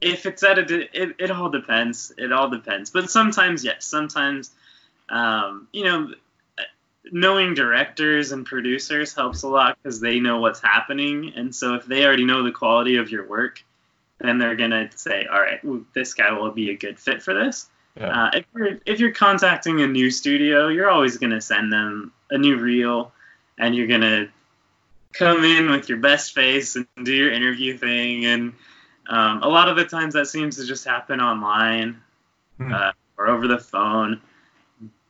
if 0.00 0.26
it's 0.26 0.42
at 0.42 0.58
a, 0.58 1.02
it, 1.02 1.16
it 1.18 1.30
all 1.30 1.50
depends. 1.50 2.12
It 2.18 2.32
all 2.32 2.48
depends. 2.50 2.90
But 2.90 3.10
sometimes, 3.10 3.64
yes. 3.64 3.84
Sometimes, 3.84 4.50
um, 5.08 5.68
you 5.72 5.84
know, 5.84 6.12
knowing 7.10 7.54
directors 7.54 8.32
and 8.32 8.44
producers 8.44 9.14
helps 9.14 9.42
a 9.42 9.48
lot 9.48 9.78
because 9.82 10.00
they 10.00 10.20
know 10.20 10.40
what's 10.40 10.60
happening. 10.60 11.32
And 11.34 11.54
so 11.54 11.74
if 11.74 11.86
they 11.86 12.04
already 12.04 12.24
know 12.24 12.42
the 12.42 12.52
quality 12.52 12.96
of 12.96 13.10
your 13.10 13.26
work, 13.26 13.62
then 14.18 14.38
they're 14.38 14.56
gonna 14.56 14.90
say, 14.94 15.26
all 15.26 15.40
right, 15.40 15.60
this 15.94 16.14
guy 16.14 16.32
will 16.32 16.50
be 16.50 16.70
a 16.70 16.76
good 16.76 16.98
fit 16.98 17.22
for 17.22 17.34
this. 17.34 17.68
Yeah. 17.96 18.24
Uh, 18.24 18.30
if 18.34 18.44
you're 18.54 18.78
if 18.86 19.00
you're 19.00 19.12
contacting 19.12 19.80
a 19.80 19.86
new 19.86 20.10
studio, 20.10 20.68
you're 20.68 20.90
always 20.90 21.18
gonna 21.18 21.40
send 21.40 21.72
them 21.72 22.12
a 22.30 22.38
new 22.38 22.56
reel, 22.58 23.12
and 23.58 23.74
you're 23.74 23.86
gonna 23.86 24.28
come 25.12 25.44
in 25.44 25.70
with 25.70 25.88
your 25.88 25.98
best 25.98 26.34
face 26.34 26.76
and 26.76 26.86
do 27.02 27.12
your 27.12 27.32
interview 27.32 27.76
thing 27.76 28.26
and 28.26 28.52
um, 29.08 29.42
a 29.42 29.48
lot 29.48 29.68
of 29.68 29.76
the 29.76 29.84
times 29.84 30.14
that 30.14 30.26
seems 30.26 30.56
to 30.56 30.66
just 30.66 30.84
happen 30.84 31.20
online 31.20 32.00
hmm. 32.58 32.72
uh, 32.72 32.92
or 33.16 33.28
over 33.28 33.48
the 33.48 33.58
phone. 33.58 34.20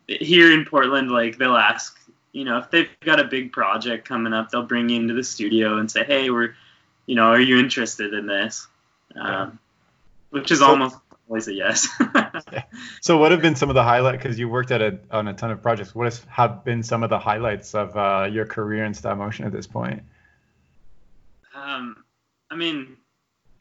Here 0.06 0.52
in 0.52 0.64
Portland, 0.64 1.10
like 1.10 1.36
they'll 1.36 1.56
ask, 1.56 1.98
you 2.32 2.44
know, 2.44 2.58
if 2.58 2.70
they've 2.70 2.88
got 3.00 3.20
a 3.20 3.24
big 3.24 3.52
project 3.52 4.08
coming 4.08 4.32
up, 4.32 4.50
they'll 4.50 4.62
bring 4.62 4.88
you 4.88 5.00
into 5.00 5.14
the 5.14 5.24
studio 5.24 5.78
and 5.78 5.90
say, 5.90 6.04
hey, 6.04 6.30
we're, 6.30 6.54
you 7.06 7.16
know, 7.16 7.24
are 7.24 7.40
you 7.40 7.58
interested 7.58 8.14
in 8.14 8.26
this? 8.26 8.66
Um. 9.14 9.58
Which 10.30 10.50
is 10.50 10.58
so, 10.58 10.66
almost 10.66 10.96
always 11.28 11.48
a 11.48 11.54
yes. 11.54 11.88
yeah. 12.52 12.64
So, 13.00 13.18
what 13.18 13.32
have 13.32 13.42
been 13.42 13.54
some 13.54 13.68
of 13.68 13.74
the 13.74 13.82
highlights? 13.82 14.22
Because 14.22 14.38
you 14.38 14.48
worked 14.48 14.70
at 14.70 14.82
a, 14.82 14.98
on 15.10 15.28
a 15.28 15.34
ton 15.34 15.50
of 15.50 15.62
projects. 15.62 15.94
What 15.94 16.04
has 16.04 16.24
have 16.28 16.64
been 16.64 16.82
some 16.82 17.02
of 17.02 17.10
the 17.10 17.18
highlights 17.18 17.74
of 17.74 17.96
uh, 17.96 18.28
your 18.30 18.46
career 18.46 18.84
in 18.84 18.94
stop 18.94 19.18
motion 19.18 19.44
at 19.44 19.52
this 19.52 19.66
point? 19.66 20.02
Um, 21.54 22.04
I 22.50 22.56
mean, 22.56 22.96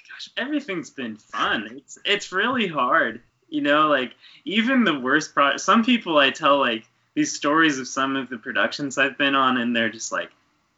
gosh, 0.10 0.30
everything's 0.38 0.89
been 0.89 1.17
fun. 1.17 1.67
It's 1.77 1.97
it's 2.06 2.32
really 2.32 2.67
hard, 2.67 3.21
you 3.49 3.62
know. 3.62 3.88
Like 3.88 4.13
even 4.45 4.84
the 4.84 4.99
worst 4.99 5.34
pro. 5.34 5.58
Some 5.58 5.84
people 5.84 6.17
I 6.17 6.30
tell 6.30 6.60
like 6.60 6.86
these 7.15 7.34
stories 7.34 7.80
of 7.80 7.88
some 7.88 8.15
of 8.15 8.30
the 8.30 8.38
productions 8.38 8.97
I've 8.97 9.17
been 9.17 9.36
on, 9.36 9.58
and 9.58 9.75
they're 9.75 9.89
just 9.89 10.12
like, 10.12 10.30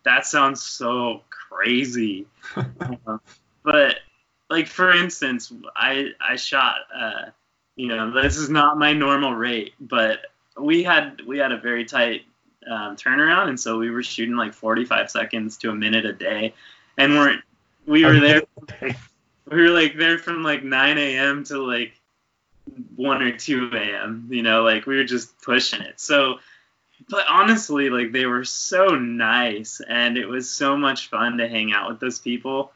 that 0.03 0.25
sounds 0.25 0.61
so 0.61 1.21
crazy. 1.29 2.25
uh, 2.55 3.17
but 3.63 3.97
like 4.49 4.67
for 4.67 4.91
instance, 4.91 5.51
I 5.75 6.11
I 6.19 6.35
shot. 6.35 6.77
Uh, 6.93 7.25
you 7.75 7.87
know, 7.87 8.11
this 8.11 8.35
is 8.35 8.49
not 8.49 8.77
my 8.77 8.91
normal 8.91 9.33
rate, 9.33 9.73
but 9.79 10.19
we 10.59 10.83
had 10.83 11.21
we 11.25 11.37
had 11.37 11.51
a 11.51 11.57
very 11.57 11.85
tight 11.85 12.23
um, 12.69 12.95
turnaround, 12.95 13.49
and 13.49 13.59
so 13.59 13.77
we 13.77 13.89
were 13.89 14.03
shooting 14.03 14.35
like 14.35 14.53
45 14.53 15.09
seconds 15.09 15.57
to 15.57 15.69
a 15.69 15.75
minute 15.75 16.05
a 16.05 16.13
day, 16.13 16.53
and 16.97 17.13
we're 17.13 17.37
we 17.85 18.05
were 18.05 18.19
there 18.19 18.41
we 18.81 19.61
were 19.61 19.69
like 19.69 19.95
there 19.95 20.17
from 20.17 20.43
like 20.43 20.63
9 20.63 20.97
a.m. 20.97 21.43
to 21.45 21.57
like 21.59 21.93
1 22.95 23.21
or 23.21 23.37
2 23.37 23.71
a.m. 23.73 24.27
You 24.29 24.43
know, 24.43 24.63
like 24.63 24.85
we 24.85 24.97
were 24.97 25.03
just 25.03 25.41
pushing 25.41 25.81
it. 25.81 25.99
So, 25.99 26.39
but 27.09 27.25
honestly, 27.29 27.89
like 27.89 28.11
they 28.11 28.25
were 28.25 28.45
so 28.45 28.89
nice, 28.95 29.81
and 29.87 30.17
it 30.17 30.27
was 30.27 30.49
so 30.49 30.75
much 30.75 31.09
fun 31.09 31.37
to 31.37 31.47
hang 31.47 31.71
out 31.71 31.89
with 31.89 31.99
those 31.99 32.19
people. 32.19 32.71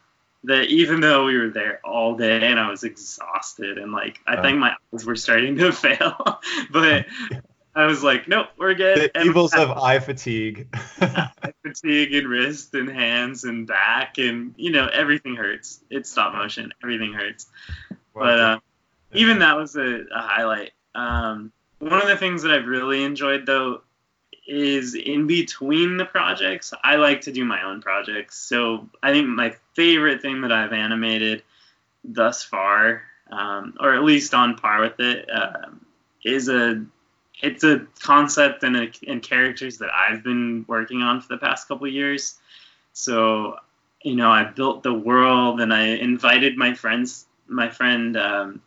That 0.46 0.66
even 0.66 1.00
though 1.00 1.26
we 1.26 1.38
were 1.38 1.50
there 1.50 1.80
all 1.86 2.16
day 2.16 2.48
and 2.48 2.60
I 2.60 2.70
was 2.70 2.84
exhausted 2.84 3.78
and 3.78 3.94
like 3.94 4.20
I 4.28 4.42
think 4.42 4.60
my 4.60 4.76
eyes 4.94 5.06
were 5.06 5.16
starting 5.16 5.58
to 5.58 5.72
fail, 5.72 6.42
but 6.70 7.06
I 7.76 7.86
was 7.86 8.04
like, 8.04 8.28
nope, 8.28 8.48
we're 8.58 8.76
good. 8.76 8.98
The 8.98 9.18
and 9.18 9.26
evils 9.26 9.54
of 9.54 9.72
eye 9.72 10.00
fatigue. 10.00 10.68
eye 11.02 11.54
fatigue 11.66 12.14
and 12.14 12.28
wrist 12.28 12.74
and 12.76 12.90
hands 12.90 13.46
and 13.46 13.66
back 13.66 14.18
and 14.18 14.54
you 14.58 14.72
know 14.72 14.88
everything 14.88 15.36
hurts. 15.36 15.80
It's 15.90 16.10
stop 16.12 16.34
motion. 16.34 16.74
Everything 16.84 17.14
hurts. 17.14 17.48
but 18.14 18.40
uh, 18.40 18.60
even 19.14 19.40
that 19.40 19.58
was 19.58 19.76
a, 19.76 20.06
a 20.14 20.22
highlight. 20.22 20.72
Um, 20.94 21.52
one 21.80 22.02
of 22.02 22.08
the 22.08 22.18
things 22.18 22.44
that 22.44 22.52
I've 22.52 22.68
really 22.68 23.04
enjoyed 23.04 23.46
though 23.46 23.82
is 24.46 24.96
in 24.96 25.28
between 25.28 25.98
the 25.98 26.06
projects. 26.06 26.74
I 26.84 26.96
like 26.96 27.22
to 27.22 27.32
do 27.32 27.46
my 27.46 27.64
own 27.64 27.82
projects. 27.82 28.38
So 28.38 28.90
I 29.02 29.12
think 29.12 29.28
my 29.28 29.56
favorite 29.74 30.22
thing 30.22 30.42
that 30.42 30.52
I've 30.52 30.74
animated 30.74 31.44
thus 32.04 32.44
far, 32.44 33.04
um, 33.32 33.76
or 33.80 33.94
at 33.94 34.04
least 34.04 34.34
on 34.34 34.56
par 34.56 34.82
with 34.82 35.00
it, 35.00 35.30
uh, 35.30 35.70
is 36.24 36.50
a 36.50 36.86
it's 37.42 37.64
a 37.64 37.86
concept 38.00 38.64
and, 38.64 38.78
a, 38.78 38.92
and 39.08 39.22
characters 39.22 39.80
that 39.80 39.90
I've 39.94 40.24
been 40.24 40.64
working 40.68 41.02
on 41.02 41.20
for 41.20 41.28
the 41.30 41.38
past 41.38 41.68
couple 41.68 41.88
years. 41.88 42.36
So, 42.94 43.58
you 44.02 44.16
know, 44.16 44.32
I 44.32 44.46
built 44.46 44.84
the 44.84 44.94
world 44.94 45.60
and 45.60 45.74
I 45.74 45.88
invited 45.88 46.56
my 46.58 46.74
friends, 46.74 47.26
my 47.48 47.70
friend 47.70 48.16
um, 48.16 48.62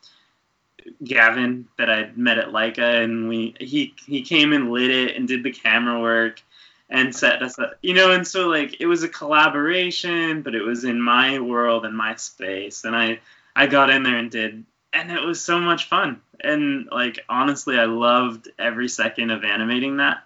Gavin 1.03 1.68
that 1.78 1.91
I 1.91 2.11
met 2.16 2.39
at 2.39 2.49
Laika, 2.49 3.03
and 3.03 3.28
we 3.28 3.55
he 3.61 3.95
he 4.07 4.22
came 4.22 4.53
and 4.53 4.70
lit 4.70 4.91
it 4.91 5.16
and 5.16 5.28
did 5.28 5.43
the 5.43 5.53
camera 5.53 6.01
work 6.01 6.43
and 6.89 7.14
set 7.14 7.43
us 7.43 7.59
up, 7.59 7.74
you 7.82 7.95
know. 7.95 8.12
And 8.12 8.26
so 8.26 8.49
like 8.49 8.80
it 8.80 8.87
was 8.87 9.03
a 9.03 9.09
collaboration, 9.09 10.43
but 10.43 10.55
it 10.55 10.62
was 10.62 10.84
in 10.84 11.01
my 11.01 11.39
world 11.39 11.84
and 11.84 11.97
my 11.97 12.16
space, 12.16 12.84
and 12.84 12.95
I 12.95 13.20
I 13.55 13.66
got 13.66 13.91
in 13.91 14.03
there 14.03 14.16
and 14.16 14.30
did, 14.30 14.64
and 14.93 15.11
it 15.11 15.22
was 15.22 15.41
so 15.41 15.59
much 15.61 15.89
fun. 15.89 16.20
And 16.41 16.89
like 16.91 17.20
honestly, 17.28 17.78
I 17.78 17.87
loved 17.87 18.49
every 18.59 18.89
second 18.89 19.30
of 19.30 19.45
animating 19.45 19.99
that. 19.99 20.18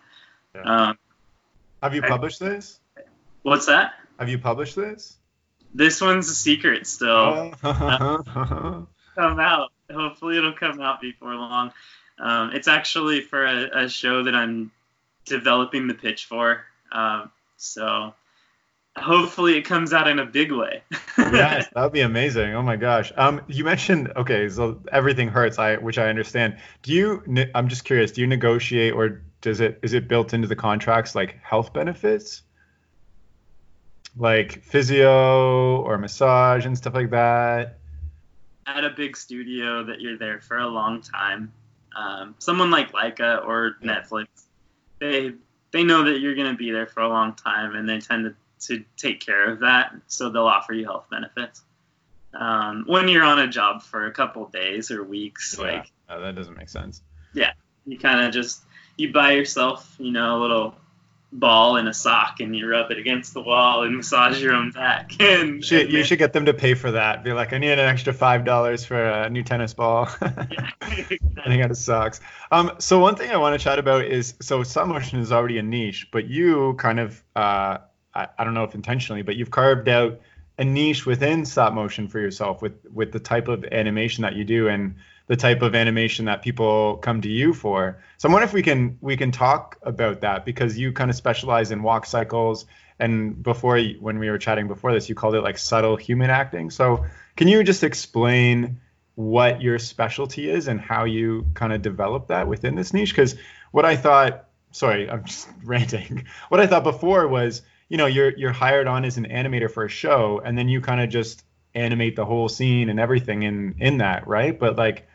Yeah. 0.54 0.62
Um, 0.62 0.98
Have 1.82 1.94
you 1.94 2.02
published 2.02 2.42
I, 2.42 2.48
this? 2.50 2.80
What's 3.42 3.66
that? 3.66 3.94
Have 4.18 4.28
you 4.28 4.38
published 4.38 4.76
this? 4.76 5.16
This 5.72 6.00
one's 6.00 6.28
a 6.28 6.34
secret 6.34 6.86
still. 6.86 7.54
uh, 7.62 8.82
come 9.14 9.40
out. 9.40 9.72
Hopefully, 9.92 10.36
it'll 10.38 10.52
come 10.52 10.80
out 10.80 11.00
before 11.00 11.34
long. 11.34 11.72
Um, 12.18 12.52
it's 12.52 12.68
actually 12.68 13.22
for 13.22 13.44
a, 13.44 13.84
a, 13.84 13.88
show 13.88 14.24
that 14.24 14.34
I'm 14.34 14.70
developing 15.24 15.86
the 15.86 15.94
pitch 15.94 16.26
for. 16.26 16.62
Um, 16.92 17.30
so 17.56 18.14
hopefully 18.96 19.56
it 19.56 19.62
comes 19.62 19.92
out 19.92 20.06
in 20.06 20.18
a 20.18 20.26
big 20.26 20.52
way. 20.52 20.82
yes, 21.18 21.68
that 21.74 21.82
would 21.82 21.92
be 21.92 22.02
amazing. 22.02 22.54
Oh 22.54 22.62
my 22.62 22.76
gosh. 22.76 23.12
Um, 23.16 23.40
you 23.48 23.64
mentioned 23.64 24.12
okay, 24.16 24.48
so 24.48 24.82
everything 24.92 25.28
hurts, 25.28 25.58
I 25.58 25.76
which 25.76 25.98
I 25.98 26.08
understand. 26.08 26.58
Do 26.82 26.92
you? 26.92 27.48
I'm 27.54 27.68
just 27.68 27.84
curious. 27.84 28.12
Do 28.12 28.20
you 28.20 28.26
negotiate 28.26 28.92
or 28.92 29.22
does 29.40 29.60
it 29.60 29.78
is 29.82 29.94
it 29.94 30.08
built 30.08 30.34
into 30.34 30.48
the 30.48 30.56
contracts 30.56 31.14
like 31.14 31.38
health 31.42 31.72
benefits, 31.72 32.42
like 34.16 34.62
physio 34.62 35.80
or 35.80 35.98
massage 35.98 36.66
and 36.66 36.76
stuff 36.76 36.94
like 36.94 37.10
that? 37.10 37.79
At 38.66 38.84
a 38.84 38.90
big 38.90 39.16
studio 39.16 39.84
that 39.84 40.00
you're 40.00 40.18
there 40.18 40.40
for 40.40 40.58
a 40.58 40.66
long 40.66 41.02
time, 41.02 41.52
um, 41.96 42.34
someone 42.38 42.70
like 42.70 42.92
Laika 42.92 43.44
or 43.46 43.76
Netflix, 43.82 44.26
they 44.98 45.32
they 45.72 45.84
know 45.84 46.04
that 46.04 46.20
you're 46.20 46.34
going 46.34 46.50
to 46.50 46.56
be 46.56 46.70
there 46.70 46.86
for 46.86 47.00
a 47.00 47.08
long 47.08 47.34
time, 47.34 47.74
and 47.74 47.88
they 47.88 48.00
tend 48.00 48.24
to, 48.24 48.34
to 48.66 48.84
take 48.96 49.20
care 49.20 49.50
of 49.50 49.60
that. 49.60 49.92
So 50.06 50.30
they'll 50.30 50.46
offer 50.46 50.72
you 50.72 50.84
health 50.84 51.06
benefits. 51.10 51.62
Um, 52.32 52.84
when 52.86 53.08
you're 53.08 53.24
on 53.24 53.40
a 53.40 53.48
job 53.48 53.82
for 53.82 54.06
a 54.06 54.12
couple 54.12 54.46
days 54.46 54.90
or 54.90 55.02
weeks, 55.02 55.56
yeah. 55.58 55.64
like 55.64 55.92
oh, 56.08 56.20
that 56.20 56.34
doesn't 56.34 56.56
make 56.56 56.68
sense. 56.68 57.02
Yeah, 57.34 57.52
you 57.86 57.98
kind 57.98 58.24
of 58.24 58.32
just 58.32 58.62
you 58.96 59.12
buy 59.12 59.32
yourself, 59.32 59.96
you 59.98 60.12
know, 60.12 60.38
a 60.38 60.40
little 60.40 60.74
ball 61.32 61.76
in 61.76 61.86
a 61.86 61.94
sock 61.94 62.40
and 62.40 62.56
you 62.56 62.68
rub 62.68 62.90
it 62.90 62.98
against 62.98 63.34
the 63.34 63.40
wall 63.40 63.84
and 63.84 63.96
massage 63.96 64.42
your 64.42 64.52
own 64.52 64.70
back. 64.72 65.12
And, 65.20 65.64
should, 65.64 65.82
and 65.82 65.92
you 65.92 66.04
should 66.04 66.18
get 66.18 66.32
them 66.32 66.46
to 66.46 66.54
pay 66.54 66.74
for 66.74 66.90
that. 66.92 67.22
Be 67.22 67.32
like, 67.32 67.52
I 67.52 67.58
need 67.58 67.72
an 67.72 67.78
extra 67.78 68.12
five 68.12 68.44
dollars 68.44 68.84
for 68.84 69.02
a 69.02 69.30
new 69.30 69.42
tennis 69.42 69.74
ball. 69.74 70.08
yeah, 70.22 70.70
exactly. 70.80 71.20
and 71.44 71.52
he 71.52 71.58
got 71.58 71.76
socks. 71.76 72.20
Um, 72.50 72.72
so 72.78 72.98
one 72.98 73.14
thing 73.14 73.30
I 73.30 73.36
want 73.36 73.58
to 73.58 73.62
chat 73.62 73.78
about 73.78 74.04
is 74.04 74.34
so 74.40 74.62
stop 74.62 74.88
motion 74.88 75.20
is 75.20 75.32
already 75.32 75.58
a 75.58 75.62
niche, 75.62 76.08
but 76.10 76.26
you 76.26 76.74
kind 76.74 76.98
of 76.98 77.22
uh, 77.36 77.78
I, 78.14 78.28
I 78.38 78.44
don't 78.44 78.54
know 78.54 78.64
if 78.64 78.74
intentionally, 78.74 79.22
but 79.22 79.36
you've 79.36 79.50
carved 79.50 79.88
out 79.88 80.20
a 80.58 80.64
niche 80.64 81.06
within 81.06 81.44
stop 81.44 81.72
motion 81.72 82.08
for 82.08 82.18
yourself 82.18 82.60
with 82.60 82.74
with 82.92 83.12
the 83.12 83.20
type 83.20 83.48
of 83.48 83.64
animation 83.64 84.22
that 84.22 84.34
you 84.34 84.44
do 84.44 84.68
and 84.68 84.96
the 85.30 85.36
type 85.36 85.62
of 85.62 85.76
animation 85.76 86.24
that 86.24 86.42
people 86.42 86.96
come 86.96 87.20
to 87.20 87.28
you 87.28 87.54
for. 87.54 88.02
So 88.18 88.28
I 88.28 88.32
wonder 88.32 88.44
if 88.46 88.52
we 88.52 88.64
can 88.64 88.98
we 89.00 89.16
can 89.16 89.30
talk 89.30 89.78
about 89.80 90.22
that 90.22 90.44
because 90.44 90.76
you 90.76 90.92
kind 90.92 91.08
of 91.08 91.14
specialize 91.14 91.70
in 91.70 91.84
walk 91.84 92.04
cycles 92.04 92.66
and 92.98 93.40
before 93.40 93.78
when 94.00 94.18
we 94.18 94.28
were 94.28 94.38
chatting 94.38 94.66
before 94.66 94.92
this 94.92 95.08
you 95.08 95.14
called 95.14 95.36
it 95.36 95.42
like 95.42 95.56
subtle 95.56 95.94
human 95.94 96.30
acting. 96.30 96.68
So 96.68 97.06
can 97.36 97.46
you 97.46 97.62
just 97.62 97.84
explain 97.84 98.80
what 99.14 99.62
your 99.62 99.78
specialty 99.78 100.50
is 100.50 100.66
and 100.66 100.80
how 100.80 101.04
you 101.04 101.46
kind 101.54 101.72
of 101.72 101.80
develop 101.80 102.26
that 102.26 102.48
within 102.48 102.74
this 102.74 102.92
niche 102.92 103.14
because 103.14 103.36
what 103.70 103.84
I 103.84 103.94
thought 103.94 104.48
sorry, 104.72 105.08
I'm 105.08 105.22
just 105.22 105.48
ranting. 105.62 106.26
What 106.48 106.60
I 106.60 106.66
thought 106.66 106.82
before 106.82 107.28
was, 107.28 107.62
you 107.88 107.98
know, 107.98 108.06
you're 108.06 108.36
you're 108.36 108.50
hired 108.50 108.88
on 108.88 109.04
as 109.04 109.16
an 109.16 109.28
animator 109.30 109.70
for 109.70 109.84
a 109.84 109.88
show 109.88 110.42
and 110.44 110.58
then 110.58 110.68
you 110.68 110.80
kind 110.80 111.00
of 111.00 111.08
just 111.08 111.44
animate 111.72 112.16
the 112.16 112.24
whole 112.24 112.48
scene 112.48 112.88
and 112.88 112.98
everything 112.98 113.44
in 113.44 113.76
in 113.78 113.98
that, 113.98 114.26
right? 114.26 114.58
But 114.58 114.74
like 114.74 115.06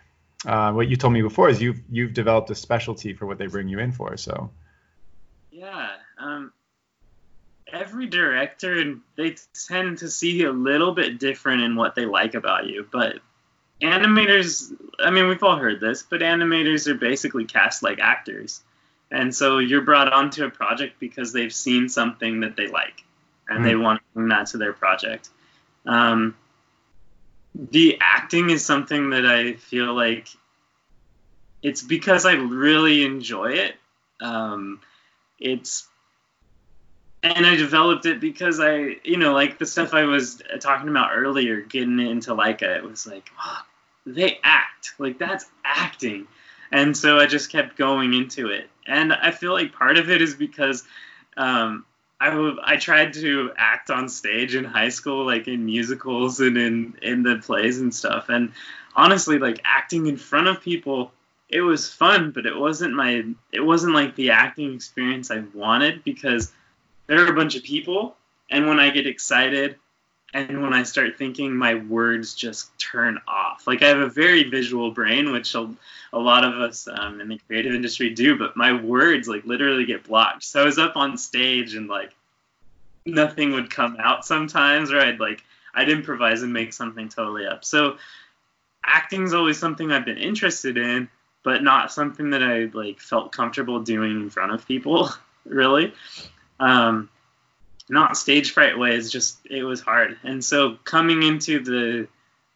uh, 0.45 0.71
what 0.73 0.87
you 0.87 0.95
told 0.95 1.13
me 1.13 1.21
before 1.21 1.49
is 1.49 1.61
you've 1.61 1.81
you've 1.89 2.13
developed 2.13 2.49
a 2.49 2.55
specialty 2.55 3.13
for 3.13 3.25
what 3.25 3.37
they 3.37 3.47
bring 3.47 3.67
you 3.67 3.79
in 3.79 3.91
for. 3.91 4.17
So 4.17 4.51
yeah, 5.51 5.89
um, 6.19 6.51
every 7.71 8.07
director 8.07 8.95
they 9.15 9.35
tend 9.67 9.99
to 9.99 10.09
see 10.09 10.43
a 10.43 10.51
little 10.51 10.93
bit 10.93 11.19
different 11.19 11.63
in 11.63 11.75
what 11.75 11.95
they 11.95 12.05
like 12.05 12.35
about 12.35 12.67
you, 12.67 12.87
but 12.91 13.19
animators 13.81 14.71
i 14.99 15.09
mean 15.09 15.27
we've 15.27 15.43
all 15.43 15.57
heard 15.57 15.81
this 15.81 16.01
but 16.01 16.21
animators 16.21 16.87
are 16.87 16.95
basically 16.95 17.43
cast 17.43 17.83
like 17.83 17.99
actors 17.99 18.61
and 19.11 19.35
so 19.35 19.57
you're 19.57 19.81
brought 19.81 20.11
onto 20.11 20.45
a 20.45 20.49
project 20.49 20.97
because 20.99 21.33
they've 21.33 21.53
seen 21.53 21.89
something 21.89 22.39
that 22.39 22.55
they 22.55 22.67
like 22.67 23.03
and 23.49 23.59
mm. 23.59 23.63
they 23.65 23.75
want 23.75 23.99
to 23.99 24.05
bring 24.13 24.29
that 24.29 24.47
to 24.47 24.57
their 24.57 24.71
project 24.71 25.29
um, 25.85 26.35
the 27.55 27.97
acting 28.01 28.49
is 28.49 28.65
something 28.65 29.11
that 29.11 29.25
I 29.25 29.53
feel 29.53 29.93
like 29.93 30.27
it's 31.61 31.81
because 31.81 32.25
I 32.25 32.33
really 32.33 33.03
enjoy 33.03 33.53
it. 33.53 33.75
Um, 34.19 34.81
it's 35.39 35.87
and 37.23 37.45
I 37.45 37.55
developed 37.55 38.05
it 38.05 38.19
because 38.19 38.59
I, 38.59 38.97
you 39.03 39.17
know, 39.17 39.33
like 39.33 39.57
the 39.57 39.65
stuff 39.65 39.93
I 39.93 40.03
was 40.03 40.43
talking 40.59 40.89
about 40.89 41.11
earlier, 41.15 41.61
getting 41.61 41.99
into 41.99 42.35
Laika, 42.35 42.77
it 42.77 42.83
was 42.83 43.07
like, 43.07 43.27
oh, 43.43 43.61
they 44.05 44.39
act. 44.43 44.93
Like 44.99 45.17
that's 45.17 45.45
acting, 45.63 46.27
and 46.71 46.95
so 46.95 47.17
I 47.17 47.25
just 47.25 47.51
kept 47.51 47.77
going 47.77 48.13
into 48.13 48.49
it, 48.49 48.69
and 48.85 49.11
I 49.11 49.31
feel 49.31 49.53
like 49.53 49.73
part 49.73 49.97
of 49.97 50.09
it 50.09 50.21
is 50.21 50.35
because 50.35 50.83
um, 51.37 51.85
I, 52.25 52.29
w- 52.31 52.57
I 52.63 52.77
tried 52.77 53.13
to 53.13 53.51
act 53.55 53.91
on 53.91 54.09
stage 54.09 54.55
in 54.55 54.63
high 54.63 54.89
school, 54.89 55.27
like 55.27 55.47
in 55.47 55.65
musicals 55.65 56.39
and 56.39 56.57
in, 56.57 56.97
in 57.03 57.21
the 57.21 57.35
plays 57.37 57.79
and 57.79 57.93
stuff. 57.93 58.29
And 58.29 58.51
honestly, 58.95 59.37
like 59.37 59.61
acting 59.63 60.07
in 60.07 60.17
front 60.17 60.47
of 60.47 60.61
people, 60.61 61.11
it 61.49 61.61
was 61.61 61.91
fun, 61.91 62.31
but 62.31 62.47
it 62.47 62.57
wasn't 62.57 62.95
my, 62.95 63.23
it 63.51 63.59
wasn't 63.59 63.93
like 63.93 64.15
the 64.15 64.31
acting 64.31 64.73
experience 64.73 65.29
I 65.29 65.43
wanted 65.53 66.03
because 66.03 66.51
there 67.05 67.23
are 67.23 67.31
a 67.31 67.35
bunch 67.35 67.55
of 67.55 67.63
people. 67.63 68.15
And 68.49 68.67
when 68.67 68.79
I 68.79 68.89
get 68.89 69.05
excited 69.05 69.75
and 70.35 70.61
when 70.61 70.73
I 70.73 70.83
start 70.83 71.17
thinking, 71.17 71.55
my 71.55 71.75
words 71.75 72.35
just 72.35 72.77
turn 72.77 73.19
off. 73.25 73.65
Like 73.65 73.81
I 73.81 73.87
have 73.87 73.99
a 73.99 74.09
very 74.09 74.43
visual 74.43 74.91
brain, 74.91 75.31
which 75.31 75.55
a, 75.55 75.73
a 76.11 76.19
lot 76.19 76.43
of 76.43 76.55
us 76.55 76.89
um, 76.91 77.21
in 77.21 77.29
the 77.29 77.39
creative 77.47 77.73
industry 77.73 78.09
do, 78.09 78.37
but 78.37 78.57
my 78.57 78.73
words 78.73 79.29
like 79.29 79.45
literally 79.45 79.85
get 79.85 80.03
blocked. 80.03 80.43
So 80.43 80.61
I 80.61 80.65
was 80.65 80.77
up 80.77 80.97
on 80.97 81.17
stage 81.17 81.75
and 81.75 81.87
like 81.87 82.13
nothing 83.05 83.53
would 83.53 83.69
come 83.69 83.95
out 83.97 84.25
sometimes, 84.25 84.91
or 84.91 84.99
I'd 84.99 85.21
like 85.21 85.41
I'd 85.73 85.89
improvise 85.89 86.41
and 86.41 86.51
make 86.51 86.73
something 86.73 87.07
totally 87.07 87.45
up. 87.45 87.63
So 87.63 87.95
acting's 88.83 89.33
always 89.33 89.57
something 89.57 89.89
I've 89.89 90.03
been 90.03 90.17
interested 90.17 90.77
in, 90.77 91.07
but 91.43 91.63
not 91.63 91.93
something 91.93 92.31
that 92.31 92.43
I 92.43 92.65
like 92.73 92.99
felt 92.99 93.31
comfortable 93.31 93.79
doing 93.79 94.11
in 94.11 94.29
front 94.29 94.51
of 94.51 94.67
people, 94.67 95.09
really. 95.45 95.93
Um, 96.59 97.09
not 97.89 98.17
stage 98.17 98.51
fright 98.51 98.77
ways 98.77 99.11
just 99.11 99.37
it 99.49 99.63
was 99.63 99.81
hard. 99.81 100.17
And 100.23 100.43
so 100.43 100.77
coming 100.83 101.23
into 101.23 101.59
the 101.63 102.07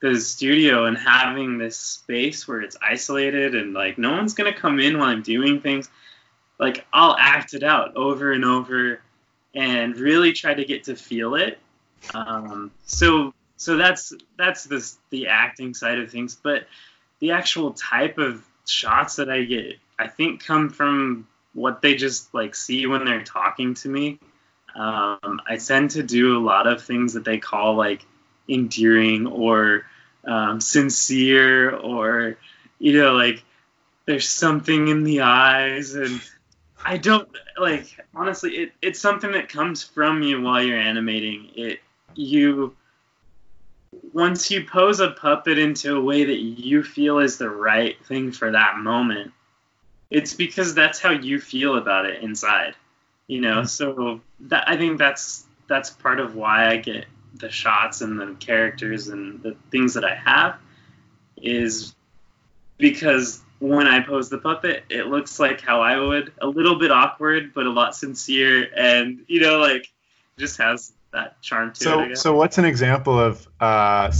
the 0.01 0.19
studio 0.19 0.85
and 0.85 0.97
having 0.97 1.57
this 1.57 1.77
space 1.77 2.47
where 2.47 2.61
it's 2.61 2.77
isolated 2.81 3.53
and 3.53 3.73
like 3.73 3.97
no 3.97 4.11
one's 4.11 4.33
gonna 4.33 4.53
come 4.53 4.79
in 4.79 4.97
while 4.97 5.09
i'm 5.09 5.21
doing 5.21 5.59
things 5.59 5.89
like 6.57 6.85
i'll 6.93 7.17
act 7.19 7.53
it 7.53 7.63
out 7.63 7.97
over 7.97 8.31
and 8.31 8.45
over 8.45 9.01
and 9.55 9.97
really 9.97 10.33
try 10.33 10.53
to 10.53 10.65
get 10.65 10.85
to 10.85 10.95
feel 10.95 11.35
it. 11.35 11.59
Um, 12.13 12.71
so 12.85 13.33
so 13.57 13.77
that's 13.77 14.13
that's 14.37 14.65
the 14.65 14.93
the 15.09 15.27
acting 15.27 15.73
side 15.73 15.99
of 15.99 16.11
things. 16.11 16.35
But 16.35 16.67
the 17.19 17.31
actual 17.31 17.73
type 17.73 18.17
of 18.17 18.45
shots 18.65 19.15
that 19.15 19.31
i 19.31 19.43
get 19.43 19.77
i 19.97 20.05
think 20.05 20.45
come 20.45 20.69
from 20.69 21.27
what 21.53 21.81
they 21.81 21.95
just 21.95 22.31
like 22.35 22.53
see 22.53 22.85
when 22.85 23.03
they're 23.03 23.23
talking 23.23 23.73
to 23.73 23.89
me 23.89 24.19
um, 24.79 25.41
I 25.47 25.57
tend 25.57 25.91
to 25.91 26.03
do 26.03 26.37
a 26.37 26.43
lot 26.43 26.67
of 26.67 26.83
things 26.83 27.13
that 27.13 27.25
they 27.25 27.37
call 27.37 27.75
like 27.75 28.05
endearing 28.47 29.27
or 29.27 29.85
um, 30.25 30.61
sincere 30.61 31.75
or 31.75 32.37
you 32.79 32.97
know 32.99 33.13
like 33.13 33.43
there's 34.05 34.29
something 34.29 34.87
in 34.87 35.03
the 35.03 35.21
eyes 35.21 35.95
and 35.95 36.21
I 36.83 36.97
don't 36.97 37.29
like 37.57 37.87
honestly. 38.15 38.51
It, 38.55 38.71
it's 38.81 38.99
something 38.99 39.33
that 39.33 39.49
comes 39.49 39.83
from 39.83 40.23
you 40.23 40.41
while 40.41 40.63
you're 40.63 40.79
animating. 40.79 41.51
It 41.55 41.79
you 42.15 42.75
once 44.13 44.49
you 44.49 44.65
pose 44.65 44.99
a 44.99 45.11
puppet 45.11 45.57
into 45.57 45.95
a 45.95 46.01
way 46.01 46.23
that 46.23 46.39
you 46.39 46.83
feel 46.83 47.19
is 47.19 47.37
the 47.37 47.49
right 47.49 48.03
thing 48.05 48.31
for 48.31 48.51
that 48.51 48.77
moment. 48.77 49.33
It's 50.09 50.33
because 50.33 50.73
that's 50.73 50.99
how 50.99 51.11
you 51.11 51.39
feel 51.39 51.75
about 51.75 52.05
it 52.05 52.23
inside, 52.23 52.75
you 53.29 53.39
know. 53.39 53.63
So 53.63 54.19
that 54.41 54.67
I 54.67 54.75
think 54.75 54.97
that's 54.97 55.45
that's 55.67 55.89
part 55.89 56.19
of 56.19 56.35
why 56.35 56.67
I 56.67 56.77
get 56.77 57.05
the 57.35 57.49
shots 57.49 58.01
and 58.01 58.19
the 58.19 58.35
characters 58.39 59.07
and 59.07 59.41
the 59.41 59.55
things 59.71 59.93
that 59.93 60.03
I 60.03 60.15
have 60.15 60.57
is 61.37 61.95
because 62.77 63.41
when 63.59 63.87
I 63.87 64.01
pose 64.01 64.29
the 64.29 64.39
puppet, 64.39 64.83
it 64.89 65.07
looks 65.07 65.39
like 65.39 65.61
how 65.61 65.81
I 65.81 65.97
would, 65.97 66.33
a 66.41 66.47
little 66.47 66.79
bit 66.79 66.91
awkward, 66.91 67.53
but 67.53 67.65
a 67.65 67.69
lot 67.69 67.95
sincere, 67.95 68.67
and 68.75 69.23
you 69.27 69.41
know, 69.41 69.59
like 69.59 69.87
just 70.37 70.57
has 70.57 70.93
that 71.11 71.41
charm 71.41 71.73
to 71.73 71.83
so, 71.83 71.99
it. 72.01 72.17
So, 72.17 72.35
what's 72.35 72.57
an 72.57 72.65
example 72.65 73.19
of, 73.19 73.47
uh, 73.59 74.11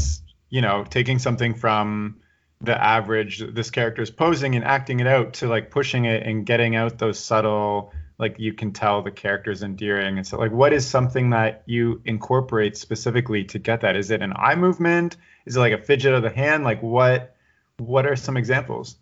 you 0.49 0.61
know, 0.61 0.85
taking 0.89 1.19
something 1.19 1.53
from 1.53 2.17
the 2.61 2.81
average, 2.81 3.39
this 3.53 3.71
character 3.71 4.01
is 4.01 4.11
posing 4.11 4.55
and 4.55 4.65
acting 4.65 4.99
it 4.99 5.07
out 5.07 5.33
to 5.33 5.47
like 5.47 5.71
pushing 5.71 6.05
it 6.05 6.23
and 6.23 6.45
getting 6.45 6.75
out 6.75 6.97
those 6.97 7.17
subtle, 7.17 7.93
like 8.19 8.37
you 8.37 8.53
can 8.53 8.71
tell 8.73 9.01
the 9.01 9.11
character's 9.11 9.63
endearing 9.63 10.17
and 10.17 10.27
so 10.27 10.37
like 10.37 10.51
what 10.51 10.73
is 10.73 10.85
something 10.85 11.29
that 11.31 11.63
you 11.65 12.01
incorporate 12.05 12.77
specifically 12.77 13.45
to 13.45 13.57
get 13.57 13.81
that? 13.81 13.95
Is 13.95 14.11
it 14.11 14.21
an 14.21 14.33
eye 14.35 14.55
movement? 14.55 15.17
Is 15.45 15.55
it 15.55 15.59
like 15.59 15.73
a 15.73 15.81
fidget 15.81 16.13
of 16.13 16.21
the 16.21 16.29
hand? 16.29 16.63
Like 16.63 16.83
what? 16.83 17.35
What 17.77 18.05
are 18.05 18.17
some 18.17 18.35
examples? 18.35 18.97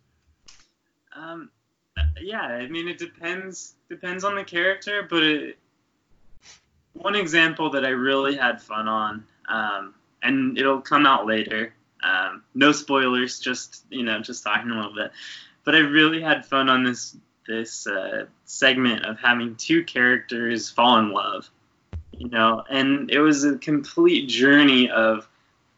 Um, 1.15 1.49
yeah, 2.21 2.43
I 2.43 2.67
mean 2.67 2.87
it 2.87 2.99
depends 2.99 3.73
depends 3.89 4.23
on 4.23 4.35
the 4.35 4.43
character, 4.43 5.05
but 5.09 5.23
it, 5.23 5.57
one 6.93 7.15
example 7.15 7.71
that 7.71 7.85
I 7.85 7.89
really 7.89 8.35
had 8.35 8.61
fun 8.61 8.87
on, 8.87 9.25
um, 9.49 9.95
and 10.21 10.57
it'll 10.57 10.81
come 10.81 11.05
out 11.05 11.25
later. 11.25 11.73
Um, 12.03 12.43
no 12.53 12.71
spoilers, 12.71 13.39
just 13.39 13.83
you 13.89 14.03
know, 14.03 14.19
just 14.19 14.43
talking 14.43 14.69
a 14.69 14.75
little 14.75 14.93
bit. 14.93 15.11
But 15.63 15.75
I 15.75 15.79
really 15.79 16.21
had 16.21 16.45
fun 16.45 16.69
on 16.69 16.83
this 16.83 17.17
this 17.47 17.87
uh, 17.87 18.25
segment 18.45 19.05
of 19.05 19.19
having 19.19 19.55
two 19.55 19.83
characters 19.83 20.69
fall 20.69 20.99
in 20.99 21.11
love, 21.11 21.49
you 22.11 22.29
know, 22.29 22.63
and 22.69 23.09
it 23.09 23.19
was 23.19 23.43
a 23.43 23.57
complete 23.57 24.27
journey 24.27 24.89
of 24.89 25.27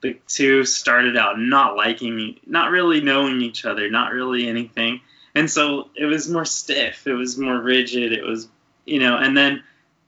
the 0.02 0.18
two 0.28 0.64
started 0.66 1.18
out 1.18 1.40
not 1.40 1.76
liking, 1.76 2.40
not 2.46 2.72
really 2.72 3.02
knowing 3.02 3.42
each 3.42 3.66
other, 3.66 3.90
not 3.90 4.12
really 4.12 4.48
anything, 4.48 5.02
and 5.36 5.50
so 5.50 5.90
it 5.96 6.06
was 6.06 6.30
more 6.30 6.46
stiff, 6.46 7.06
it 7.06 7.14
was 7.14 7.38
more 7.38 7.60
rigid, 7.60 8.12
it 8.12 8.24
was, 8.24 8.48
you 8.86 9.00
know, 9.00 9.18
and 9.18 9.38
then 9.38 9.64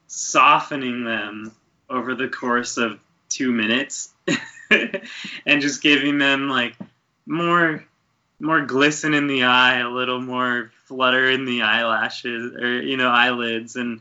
softening 0.08 1.04
them 1.04 1.52
over 1.88 2.14
the 2.14 2.28
course 2.28 2.76
of 2.76 2.98
two 3.28 3.52
minutes 3.52 4.12
and 4.70 5.60
just 5.60 5.82
giving 5.82 6.18
them 6.18 6.48
like 6.48 6.76
more 7.26 7.84
more 8.42 8.66
glisten 8.66 9.14
in 9.14 9.28
the 9.28 9.44
eye 9.44 9.78
a 9.78 9.88
little 9.88 10.20
more 10.20 10.72
flutter 10.84 11.30
in 11.30 11.44
the 11.44 11.62
eyelashes 11.62 12.54
or 12.54 12.82
you 12.82 12.96
know 12.96 13.08
eyelids 13.08 13.76
and 13.76 14.00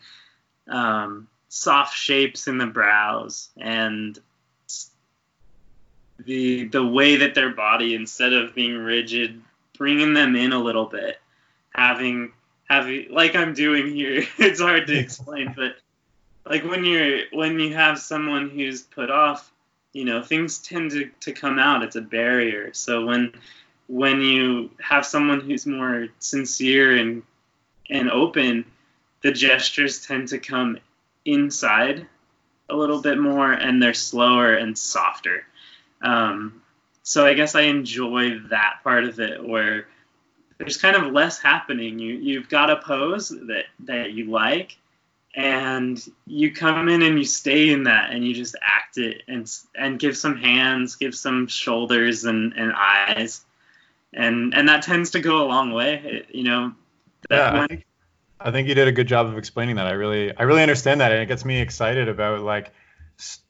um, 0.67 1.27
soft 1.47 1.95
shapes 1.95 2.47
in 2.47 2.57
the 2.57 2.65
brows. 2.65 3.49
And 3.57 4.17
the 6.19 6.67
the 6.67 6.85
way 6.85 7.17
that 7.17 7.35
their 7.35 7.51
body 7.51 7.95
instead 7.95 8.33
of 8.33 8.53
being 8.53 8.77
rigid 8.77 9.41
bringing 9.77 10.13
them 10.13 10.35
in 10.35 10.53
a 10.53 10.59
little 10.59 10.85
bit 10.85 11.19
having 11.73 12.31
having 12.69 13.07
like 13.09 13.35
I'm 13.35 13.55
doing 13.55 13.95
here 13.95 14.23
it's 14.37 14.61
hard 14.61 14.85
to 14.85 14.95
explain 14.95 15.53
but 15.57 15.77
like 16.47 16.63
when 16.63 16.85
you're 16.85 17.21
when 17.31 17.59
you 17.59 17.73
have 17.73 17.97
someone 17.97 18.51
who's 18.51 18.83
put 18.83 19.09
off 19.09 19.51
you 19.93 20.05
know 20.05 20.21
things 20.21 20.59
tend 20.59 20.91
to, 20.91 21.09
to 21.21 21.31
come 21.31 21.57
out 21.57 21.81
it's 21.81 21.95
a 21.95 22.01
barrier. 22.01 22.71
So 22.73 23.05
when 23.05 23.33
when 23.91 24.21
you 24.21 24.71
have 24.79 25.05
someone 25.05 25.41
who's 25.41 25.65
more 25.65 26.07
sincere 26.19 26.95
and 26.95 27.23
and 27.89 28.09
open 28.09 28.63
the 29.21 29.33
gestures 29.33 30.05
tend 30.05 30.29
to 30.29 30.39
come 30.39 30.77
inside 31.25 32.07
a 32.69 32.75
little 32.75 33.01
bit 33.01 33.19
more 33.19 33.51
and 33.51 33.83
they're 33.83 33.93
slower 33.93 34.53
and 34.53 34.77
softer. 34.77 35.45
Um, 36.01 36.61
so 37.03 37.25
i 37.25 37.33
guess 37.33 37.55
i 37.55 37.61
enjoy 37.61 38.39
that 38.49 38.75
part 38.83 39.03
of 39.03 39.19
it 39.19 39.43
where 39.43 39.87
there's 40.57 40.77
kind 40.77 40.95
of 40.95 41.11
less 41.11 41.39
happening. 41.39 41.99
You 41.99 42.13
you've 42.13 42.47
got 42.47 42.69
a 42.69 42.77
pose 42.77 43.29
that 43.29 43.65
that 43.85 44.11
you 44.13 44.29
like 44.29 44.77
and 45.33 45.99
you 46.27 46.53
come 46.53 46.87
in 46.87 47.01
and 47.01 47.17
you 47.17 47.25
stay 47.25 47.71
in 47.71 47.83
that 47.83 48.11
and 48.11 48.23
you 48.23 48.33
just 48.33 48.55
act 48.61 48.97
it 48.97 49.23
and 49.27 49.51
and 49.75 49.99
give 49.99 50.15
some 50.15 50.37
hands 50.37 50.95
give 50.95 51.15
some 51.15 51.47
shoulders 51.47 52.25
and, 52.25 52.53
and 52.55 52.71
eyes 52.73 53.43
and 54.13 54.53
and 54.53 54.67
that 54.67 54.83
tends 54.83 55.11
to 55.11 55.19
go 55.19 55.43
a 55.43 55.47
long 55.47 55.71
way 55.71 56.01
it, 56.03 56.35
you 56.35 56.43
know 56.43 56.73
yeah 57.29 57.53
when, 57.53 57.61
I 57.61 57.67
think, 57.67 57.85
I 58.39 58.51
think 58.51 58.67
you 58.67 58.75
did 58.75 58.87
a 58.87 58.91
good 58.91 59.07
job 59.07 59.27
of 59.27 59.37
explaining 59.37 59.75
that 59.75 59.87
i 59.87 59.91
really 59.91 60.35
i 60.35 60.43
really 60.43 60.61
understand 60.61 61.01
that 61.01 61.11
and 61.11 61.21
it 61.21 61.27
gets 61.27 61.45
me 61.45 61.59
excited 61.59 62.09
about 62.09 62.41
like 62.41 62.73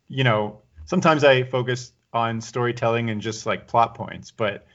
you 0.08 0.24
know 0.24 0.62
sometimes 0.86 1.24
i 1.24 1.44
focus 1.44 1.92
on 2.14 2.42
storytelling 2.42 3.10
and 3.10 3.22
just 3.22 3.46
like 3.46 3.68
plot 3.68 3.96
points 3.96 4.32
but 4.32 4.66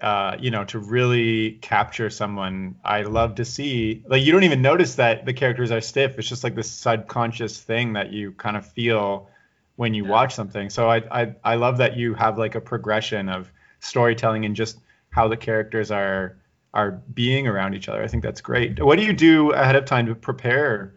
uh, 0.00 0.36
you 0.38 0.50
know, 0.50 0.64
to 0.64 0.78
really 0.78 1.52
capture 1.60 2.08
someone, 2.08 2.76
I 2.84 3.02
love 3.02 3.36
to 3.36 3.44
see 3.44 4.04
like 4.06 4.22
you 4.22 4.30
don't 4.30 4.44
even 4.44 4.62
notice 4.62 4.94
that 4.96 5.26
the 5.26 5.32
characters 5.32 5.70
are 5.70 5.80
stiff. 5.80 6.18
It's 6.18 6.28
just 6.28 6.44
like 6.44 6.54
this 6.54 6.70
subconscious 6.70 7.60
thing 7.60 7.94
that 7.94 8.12
you 8.12 8.32
kind 8.32 8.56
of 8.56 8.64
feel 8.64 9.28
when 9.76 9.94
you 9.94 10.04
yeah. 10.04 10.10
watch 10.10 10.34
something. 10.34 10.70
So 10.70 10.88
I, 10.88 11.22
I 11.22 11.34
I 11.42 11.54
love 11.56 11.78
that 11.78 11.96
you 11.96 12.14
have 12.14 12.38
like 12.38 12.54
a 12.54 12.60
progression 12.60 13.28
of 13.28 13.50
storytelling 13.80 14.44
and 14.44 14.54
just 14.54 14.78
how 15.18 15.26
the 15.26 15.36
characters 15.36 15.90
are 15.90 16.36
are 16.72 16.92
being 17.12 17.48
around 17.48 17.74
each 17.74 17.88
other. 17.88 18.00
I 18.00 18.06
think 18.06 18.22
that's 18.22 18.40
great. 18.40 18.80
What 18.80 18.98
do 18.98 19.04
you 19.04 19.12
do 19.12 19.50
ahead 19.50 19.74
of 19.74 19.84
time 19.84 20.06
to 20.06 20.14
prepare 20.14 20.94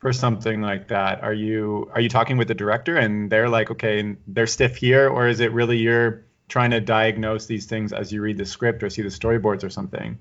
for 0.00 0.12
something 0.12 0.60
like 0.60 0.88
that? 0.88 1.22
Are 1.22 1.32
you 1.32 1.88
are 1.94 2.00
you 2.00 2.08
talking 2.08 2.36
with 2.38 2.48
the 2.48 2.56
director 2.56 2.96
and 2.96 3.30
they're 3.30 3.48
like, 3.48 3.70
okay, 3.70 4.16
they're 4.26 4.48
stiff 4.48 4.74
here, 4.76 5.08
or 5.08 5.28
is 5.28 5.38
it 5.38 5.52
really 5.52 5.78
you're 5.78 6.24
trying 6.48 6.72
to 6.72 6.80
diagnose 6.80 7.46
these 7.46 7.66
things 7.66 7.92
as 7.92 8.12
you 8.12 8.20
read 8.20 8.36
the 8.36 8.44
script 8.44 8.82
or 8.82 8.90
see 8.90 9.02
the 9.02 9.08
storyboards 9.08 9.62
or 9.62 9.70
something? 9.70 10.18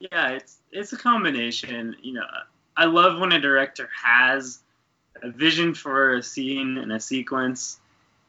Yeah, 0.00 0.30
it's 0.30 0.56
it's 0.72 0.92
a 0.92 0.98
combination. 0.98 1.94
You 2.02 2.14
know, 2.14 2.26
I 2.76 2.86
love 2.86 3.20
when 3.20 3.30
a 3.30 3.40
director 3.40 3.88
has 3.94 4.58
a 5.22 5.30
vision 5.30 5.72
for 5.72 6.14
a 6.14 6.22
scene 6.22 6.78
and 6.78 6.90
a 6.90 6.98
sequence, 6.98 7.78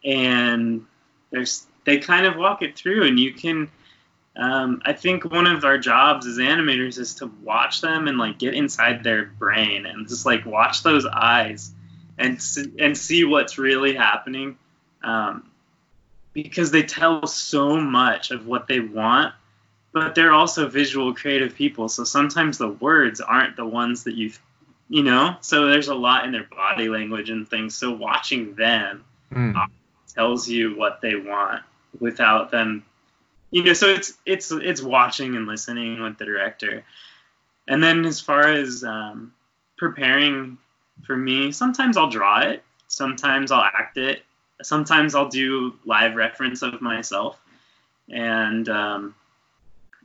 and 0.05 0.85
there's 1.31 1.65
they 1.85 1.97
kind 1.97 2.27
of 2.27 2.35
walk 2.35 2.61
it 2.61 2.77
through, 2.77 3.07
and 3.07 3.19
you 3.19 3.33
can. 3.33 3.67
Um, 4.35 4.81
I 4.85 4.93
think 4.93 5.25
one 5.25 5.45
of 5.45 5.65
our 5.65 5.77
jobs 5.77 6.25
as 6.25 6.37
animators 6.37 6.97
is 6.97 7.15
to 7.15 7.27
watch 7.43 7.81
them 7.81 8.07
and 8.07 8.17
like 8.17 8.39
get 8.39 8.53
inside 8.53 9.03
their 9.03 9.25
brain 9.25 9.85
and 9.85 10.07
just 10.07 10.25
like 10.25 10.45
watch 10.45 10.83
those 10.83 11.05
eyes 11.05 11.73
and 12.17 12.39
and 12.79 12.97
see 12.97 13.25
what's 13.25 13.57
really 13.57 13.93
happening. 13.93 14.57
Um, 15.03 15.51
because 16.33 16.71
they 16.71 16.83
tell 16.83 17.27
so 17.27 17.77
much 17.77 18.31
of 18.31 18.47
what 18.47 18.67
they 18.67 18.79
want, 18.79 19.33
but 19.91 20.15
they're 20.15 20.33
also 20.33 20.67
visual 20.67 21.13
creative 21.13 21.55
people. 21.55 21.89
So 21.89 22.03
sometimes 22.03 22.57
the 22.57 22.69
words 22.69 23.19
aren't 23.19 23.57
the 23.57 23.65
ones 23.65 24.05
that 24.05 24.15
you, 24.15 24.31
you 24.87 25.03
know. 25.03 25.35
So 25.41 25.67
there's 25.67 25.89
a 25.89 25.95
lot 25.95 26.25
in 26.25 26.31
their 26.31 26.45
body 26.45 26.87
language 26.87 27.29
and 27.29 27.49
things. 27.49 27.75
So 27.75 27.91
watching 27.91 28.55
them 28.55 29.03
mm. 29.33 29.67
tells 30.15 30.47
you 30.47 30.77
what 30.77 31.01
they 31.01 31.15
want 31.15 31.63
without 31.99 32.51
them, 32.51 32.85
you 33.51 33.63
know. 33.63 33.73
So 33.73 33.87
it's 33.87 34.13
it's 34.25 34.51
it's 34.51 34.81
watching 34.81 35.35
and 35.35 35.45
listening 35.45 36.01
with 36.01 36.17
the 36.17 36.25
director. 36.25 36.83
And 37.67 37.83
then 37.83 38.05
as 38.05 38.19
far 38.19 38.49
as 38.49 38.83
um, 38.83 39.33
preparing 39.77 40.57
for 41.05 41.15
me, 41.15 41.51
sometimes 41.51 41.95
I'll 41.95 42.09
draw 42.09 42.41
it, 42.41 42.63
sometimes 42.87 43.51
I'll 43.51 43.63
act 43.63 43.97
it, 43.97 44.23
sometimes 44.61 45.15
I'll 45.15 45.29
do 45.29 45.75
live 45.85 46.15
reference 46.15 46.61
of 46.63 46.81
myself 46.81 47.39
and 48.09 48.67
um, 48.67 49.15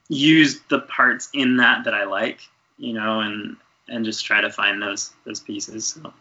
use 0.08 0.60
the 0.68 0.80
parts 0.80 1.28
in 1.32 1.56
that 1.56 1.84
that 1.84 1.94
I 1.94 2.04
like, 2.04 2.40
you 2.78 2.92
know, 2.92 3.20
and 3.20 3.56
and 3.88 4.04
just 4.04 4.24
try 4.24 4.40
to 4.40 4.50
find 4.50 4.82
those 4.82 5.12
those 5.24 5.40
pieces. 5.40 5.86
So. 5.86 6.12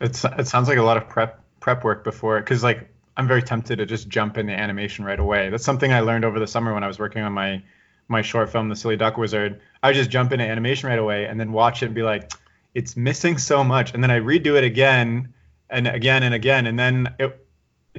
It's 0.00 0.24
it 0.24 0.48
sounds 0.48 0.68
like 0.68 0.78
a 0.78 0.82
lot 0.82 0.96
of 0.96 1.08
prep 1.08 1.42
prep 1.60 1.84
work 1.84 2.04
before 2.04 2.40
because 2.40 2.62
like 2.62 2.88
I'm 3.16 3.28
very 3.28 3.42
tempted 3.42 3.76
to 3.76 3.86
just 3.86 4.08
jump 4.08 4.38
into 4.38 4.52
animation 4.52 5.04
right 5.04 5.18
away. 5.18 5.50
That's 5.50 5.64
something 5.64 5.92
I 5.92 6.00
learned 6.00 6.24
over 6.24 6.38
the 6.38 6.46
summer 6.46 6.72
when 6.72 6.84
I 6.84 6.88
was 6.88 6.98
working 6.98 7.22
on 7.22 7.32
my 7.32 7.62
my 8.08 8.22
short 8.22 8.50
film, 8.50 8.68
The 8.68 8.76
Silly 8.76 8.96
Duck 8.96 9.16
Wizard. 9.16 9.60
I 9.82 9.92
just 9.92 10.10
jump 10.10 10.32
into 10.32 10.44
animation 10.44 10.88
right 10.88 10.98
away 10.98 11.24
and 11.26 11.38
then 11.38 11.52
watch 11.52 11.82
it 11.82 11.86
and 11.86 11.94
be 11.94 12.02
like, 12.02 12.32
it's 12.74 12.96
missing 12.96 13.38
so 13.38 13.62
much, 13.64 13.94
and 13.94 14.02
then 14.02 14.10
I 14.10 14.20
redo 14.20 14.56
it 14.56 14.64
again 14.64 15.32
and 15.70 15.86
again 15.86 16.22
and 16.22 16.34
again, 16.34 16.66
and 16.66 16.78
then 16.78 17.14
it, 17.18 17.46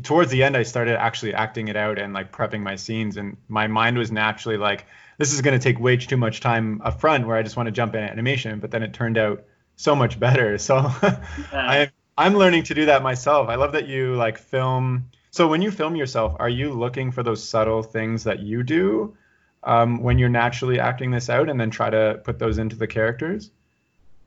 towards 0.02 0.32
the 0.32 0.44
end, 0.44 0.58
I 0.58 0.64
started 0.64 1.00
actually 1.00 1.34
acting 1.34 1.68
it 1.68 1.76
out 1.76 2.00
and 2.00 2.14
like 2.14 2.32
prepping 2.32 2.62
my 2.62 2.76
scenes, 2.76 3.18
and 3.18 3.38
my 3.48 3.68
mind 3.68 3.98
was 3.98 4.12
naturally 4.12 4.58
like, 4.58 4.86
this 5.18 5.34
is 5.34 5.42
going 5.42 5.58
to 5.58 5.64
take 5.64 5.80
way 5.80 5.98
too 5.98 6.18
much 6.18 6.40
time 6.40 6.82
up 6.84 7.00
front, 7.00 7.28
where 7.28 7.38
I 7.38 7.44
just 7.44 7.56
want 7.56 7.68
to 7.68 7.72
jump 7.72 7.94
in 7.96 8.04
animation. 8.04 8.60
But 8.60 8.72
then 8.72 8.82
it 8.82 8.94
turned 8.94 9.18
out 9.18 9.44
so 9.76 9.96
much 9.96 10.20
better. 10.20 10.58
So 10.58 10.76
yeah. 11.04 11.20
I 11.54 11.92
I'm 12.18 12.36
learning 12.36 12.64
to 12.64 12.74
do 12.74 12.86
that 12.86 13.02
myself. 13.02 13.50
I 13.50 13.56
love 13.56 13.72
that 13.74 13.88
you 13.88 14.16
like 14.16 14.38
film. 14.38 15.10
So 15.32 15.48
when 15.48 15.62
you 15.62 15.72
film 15.72 15.96
yourself, 15.96 16.36
are 16.40 16.50
you 16.50 16.72
looking 16.72 17.12
for 17.12 17.24
those 17.24 17.48
subtle 17.48 17.82
things 17.82 18.24
that 18.26 18.40
you 18.40 18.64
do 18.64 19.16
um, 19.64 20.04
when 20.04 20.20
you're 20.20 20.30
naturally 20.30 20.80
acting 20.80 21.12
this 21.12 21.30
out, 21.30 21.50
and 21.50 21.60
then 21.60 21.72
try 21.72 21.90
to 21.90 22.22
put 22.24 22.38
those 22.38 22.58
into 22.58 22.76
the 22.76 22.88
characters? 22.88 23.50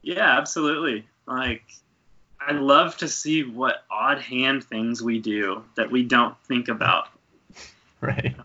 Yeah, 0.03 0.39
absolutely. 0.39 1.07
Like 1.27 1.63
I 2.41 2.53
love 2.53 2.97
to 2.99 3.09
see 3.09 3.43
what 3.43 3.85
odd 3.91 4.21
hand 4.21 4.65
things 4.65 5.03
we 5.03 5.19
do 5.19 5.65
that 5.77 5.91
we 5.91 6.03
don't 6.03 6.37
think 6.45 6.69
about. 6.69 7.09
Right. 8.03 8.37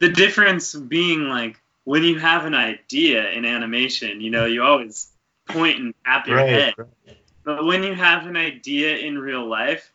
The 0.00 0.08
difference 0.08 0.74
being 0.74 1.28
like 1.28 1.60
when 1.84 2.02
you 2.02 2.18
have 2.18 2.46
an 2.46 2.54
idea 2.54 3.30
in 3.30 3.44
animation, 3.44 4.20
you 4.20 4.28
know, 4.28 4.44
you 4.44 4.64
always 4.64 5.08
point 5.48 5.78
and 5.78 5.94
tap 6.04 6.26
your 6.26 6.36
right, 6.36 6.48
head. 6.48 6.74
Right. 6.76 7.17
But 7.48 7.64
when 7.64 7.82
you 7.82 7.94
have 7.94 8.26
an 8.26 8.36
idea 8.36 8.98
in 8.98 9.18
real 9.18 9.48
life, 9.48 9.90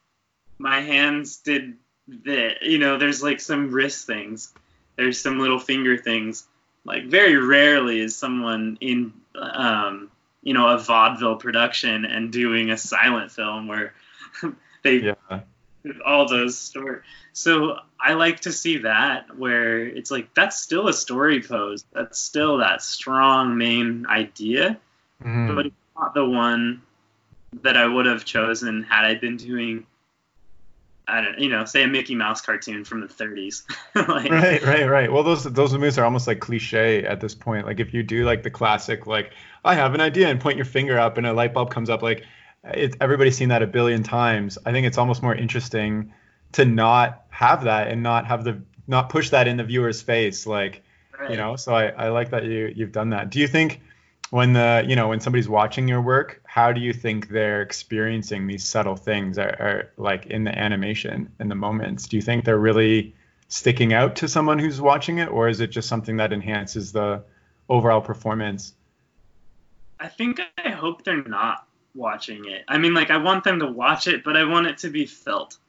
my 0.57 0.81
hands 0.81 1.37
did 1.37 1.77
the 2.07 2.55
you 2.63 2.79
know, 2.79 2.97
there's 2.97 3.21
like 3.21 3.39
some 3.39 3.69
wrist 3.69 4.07
things. 4.07 4.51
There's 4.95 5.21
some 5.21 5.37
little 5.37 5.59
finger 5.59 5.95
things. 5.95 6.47
Like 6.83 7.05
very 7.05 7.37
rarely 7.37 7.99
is 7.99 8.15
someone 8.15 8.79
in 8.81 9.13
um, 9.35 10.09
you 10.41 10.55
know, 10.55 10.67
a 10.69 10.79
vaudeville 10.79 11.35
production 11.35 12.05
and 12.05 12.31
doing 12.31 12.71
a 12.71 12.77
silent 12.77 13.31
film 13.31 13.67
where 13.67 13.93
they 14.81 14.95
yeah. 14.95 15.41
all 16.03 16.27
those 16.27 16.57
stories. 16.57 17.03
So 17.33 17.77
I 17.99 18.13
like 18.13 18.39
to 18.41 18.51
see 18.51 18.79
that 18.79 19.37
where 19.37 19.77
it's 19.77 20.09
like 20.09 20.33
that's 20.33 20.59
still 20.59 20.87
a 20.87 20.93
story 20.93 21.39
pose. 21.39 21.85
That's 21.93 22.17
still 22.17 22.57
that 22.57 22.81
strong 22.81 23.59
main 23.59 24.07
idea, 24.07 24.79
mm-hmm. 25.23 25.55
but 25.55 25.67
it's 25.67 25.75
not 25.95 26.15
the 26.15 26.25
one 26.25 26.81
that 27.61 27.77
I 27.77 27.85
would 27.85 28.05
have 28.05 28.25
chosen 28.25 28.83
had 28.83 29.05
I 29.05 29.15
been 29.15 29.37
doing. 29.37 29.85
I 31.05 31.19
don't, 31.19 31.37
you 31.37 31.49
know, 31.49 31.65
say 31.65 31.83
a 31.83 31.87
Mickey 31.87 32.15
Mouse 32.15 32.39
cartoon 32.39 32.85
from 32.85 33.01
the 33.01 33.07
30s. 33.07 33.63
like, 33.95 34.31
right, 34.31 34.63
right, 34.63 34.89
right. 34.89 35.11
Well, 35.11 35.23
those 35.23 35.43
those 35.43 35.73
movies 35.73 35.97
are 35.97 36.05
almost 36.05 36.27
like 36.27 36.39
cliche 36.39 37.05
at 37.05 37.19
this 37.19 37.35
point. 37.35 37.65
Like 37.65 37.81
if 37.81 37.93
you 37.93 38.03
do 38.03 38.23
like 38.23 38.43
the 38.43 38.49
classic, 38.49 39.05
like 39.05 39.33
I 39.65 39.75
have 39.75 39.93
an 39.93 40.01
idea 40.01 40.29
and 40.29 40.39
point 40.39 40.57
your 40.57 40.65
finger 40.65 40.97
up 40.97 41.17
and 41.17 41.27
a 41.27 41.33
light 41.33 41.53
bulb 41.53 41.71
comes 41.71 41.89
up, 41.89 42.01
like 42.01 42.25
it, 42.63 42.95
everybody's 43.01 43.35
seen 43.35 43.49
that 43.49 43.61
a 43.61 43.67
billion 43.67 44.03
times. 44.03 44.57
I 44.65 44.71
think 44.71 44.87
it's 44.87 44.97
almost 44.97 45.21
more 45.21 45.35
interesting 45.35 46.13
to 46.53 46.65
not 46.65 47.25
have 47.29 47.65
that 47.65 47.89
and 47.89 48.01
not 48.01 48.25
have 48.27 48.43
the 48.43 48.61
not 48.87 49.09
push 49.09 49.29
that 49.31 49.47
in 49.47 49.57
the 49.57 49.63
viewer's 49.63 50.01
face, 50.01 50.47
like 50.47 50.83
right. 51.19 51.31
you 51.31 51.37
know. 51.37 51.57
So 51.57 51.75
I 51.75 51.87
I 51.87 52.09
like 52.09 52.29
that 52.29 52.45
you 52.45 52.71
you've 52.73 52.93
done 52.93 53.09
that. 53.09 53.29
Do 53.29 53.39
you 53.39 53.47
think? 53.47 53.81
When 54.33 54.53
the 54.53 54.83
you 54.87 54.95
know 54.95 55.09
when 55.09 55.19
somebody's 55.19 55.47
watching 55.47 55.87
your 55.87 56.01
work 56.01 56.41
how 56.45 56.71
do 56.71 56.81
you 56.81 56.91
think 56.91 57.29
they're 57.29 57.61
experiencing 57.61 58.47
these 58.47 58.63
subtle 58.65 58.95
things 58.95 59.37
are, 59.37 59.55
are, 59.59 59.91
like 59.95 60.25
in 60.25 60.43
the 60.43 60.57
animation 60.57 61.31
in 61.39 61.49
the 61.49 61.55
moments? 61.55 62.07
Do 62.07 62.15
you 62.15 62.21
think 62.23 62.43
they're 62.43 62.57
really 62.57 63.13
sticking 63.47 63.93
out 63.93 64.15
to 64.15 64.27
someone 64.27 64.57
who's 64.57 64.81
watching 64.81 65.19
it 65.19 65.29
or 65.29 65.49
is 65.49 65.59
it 65.59 65.67
just 65.67 65.87
something 65.87 66.17
that 66.17 66.33
enhances 66.33 66.91
the 66.91 67.23
overall 67.69 68.01
performance? 68.01 68.73
I 69.99 70.07
think 70.07 70.41
i 70.57 70.71
hope 70.71 71.03
they're 71.03 71.23
not 71.23 71.67
watching 71.93 72.45
it. 72.45 72.63
I 72.67 72.79
mean 72.79 72.95
like 72.95 73.11
i 73.11 73.17
want 73.17 73.43
them 73.43 73.59
to 73.59 73.67
watch 73.67 74.07
it 74.07 74.23
but 74.23 74.35
i 74.35 74.45
want 74.45 74.65
it 74.65 74.79
to 74.79 74.89
be 74.89 75.05
felt. 75.05 75.59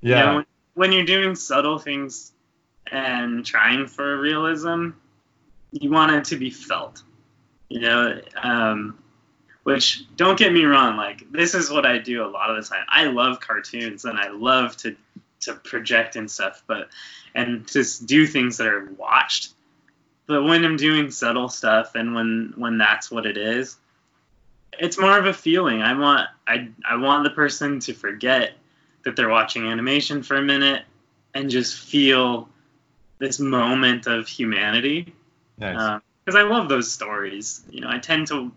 Yeah. 0.00 0.18
you 0.18 0.24
know, 0.24 0.34
when, 0.36 0.46
when 0.74 0.92
you're 0.92 1.06
doing 1.16 1.34
subtle 1.34 1.80
things 1.80 2.30
and 2.86 3.44
trying 3.44 3.88
for 3.88 4.16
realism 4.20 4.90
you 5.72 5.90
want 5.90 6.12
it 6.12 6.26
to 6.26 6.36
be 6.36 6.50
felt 6.50 7.02
you 7.72 7.80
know 7.80 8.20
um, 8.42 8.98
which 9.62 10.04
don't 10.16 10.38
get 10.38 10.52
me 10.52 10.64
wrong 10.64 10.96
like 10.96 11.30
this 11.32 11.54
is 11.54 11.70
what 11.70 11.86
i 11.86 11.98
do 11.98 12.24
a 12.24 12.28
lot 12.28 12.50
of 12.50 12.56
the 12.56 12.68
time. 12.68 12.84
I 12.88 13.04
love 13.06 13.40
cartoons 13.40 14.04
and 14.04 14.18
i 14.18 14.28
love 14.28 14.76
to 14.78 14.96
to 15.40 15.54
project 15.54 16.16
and 16.16 16.30
stuff 16.30 16.62
but 16.66 16.88
and 17.34 17.66
just 17.66 18.06
do 18.06 18.26
things 18.26 18.58
that 18.58 18.66
are 18.66 18.88
watched. 18.96 19.52
But 20.26 20.44
when 20.44 20.64
i'm 20.64 20.76
doing 20.76 21.10
subtle 21.10 21.48
stuff 21.48 21.94
and 21.94 22.14
when 22.14 22.54
when 22.56 22.78
that's 22.78 23.10
what 23.10 23.26
it 23.26 23.36
is 23.36 23.76
it's 24.78 24.98
more 24.98 25.18
of 25.18 25.26
a 25.26 25.32
feeling. 25.32 25.82
I 25.82 25.98
want 25.98 26.28
i 26.46 26.68
i 26.88 26.96
want 26.96 27.24
the 27.24 27.30
person 27.30 27.80
to 27.80 27.94
forget 27.94 28.52
that 29.04 29.16
they're 29.16 29.28
watching 29.28 29.66
animation 29.66 30.22
for 30.22 30.36
a 30.36 30.42
minute 30.42 30.82
and 31.34 31.50
just 31.50 31.78
feel 31.78 32.48
this 33.18 33.38
moment 33.38 34.06
of 34.06 34.28
humanity. 34.28 35.14
Nice. 35.58 35.78
Um, 35.78 36.02
because 36.24 36.38
I 36.38 36.42
love 36.42 36.68
those 36.68 36.92
stories. 36.92 37.62
You 37.70 37.80
know, 37.80 37.88
I 37.90 37.98
tend 37.98 38.28
to 38.28 38.52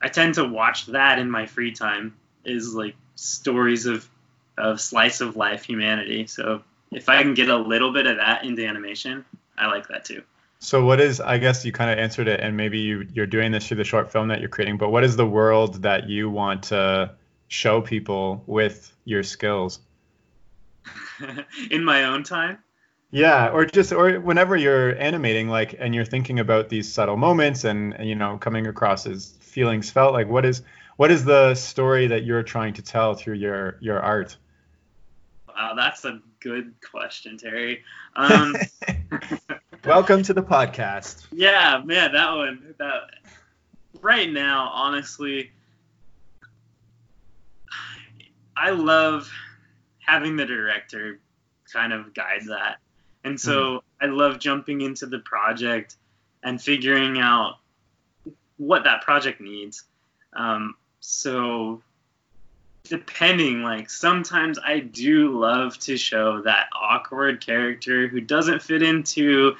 I 0.00 0.08
tend 0.08 0.34
to 0.34 0.44
watch 0.44 0.86
that 0.86 1.18
in 1.18 1.30
my 1.30 1.46
free 1.46 1.72
time 1.72 2.14
is 2.44 2.74
like 2.74 2.96
stories 3.14 3.86
of 3.86 4.08
of 4.56 4.80
slice 4.80 5.20
of 5.20 5.36
life 5.36 5.64
humanity. 5.64 6.26
So 6.26 6.62
if 6.92 7.08
I 7.08 7.22
can 7.22 7.34
get 7.34 7.48
a 7.48 7.56
little 7.56 7.92
bit 7.92 8.06
of 8.06 8.18
that 8.18 8.44
into 8.44 8.66
animation, 8.66 9.24
I 9.56 9.66
like 9.66 9.88
that 9.88 10.04
too. 10.04 10.22
So 10.60 10.84
what 10.84 11.00
is 11.00 11.20
I 11.20 11.38
guess 11.38 11.64
you 11.64 11.72
kind 11.72 11.90
of 11.90 11.98
answered 11.98 12.28
it 12.28 12.40
and 12.40 12.56
maybe 12.56 12.78
you 12.78 13.06
you're 13.12 13.26
doing 13.26 13.52
this 13.52 13.66
through 13.66 13.78
the 13.78 13.84
short 13.84 14.10
film 14.10 14.28
that 14.28 14.40
you're 14.40 14.48
creating, 14.48 14.78
but 14.78 14.90
what 14.90 15.04
is 15.04 15.16
the 15.16 15.26
world 15.26 15.82
that 15.82 16.08
you 16.08 16.30
want 16.30 16.64
to 16.64 17.12
show 17.48 17.80
people 17.80 18.42
with 18.46 18.92
your 19.04 19.22
skills? 19.22 19.80
in 21.70 21.84
my 21.84 22.04
own 22.04 22.22
time? 22.22 22.58
Yeah, 23.14 23.50
or 23.50 23.64
just 23.64 23.92
or 23.92 24.18
whenever 24.18 24.56
you're 24.56 24.98
animating, 24.98 25.48
like, 25.48 25.76
and 25.78 25.94
you're 25.94 26.04
thinking 26.04 26.40
about 26.40 26.68
these 26.68 26.92
subtle 26.92 27.16
moments 27.16 27.62
and, 27.62 27.94
and 27.94 28.08
you 28.08 28.16
know 28.16 28.38
coming 28.38 28.66
across 28.66 29.06
as 29.06 29.36
feelings 29.38 29.88
felt. 29.88 30.12
Like, 30.12 30.28
what 30.28 30.44
is 30.44 30.62
what 30.96 31.12
is 31.12 31.24
the 31.24 31.54
story 31.54 32.08
that 32.08 32.24
you're 32.24 32.42
trying 32.42 32.74
to 32.74 32.82
tell 32.82 33.14
through 33.14 33.34
your 33.34 33.78
your 33.80 34.00
art? 34.00 34.36
Wow, 35.46 35.74
that's 35.76 36.04
a 36.04 36.20
good 36.40 36.74
question, 36.90 37.38
Terry. 37.38 37.84
Um, 38.16 38.56
Welcome 39.84 40.24
to 40.24 40.34
the 40.34 40.42
podcast. 40.42 41.24
Yeah, 41.30 41.82
man, 41.84 42.14
that 42.14 42.32
one. 42.32 42.74
That 42.80 43.02
right 44.02 44.28
now, 44.28 44.70
honestly, 44.74 45.52
I 48.56 48.70
love 48.70 49.30
having 50.00 50.34
the 50.34 50.46
director 50.46 51.20
kind 51.72 51.92
of 51.92 52.12
guide 52.12 52.46
that 52.48 52.78
and 53.24 53.40
so 53.40 53.52
mm-hmm. 53.52 54.04
I 54.04 54.08
love 54.08 54.38
jumping 54.38 54.82
into 54.82 55.06
the 55.06 55.18
project 55.18 55.96
and 56.42 56.60
figuring 56.60 57.18
out 57.18 57.56
what 58.58 58.84
that 58.84 59.02
project 59.02 59.40
needs. 59.40 59.84
Um, 60.34 60.74
so 61.00 61.82
depending, 62.84 63.62
like 63.62 63.90
sometimes 63.90 64.58
I 64.58 64.80
do 64.80 65.38
love 65.38 65.78
to 65.80 65.96
show 65.96 66.42
that 66.42 66.68
awkward 66.78 67.44
character 67.44 68.06
who 68.08 68.20
doesn't 68.20 68.62
fit 68.62 68.82
into 68.82 69.56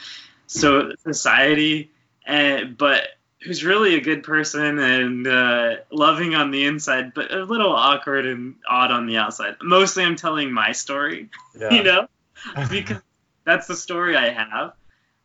so 0.46 0.92
society, 1.02 1.90
and 2.26 2.76
but 2.76 3.08
who's 3.40 3.64
really 3.64 3.94
a 3.94 4.00
good 4.00 4.22
person 4.22 4.78
and 4.78 5.26
uh, 5.26 5.76
loving 5.90 6.34
on 6.34 6.50
the 6.50 6.64
inside, 6.64 7.12
but 7.14 7.32
a 7.32 7.44
little 7.44 7.72
awkward 7.72 8.26
and 8.26 8.54
odd 8.68 8.90
on 8.90 9.06
the 9.06 9.16
outside. 9.16 9.56
Mostly, 9.62 10.04
I'm 10.04 10.16
telling 10.16 10.52
my 10.52 10.72
story, 10.72 11.30
yeah. 11.58 11.72
you 11.72 11.82
know, 11.82 12.08
because 12.70 13.00
that's 13.44 13.66
the 13.66 13.76
story 13.76 14.16
I 14.16 14.30
have. 14.30 14.72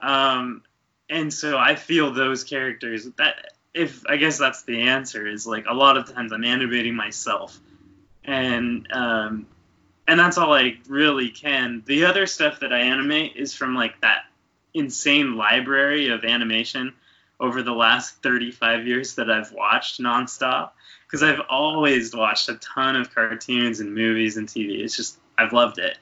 Um, 0.01 0.63
and 1.09 1.33
so 1.33 1.57
I 1.57 1.75
feel 1.75 2.13
those 2.13 2.43
characters 2.43 3.07
that 3.17 3.53
if 3.73 4.03
I 4.07 4.17
guess 4.17 4.37
that's 4.37 4.63
the 4.63 4.81
answer 4.81 5.27
is 5.27 5.45
like 5.45 5.65
a 5.67 5.73
lot 5.73 5.97
of 5.97 6.13
times 6.13 6.31
I'm 6.31 6.43
animating 6.43 6.95
myself, 6.95 7.57
and 8.23 8.87
um, 8.91 9.47
and 10.07 10.19
that's 10.19 10.37
all 10.37 10.53
I 10.53 10.77
really 10.87 11.29
can. 11.29 11.83
The 11.85 12.05
other 12.05 12.25
stuff 12.25 12.61
that 12.61 12.73
I 12.73 12.79
animate 12.79 13.35
is 13.35 13.53
from 13.53 13.75
like 13.75 13.99
that 14.01 14.23
insane 14.73 15.35
library 15.35 16.09
of 16.09 16.23
animation 16.23 16.93
over 17.39 17.63
the 17.63 17.71
last 17.71 18.21
35 18.21 18.85
years 18.85 19.15
that 19.15 19.31
I've 19.31 19.51
watched 19.51 20.01
nonstop 20.01 20.71
because 21.05 21.23
I've 21.23 21.41
always 21.49 22.13
watched 22.13 22.49
a 22.49 22.55
ton 22.55 22.95
of 22.95 23.13
cartoons 23.13 23.79
and 23.79 23.95
movies 23.95 24.37
and 24.37 24.47
TV. 24.47 24.83
It's 24.83 24.95
just 24.95 25.17
I've 25.37 25.53
loved 25.53 25.79
it. 25.79 25.97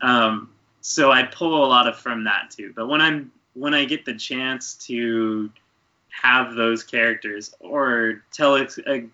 Um, 0.00 0.50
so 0.82 1.10
I 1.10 1.22
pull 1.22 1.64
a 1.64 1.66
lot 1.66 1.88
of 1.88 1.96
from 1.96 2.24
that 2.24 2.50
too. 2.50 2.72
But 2.74 2.88
when 2.88 3.00
I'm 3.00 3.32
when 3.54 3.72
I 3.72 3.84
get 3.84 4.04
the 4.04 4.14
chance 4.14 4.74
to 4.86 5.50
have 6.10 6.54
those 6.54 6.82
characters 6.82 7.54
or 7.60 8.22
tell 8.32 8.56
a, 8.56 8.66
a 8.86 9.06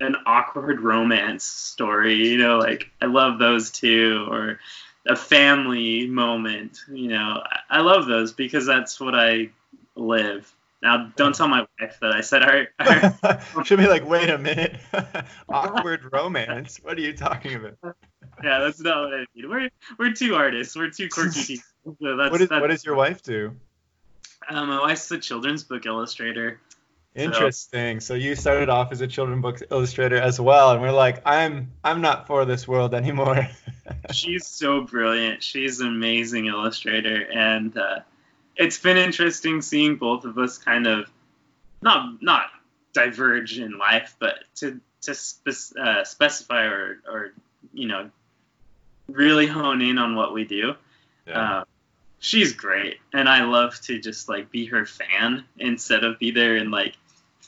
an 0.00 0.16
awkward 0.26 0.80
romance 0.80 1.44
story, 1.44 2.28
you 2.28 2.38
know, 2.38 2.58
like 2.58 2.90
I 3.00 3.06
love 3.06 3.38
those 3.38 3.70
too, 3.70 4.26
or 4.30 4.60
a 5.06 5.16
family 5.16 6.06
moment, 6.06 6.78
you 6.88 7.08
know, 7.08 7.42
I, 7.44 7.78
I 7.78 7.80
love 7.80 8.06
those 8.06 8.32
because 8.32 8.66
that's 8.66 9.00
what 9.00 9.14
I 9.14 9.50
live. 9.96 10.52
Now, 10.80 11.10
don't 11.16 11.34
tell 11.34 11.48
my 11.48 11.66
wife 11.80 11.98
that 12.00 12.12
I 12.12 12.20
said 12.20 12.42
our. 12.44 13.64
She'll 13.64 13.78
be 13.78 13.88
like, 13.88 14.08
"Wait 14.08 14.30
a 14.30 14.38
minute, 14.38 14.76
awkward 15.48 16.12
romance. 16.12 16.78
What 16.82 16.96
are 16.98 17.00
you 17.00 17.14
talking 17.14 17.54
about?" 17.54 17.96
Yeah, 18.42 18.60
that's 18.60 18.80
not 18.80 19.04
what 19.04 19.14
I 19.14 19.26
mean. 19.34 19.48
We're 19.48 19.68
we're 19.98 20.12
two 20.12 20.34
artists. 20.34 20.76
We're 20.76 20.90
two 20.90 21.08
quirky 21.08 21.42
people. 21.84 21.96
So 22.00 22.16
that's, 22.16 22.30
what, 22.30 22.40
is, 22.40 22.50
what 22.50 22.66
does 22.68 22.84
your 22.84 22.96
wife 22.96 23.22
do? 23.22 23.54
Um, 24.48 24.68
my 24.68 24.80
wife's 24.80 25.10
a 25.10 25.18
children's 25.18 25.64
book 25.64 25.86
illustrator. 25.86 26.60
Interesting. 27.14 28.00
So. 28.00 28.14
so 28.14 28.18
you 28.18 28.34
started 28.36 28.68
off 28.68 28.92
as 28.92 29.00
a 29.00 29.06
children's 29.06 29.42
book 29.42 29.60
illustrator 29.70 30.16
as 30.16 30.40
well, 30.40 30.70
and 30.72 30.80
we're 30.80 30.92
like, 30.92 31.22
I'm 31.26 31.72
I'm 31.82 32.00
not 32.00 32.26
for 32.26 32.44
this 32.44 32.68
world 32.68 32.94
anymore. 32.94 33.48
She's 34.12 34.46
so 34.46 34.82
brilliant. 34.82 35.42
She's 35.42 35.80
an 35.80 35.88
amazing 35.88 36.46
illustrator, 36.46 37.26
and 37.32 37.76
uh, 37.76 38.00
it's 38.56 38.78
been 38.78 38.96
interesting 38.96 39.62
seeing 39.62 39.96
both 39.96 40.24
of 40.24 40.38
us 40.38 40.58
kind 40.58 40.86
of 40.86 41.10
not 41.82 42.22
not 42.22 42.50
diverge 42.92 43.58
in 43.58 43.78
life, 43.78 44.16
but 44.18 44.44
to 44.56 44.80
to 45.02 45.14
spe- 45.14 45.76
uh, 45.78 46.04
specify 46.04 46.64
or 46.64 47.00
or 47.10 47.32
you 47.72 47.88
know 47.88 48.10
really 49.08 49.46
hone 49.46 49.82
in 49.82 49.98
on 49.98 50.14
what 50.14 50.32
we 50.32 50.44
do. 50.44 50.74
Yeah. 51.26 51.40
Uh, 51.40 51.64
she's 52.20 52.52
great, 52.52 52.98
and 53.12 53.28
I 53.28 53.44
love 53.44 53.80
to 53.82 53.98
just 53.98 54.28
like 54.28 54.50
be 54.50 54.66
her 54.66 54.86
fan 54.86 55.44
instead 55.58 56.04
of 56.04 56.18
be 56.18 56.30
there 56.30 56.56
and 56.56 56.70
like 56.70 56.94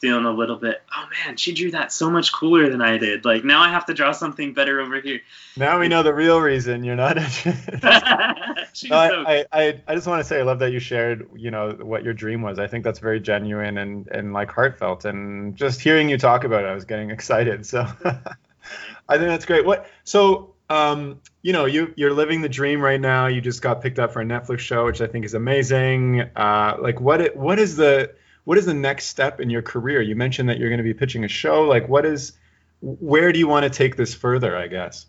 feeling 0.00 0.24
a 0.24 0.30
little 0.30 0.56
bit, 0.56 0.82
oh 0.96 1.06
man, 1.10 1.36
she 1.36 1.52
drew 1.52 1.70
that 1.70 1.92
so 1.92 2.10
much 2.10 2.32
cooler 2.32 2.70
than 2.70 2.80
I 2.80 2.96
did. 2.96 3.24
Like 3.24 3.44
now 3.44 3.60
I 3.60 3.68
have 3.68 3.84
to 3.86 3.94
draw 3.94 4.12
something 4.12 4.54
better 4.54 4.80
over 4.80 5.00
here. 5.00 5.20
Now 5.56 5.78
we 5.78 5.88
know 5.88 6.02
the 6.02 6.14
real 6.14 6.40
reason 6.40 6.84
you're 6.84 6.96
not. 6.96 7.16
no, 7.46 8.96
I, 8.96 9.44
I, 9.52 9.80
I 9.86 9.94
just 9.94 10.06
want 10.06 10.20
to 10.20 10.24
say 10.24 10.40
I 10.40 10.42
love 10.42 10.58
that 10.60 10.72
you 10.72 10.80
shared, 10.80 11.28
you 11.36 11.50
know, 11.50 11.76
what 11.80 12.02
your 12.02 12.14
dream 12.14 12.40
was. 12.40 12.58
I 12.58 12.66
think 12.66 12.82
that's 12.82 12.98
very 12.98 13.20
genuine 13.20 13.78
and, 13.78 14.08
and 14.08 14.32
like 14.32 14.50
heartfelt. 14.50 15.04
And 15.04 15.54
just 15.54 15.80
hearing 15.80 16.08
you 16.08 16.16
talk 16.16 16.44
about 16.44 16.64
it, 16.64 16.68
I 16.68 16.74
was 16.74 16.84
getting 16.84 17.10
excited. 17.20 17.66
So 17.66 17.80
I 18.04 19.18
think 19.18 19.28
that's 19.28 19.44
great. 19.44 19.66
What 19.66 19.86
so 20.04 20.54
um, 20.70 21.20
you 21.42 21.52
know, 21.52 21.66
you 21.66 21.92
you're 21.96 22.14
living 22.14 22.40
the 22.40 22.48
dream 22.48 22.80
right 22.80 23.00
now. 23.00 23.26
You 23.26 23.40
just 23.40 23.60
got 23.60 23.82
picked 23.82 23.98
up 23.98 24.12
for 24.12 24.22
a 24.22 24.24
Netflix 24.24 24.60
show, 24.60 24.86
which 24.86 25.00
I 25.00 25.08
think 25.08 25.24
is 25.24 25.34
amazing. 25.34 26.22
Uh, 26.36 26.76
like 26.80 27.00
what 27.00 27.20
it, 27.20 27.36
what 27.36 27.58
is 27.58 27.76
the 27.76 28.14
what 28.44 28.56
is 28.56 28.66
the 28.66 28.74
next 28.74 29.06
step 29.06 29.40
in 29.40 29.50
your 29.50 29.62
career? 29.62 30.00
You 30.00 30.14
mentioned 30.14 30.48
that 30.48 30.58
you're 30.58 30.70
going 30.70 30.78
to 30.78 30.84
be 30.84 30.94
pitching 30.94 31.24
a 31.24 31.28
show. 31.28 31.62
Like, 31.64 31.88
what 31.88 32.06
is, 32.06 32.32
where 32.80 33.32
do 33.32 33.38
you 33.38 33.48
want 33.48 33.64
to 33.64 33.70
take 33.70 33.96
this 33.96 34.14
further? 34.14 34.56
I 34.56 34.68
guess. 34.68 35.06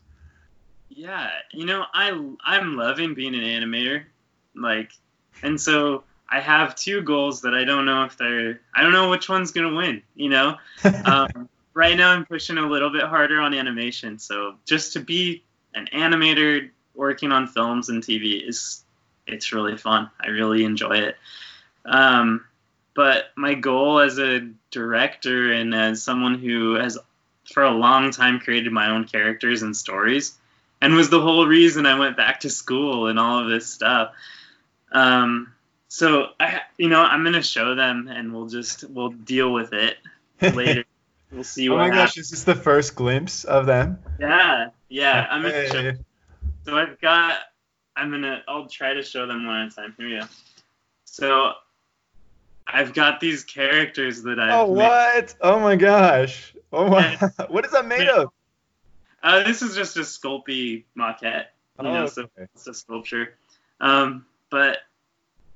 Yeah, 0.89 1.30
you 1.51 1.66
know, 1.66 1.86
I 1.93 2.09
I'm 2.43 2.76
loving 2.76 3.14
being 3.14 3.36
an 3.36 3.41
animator, 3.41 4.03
like, 4.55 4.91
and 5.43 5.62
so 5.62 6.03
I 6.28 6.39
have 6.39 6.76
two 6.76 7.01
goals 7.03 7.41
that 7.41 7.53
I 7.53 7.66
don't 7.66 7.86
know 7.86 8.03
if 8.05 8.18
they're 8.18 8.62
I 8.74 8.82
don't 8.82 8.93
know 8.93 9.12
which 9.12 9.30
one's 9.30 9.51
gonna 9.51 9.76
win. 9.76 10.01
You 10.16 10.30
know, 10.30 10.57
um, 11.05 11.47
right 11.76 11.95
now 11.95 12.12
I'm 12.12 12.26
pushing 12.26 12.57
a 12.57 12.68
little 12.68 12.89
bit 12.89 13.03
harder 13.03 13.39
on 13.39 13.53
animation. 13.53 14.18
So 14.18 14.55
just 14.66 14.93
to 14.93 14.99
be 14.99 15.43
an 15.74 15.88
animator 15.93 16.69
working 16.93 17.32
on 17.32 17.47
films 17.47 17.89
and 17.89 18.03
TV 18.03 18.47
is 18.47 18.84
it's 19.28 19.53
really 19.53 19.78
fun. 19.78 20.09
I 20.19 20.28
really 20.28 20.63
enjoy 20.63 20.97
it. 20.97 21.15
Um, 21.86 22.45
but 22.93 23.26
my 23.36 23.53
goal 23.53 23.99
as 23.99 24.19
a 24.19 24.49
director 24.72 25.53
and 25.53 25.74
as 25.74 26.03
someone 26.03 26.36
who 26.39 26.76
has 26.76 26.97
for 27.51 27.63
a 27.63 27.72
long 27.72 28.11
time 28.11 28.39
created 28.39 28.72
my 28.72 28.89
own 28.91 29.05
characters 29.05 29.61
and 29.61 29.76
stories 29.76 30.38
and 30.82 30.95
was 30.95 31.09
the 31.09 31.22
whole 31.22 31.45
reason 31.45 31.86
I 31.86 31.97
went 31.99 32.17
back 32.17 32.41
to 32.41 32.49
school 32.49 33.07
and 33.07 33.19
all 33.19 33.39
of 33.39 33.49
this 33.49 33.67
stuff. 33.67 34.13
Um, 34.91 35.53
so 35.88 36.28
I, 36.39 36.61
you 36.78 36.89
know, 36.89 37.01
I'm 37.01 37.24
gonna 37.24 37.43
show 37.43 37.76
them 37.76 38.07
and 38.09 38.34
we'll 38.34 38.47
just 38.47 38.84
we'll 38.89 39.09
deal 39.09 39.51
with 39.51 39.74
it 39.74 39.97
later. 40.41 40.84
we'll 41.32 41.43
see 41.43 41.69
what. 41.69 41.76
Oh 41.76 41.78
my 41.80 41.86
happens. 41.86 41.99
gosh, 41.99 42.17
is 42.17 42.30
this 42.32 42.43
the 42.43 42.55
first 42.55 42.95
glimpse 42.95 43.43
of 43.43 43.65
them? 43.65 43.99
Yeah, 44.19 44.69
yeah. 44.92 45.28
I'm 45.30 45.42
gonna. 45.42 45.68
Show, 45.68 45.94
so 46.66 46.78
I've 46.78 47.00
got. 47.02 47.39
I'm 47.96 48.12
gonna. 48.12 48.44
I'll 48.48 48.68
try 48.68 48.94
to 48.94 49.04
show 49.04 49.26
them 49.26 49.46
one 49.46 49.68
at 49.68 49.74
a 49.74 49.76
time. 49.76 49.96
Here 49.98 50.08
we 50.08 50.20
go. 50.20 50.26
So 51.06 51.54
I've 52.68 52.94
got 52.94 53.20
these 53.20 53.44
characters 53.44 54.24
that 54.24 54.39
I. 54.39 54.60
Oh 54.60 54.66
what? 54.66 55.36
Oh 55.42 55.60
my 55.60 55.76
gosh! 55.76 56.54
Oh 56.72 56.88
my! 56.88 57.16
what 57.50 57.66
is 57.66 57.72
that 57.72 57.86
made 57.86 58.08
of? 58.08 58.30
Uh, 59.24 59.44
this 59.44 59.62
is 59.62 59.76
just 59.76 59.98
a 59.98 60.02
Sculpey 60.02 60.84
maquette. 60.98 61.46
You 61.80 61.88
oh, 61.88 61.94
know, 61.94 62.06
so 62.08 62.28
it's 62.38 62.68
a 62.68 62.74
sculpture. 62.74 63.36
Um, 63.80 64.26
but 64.50 64.80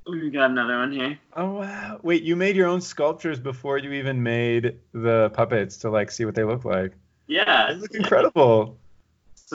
we 0.07 0.29
got 0.29 0.51
another 0.51 0.77
one 0.77 0.91
here. 0.91 1.19
Oh 1.35 1.53
wow! 1.53 1.99
Wait, 2.01 2.23
you 2.23 2.35
made 2.35 2.55
your 2.55 2.67
own 2.67 2.81
sculptures 2.81 3.39
before 3.39 3.77
you 3.77 3.91
even 3.93 4.23
made 4.23 4.77
the 4.93 5.29
puppets 5.33 5.77
to 5.77 5.89
like 5.89 6.11
see 6.11 6.25
what 6.25 6.35
they 6.35 6.43
look 6.43 6.65
like. 6.65 6.93
Yeah. 7.27 7.73
They 7.73 7.79
look 7.79 7.93
incredible. 7.93 8.77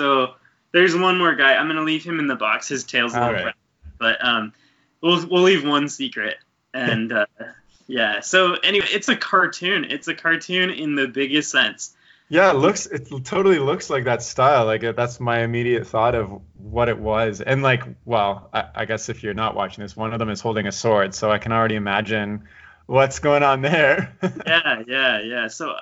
So 0.00 0.32
there's 0.72 0.96
one 0.96 1.18
more 1.18 1.34
guy. 1.34 1.56
I'm 1.56 1.66
gonna 1.66 1.82
leave 1.82 2.02
him 2.02 2.20
in 2.20 2.26
the 2.26 2.36
box. 2.36 2.68
His 2.68 2.84
tail's 2.84 3.14
a 3.14 3.20
little 3.20 3.44
right. 3.44 3.54
but 3.98 4.24
um, 4.24 4.54
we'll 5.02 5.28
we'll 5.28 5.42
leave 5.42 5.62
one 5.62 5.90
secret 5.90 6.38
and 6.72 7.12
uh, 7.12 7.26
yeah. 7.86 8.20
So 8.20 8.54
anyway, 8.54 8.86
it's 8.90 9.10
a 9.10 9.16
cartoon. 9.16 9.84
It's 9.84 10.08
a 10.08 10.14
cartoon 10.14 10.70
in 10.70 10.94
the 10.94 11.06
biggest 11.06 11.50
sense. 11.50 11.94
Yeah, 12.30 12.50
it 12.50 12.56
looks 12.56 12.86
it 12.86 13.08
totally 13.26 13.58
looks 13.58 13.90
like 13.90 14.04
that 14.04 14.22
style. 14.22 14.64
Like 14.64 14.82
uh, 14.82 14.92
that's 14.92 15.20
my 15.20 15.40
immediate 15.40 15.86
thought 15.86 16.14
of 16.14 16.40
what 16.56 16.88
it 16.88 16.98
was. 16.98 17.42
And 17.42 17.62
like, 17.62 17.82
well, 18.06 18.48
I, 18.54 18.68
I, 18.74 18.84
guess 18.86 19.10
if 19.10 19.22
you're 19.22 19.34
not 19.34 19.54
watching 19.54 19.82
this, 19.82 19.94
one 19.94 20.14
of 20.14 20.18
them 20.18 20.30
is 20.30 20.40
holding 20.40 20.66
a 20.66 20.72
sword, 20.72 21.14
so 21.14 21.30
I 21.30 21.36
can 21.36 21.52
already 21.52 21.74
imagine 21.74 22.48
what's 22.86 23.18
going 23.18 23.42
on 23.42 23.60
there. 23.60 24.16
yeah, 24.46 24.82
yeah, 24.86 25.20
yeah. 25.20 25.48
So 25.48 25.74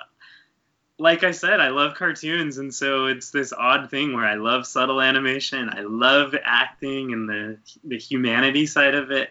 like 0.99 1.23
I 1.23 1.31
said, 1.31 1.61
I 1.61 1.69
love 1.69 1.95
cartoons, 1.95 2.57
and 2.57 2.73
so 2.73 3.05
it's 3.05 3.31
this 3.31 3.53
odd 3.53 3.89
thing 3.89 4.13
where 4.13 4.25
I 4.25 4.35
love 4.35 4.67
subtle 4.67 5.01
animation, 5.01 5.69
I 5.71 5.81
love 5.81 6.35
acting 6.43 7.13
and 7.13 7.27
the 7.27 7.57
the 7.83 7.97
humanity 7.97 8.65
side 8.65 8.95
of 8.95 9.09
it, 9.09 9.29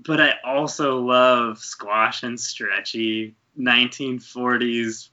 but 0.00 0.20
I 0.20 0.34
also 0.44 0.98
love 0.98 1.58
squash 1.58 2.24
and 2.24 2.38
stretchy 2.38 3.34
1940s 3.58 5.08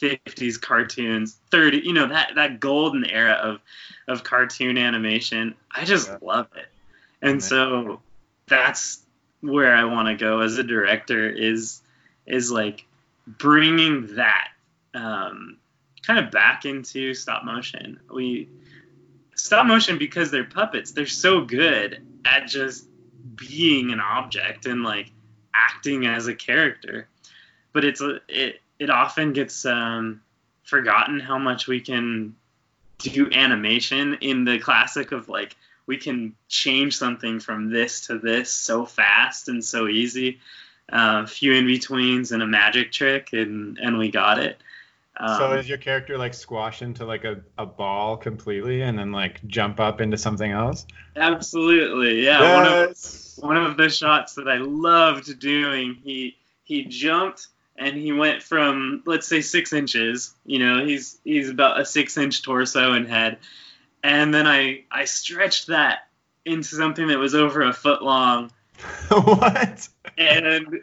50s 0.00 0.60
cartoons 0.60 1.38
30 1.50 1.78
you 1.78 1.94
know 1.94 2.06
that 2.06 2.32
that 2.36 2.60
golden 2.60 3.04
era 3.06 3.32
of 3.32 3.60
of 4.08 4.24
cartoon 4.24 4.78
animation. 4.78 5.54
I 5.70 5.84
just 5.84 6.08
yeah. 6.08 6.18
love 6.22 6.48
it. 6.56 6.66
And 7.22 7.42
so 7.42 8.00
that's 8.46 9.00
where 9.40 9.74
i 9.74 9.84
want 9.84 10.08
to 10.08 10.14
go 10.14 10.40
as 10.40 10.56
a 10.58 10.62
director 10.62 11.28
is 11.28 11.80
is 12.26 12.50
like 12.50 12.84
bringing 13.26 14.16
that 14.16 14.48
um, 14.96 15.58
kind 16.02 16.18
of 16.18 16.30
back 16.30 16.64
into 16.64 17.14
stop 17.14 17.44
motion 17.44 18.00
we 18.12 18.48
stop 19.34 19.66
motion 19.66 19.98
because 19.98 20.30
they're 20.30 20.44
puppets 20.44 20.92
they're 20.92 21.06
so 21.06 21.42
good 21.42 22.04
at 22.24 22.46
just 22.46 22.86
being 23.36 23.92
an 23.92 24.00
object 24.00 24.66
and 24.66 24.82
like 24.82 25.10
acting 25.54 26.06
as 26.06 26.26
a 26.26 26.34
character. 26.34 27.08
But 27.72 27.84
it's 27.84 28.02
it 28.28 28.60
it 28.78 28.90
often 28.90 29.32
gets 29.32 29.64
um, 29.64 30.22
forgotten 30.64 31.20
how 31.20 31.38
much 31.38 31.66
we 31.66 31.80
can 31.80 32.36
do 32.98 33.30
animation 33.30 34.14
in 34.20 34.44
the 34.44 34.58
classic 34.58 35.12
of 35.12 35.28
like 35.28 35.56
we 35.86 35.98
can 35.98 36.34
change 36.48 36.96
something 36.96 37.38
from 37.40 37.70
this 37.70 38.02
to 38.06 38.18
this 38.18 38.50
so 38.50 38.84
fast 38.84 39.48
and 39.48 39.64
so 39.64 39.86
easy. 39.88 40.40
A 40.88 40.96
uh, 40.96 41.26
few 41.26 41.52
in 41.52 41.66
betweens 41.66 42.30
and 42.30 42.42
a 42.42 42.46
magic 42.46 42.92
trick, 42.92 43.32
and 43.32 43.78
and 43.78 43.98
we 43.98 44.10
got 44.10 44.38
it. 44.38 44.60
Um, 45.18 45.38
so 45.38 45.52
is 45.54 45.68
your 45.68 45.78
character 45.78 46.18
like 46.18 46.34
squash 46.34 46.82
into 46.82 47.06
like 47.06 47.24
a, 47.24 47.40
a 47.56 47.64
ball 47.64 48.16
completely 48.16 48.82
and 48.82 48.98
then 48.98 49.12
like 49.12 49.44
jump 49.46 49.80
up 49.80 50.00
into 50.00 50.18
something 50.18 50.50
else? 50.50 50.86
Absolutely, 51.16 52.24
yeah. 52.24 52.40
Yes. 52.40 53.38
One, 53.40 53.56
of, 53.56 53.62
one 53.62 53.70
of 53.70 53.76
the 53.76 53.88
shots 53.88 54.34
that 54.34 54.48
I 54.48 54.58
loved 54.58 55.38
doing, 55.38 55.96
he 56.02 56.36
he 56.64 56.84
jumped 56.84 57.46
and 57.78 57.96
he 57.96 58.12
went 58.12 58.42
from 58.42 59.02
let's 59.06 59.26
say 59.26 59.40
six 59.40 59.72
inches. 59.72 60.34
You 60.44 60.58
know, 60.58 60.84
he's 60.84 61.18
he's 61.24 61.48
about 61.48 61.80
a 61.80 61.84
six 61.84 62.16
inch 62.16 62.42
torso 62.42 62.92
and 62.92 63.08
head, 63.08 63.38
and 64.02 64.34
then 64.34 64.46
I 64.46 64.84
I 64.90 65.04
stretched 65.06 65.68
that 65.68 66.08
into 66.44 66.76
something 66.76 67.08
that 67.08 67.18
was 67.18 67.34
over 67.34 67.62
a 67.62 67.72
foot 67.72 68.02
long. 68.02 68.50
what? 69.08 69.88
And 70.18 70.82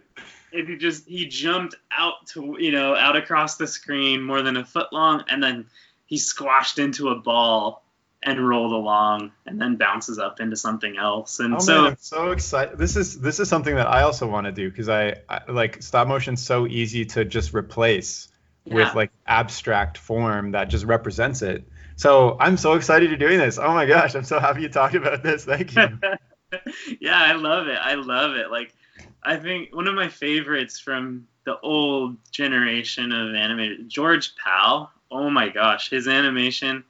if 0.54 0.68
he 0.68 0.78
just 0.78 1.08
he 1.08 1.26
jumped 1.26 1.76
out 1.92 2.28
to 2.28 2.56
you 2.60 2.72
know 2.72 2.96
out 2.96 3.16
across 3.16 3.58
the 3.58 3.68
screen 3.68 4.22
more 4.22 4.42
than 4.42 4.58
a 4.58 4.66
foot 4.66 4.92
long 4.94 5.24
and 5.28 5.42
then 5.42 5.66
he 6.06 6.18
squashed 6.18 6.80
into 6.80 7.10
a 7.10 7.16
ball 7.16 7.84
and 8.26 8.48
rolled 8.48 8.72
along 8.72 9.32
and 9.46 9.60
then 9.60 9.76
bounces 9.76 10.18
up 10.18 10.40
into 10.40 10.56
something 10.56 10.98
else. 10.98 11.40
And 11.40 11.56
oh, 11.56 11.60
so 11.60 11.82
man, 11.82 11.92
I'm 11.92 11.98
so 12.00 12.32
excited 12.32 12.78
this 12.78 12.96
is 12.96 13.20
this 13.20 13.40
is 13.40 13.50
something 13.50 13.76
that 13.76 13.88
i 13.88 14.04
also 14.04 14.28
want 14.28 14.46
to 14.46 14.52
do 14.52 14.70
because 14.70 14.90
I, 14.90 15.16
I, 15.28 15.42
like 15.52 15.82
stop 15.82 16.08
motion 16.08 16.38
so 16.38 16.66
easy 16.68 17.06
to 17.06 17.26
just 17.26 17.54
replace 17.54 18.30
yeah. 18.66 18.76
with 18.76 18.96
like 18.96 19.12
abstract 19.28 19.98
form 19.98 20.52
that 20.52 20.66
just 20.66 20.86
represents 20.86 21.42
it. 21.42 21.68
So 21.96 22.38
i'm 22.40 22.58
so 22.58 22.74
excited 22.74 23.10
you're 23.10 23.18
doing 23.18 23.40
this. 23.40 23.60
Oh 23.60 23.74
my 23.74 23.86
gosh 23.86 24.16
i'm 24.16 24.24
so 24.24 24.40
happy 24.40 24.62
you 24.62 24.70
talked 24.70 24.96
about 24.96 25.24
this. 25.24 25.46
Thank 25.46 25.76
you. 25.76 26.00
Yeah 27.00 27.18
i 27.18 27.32
love 27.32 27.68
it. 27.68 27.80
I 27.82 27.96
love 27.96 28.36
it. 28.36 28.52
Like 28.52 28.76
I 29.26 29.38
think 29.38 29.76
one 29.76 29.88
of 29.88 29.96
my 29.96 30.10
favorites 30.10 30.80
from 30.80 31.28
the 31.46 31.60
old 31.60 32.18
generation 32.32 33.12
of 33.12 33.36
animated 33.36 33.90
George 33.90 34.36
Pal. 34.36 34.92
Oh 35.12 35.30
my 35.30 35.50
gosh, 35.50 35.90
his 35.90 36.08
animation 36.08 36.84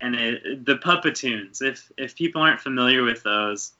and 0.00 0.14
it, 0.14 0.64
the 0.64 0.76
Puppetoons. 0.76 1.62
If 1.62 1.90
if 1.96 2.14
people 2.14 2.42
aren't 2.42 2.60
familiar 2.60 3.02
with 3.02 3.22
those, 3.22 3.72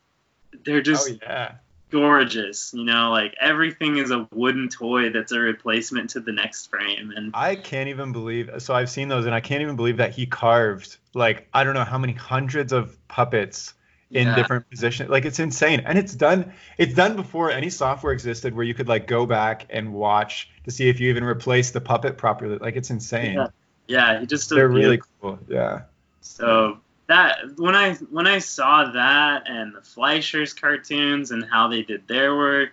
they're 0.65 0.79
oh, 0.79 0.83
just 0.83 1.11
oh 1.11 1.17
yeah. 1.23 1.53
gorgeous. 1.91 2.73
You 2.75 2.85
know, 2.85 3.11
like 3.11 3.35
everything 3.41 3.99
is 3.99 4.11
a 4.11 4.29
wooden 4.33 4.69
toy 4.69 5.11
that's 5.11 5.33
a 5.33 5.39
replacement 5.39 6.11
to 6.11 6.21
the 6.21 6.33
next 6.33 6.69
frame, 6.69 7.13
and 7.15 7.31
I 7.35 7.57
can't 7.57 7.89
even 7.89 8.13
believe. 8.13 8.51
So 8.59 8.75
I've 8.75 8.91
seen 8.91 9.09
those, 9.09 9.27
and 9.27 9.35
I 9.35 9.41
can't 9.41 9.63
even 9.63 9.77
believe 9.77 9.99
that 9.99 10.15
he 10.15 10.27
carved 10.27 10.97
like 11.15 11.49
I 11.53 11.65
don't 11.65 11.75
know 11.75 11.85
how 11.85 11.99
many 11.99 12.13
hundreds 12.13 12.73
of 12.73 12.97
puppets 13.09 13.75
in 14.15 14.29
Yeah. 14.29 14.37
different 14.37 14.71
positions. 14.71 15.11
Like 15.11 15.25
it's 15.25 15.39
insane, 15.41 15.81
and 15.85 15.99
it's 15.99 16.15
done. 16.15 16.53
It's 16.79 16.95
done 16.95 17.17
before 17.17 17.51
any 17.51 17.69
software 17.69 18.13
existed, 18.13 18.55
where 18.55 18.65
you 18.65 18.73
could 18.73 18.89
like 18.89 19.07
go 19.07 19.27
back 19.27 19.67
and 19.71 19.93
watch 19.93 20.49
to 20.65 20.71
see 20.71 20.89
if 20.89 21.01
you 21.01 21.11
even 21.11 21.25
replaced 21.25 21.75
the 21.75 21.81
puppet 21.81 22.17
properly. 22.17 22.57
Like 22.59 22.77
it's 22.77 22.91
insane. 22.91 23.35
Yeah. 23.35 23.47
yeah, 23.89 24.21
he 24.21 24.27
just 24.27 24.49
They're 24.49 24.69
really 24.69 25.01
cool. 25.21 25.39
Yeah. 25.49 25.83
So 26.21 26.79
that 27.09 27.59
when 27.59 27.75
I 27.75 27.95
when 27.95 28.27
I 28.27 28.39
saw 28.39 28.93
that 28.93 29.49
and 29.49 29.75
the 29.75 29.81
Fleischers 29.81 30.59
cartoons 30.59 31.33
and 31.33 31.45
how 31.45 31.69
they 31.69 31.83
did 31.83 32.09
their 32.09 32.35
work 32.37 32.71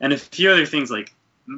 and 0.00 0.12
a 0.12 0.18
few 0.18 0.50
other 0.50 0.66
things 0.66 0.90
like 0.90 1.12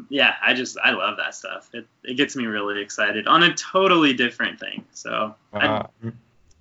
yeah, 0.08 0.34
I 0.40 0.54
just 0.54 0.78
I 0.82 0.92
love 0.92 1.16
that 1.16 1.34
stuff. 1.34 1.68
It 1.74 1.86
it 2.04 2.14
gets 2.14 2.36
me 2.36 2.46
really 2.46 2.80
excited 2.80 3.26
on 3.26 3.42
a 3.42 3.52
totally 3.54 4.14
different 4.14 4.60
thing. 4.60 4.84
So 4.92 5.34
I- 5.52 5.58
uh, 5.58 5.68
Wow. 5.68 5.90
I 6.04 6.12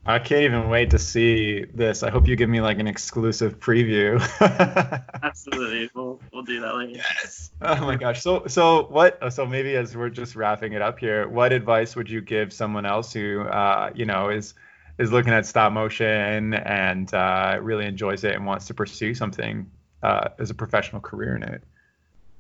can't 0.06 0.44
even 0.44 0.70
wait 0.70 0.92
to 0.92 1.00
see 1.00 1.66
this. 1.74 2.04
I 2.04 2.10
hope 2.10 2.28
you 2.28 2.36
give 2.36 2.50
me 2.50 2.62
like 2.62 2.80
an 2.80 2.88
exclusive 2.88 3.60
preview. 3.60 4.20
absolutely 5.24 5.90
we'll 5.94 6.20
we'll 6.34 6.44
do 6.44 6.62
that 6.62 6.76
later. 6.76 6.94
Yes. 6.94 7.52
Oh 7.62 7.86
my 7.86 7.96
gosh. 7.96 8.22
So 8.22 8.48
so 8.48 8.88
what? 8.88 9.20
So 9.34 9.46
maybe 9.46 9.76
as 9.76 9.96
we're 9.96 10.10
just 10.10 10.36
wrapping 10.36 10.74
it 10.74 10.82
up 10.82 11.00
here, 11.00 11.28
what 11.28 11.52
advice 11.54 11.96
would 11.96 12.10
you 12.10 12.22
give 12.22 12.54
someone 12.54 12.86
else 12.86 13.14
who 13.14 13.42
uh, 13.42 13.92
you 13.94 14.06
know 14.06 14.30
is 14.30 14.54
is 14.98 15.12
looking 15.12 15.34
at 15.34 15.46
stop 15.46 15.72
motion 15.72 16.54
and 16.54 17.14
uh, 17.14 17.58
really 17.62 17.86
enjoys 17.86 18.24
it 18.24 18.36
and 18.36 18.46
wants 18.46 18.68
to 18.68 18.74
pursue 18.74 19.14
something 19.14 19.70
uh, 20.04 20.30
as 20.40 20.50
a 20.50 20.54
professional 20.54 21.02
career 21.02 21.36
in 21.36 21.44
it? 21.44 21.64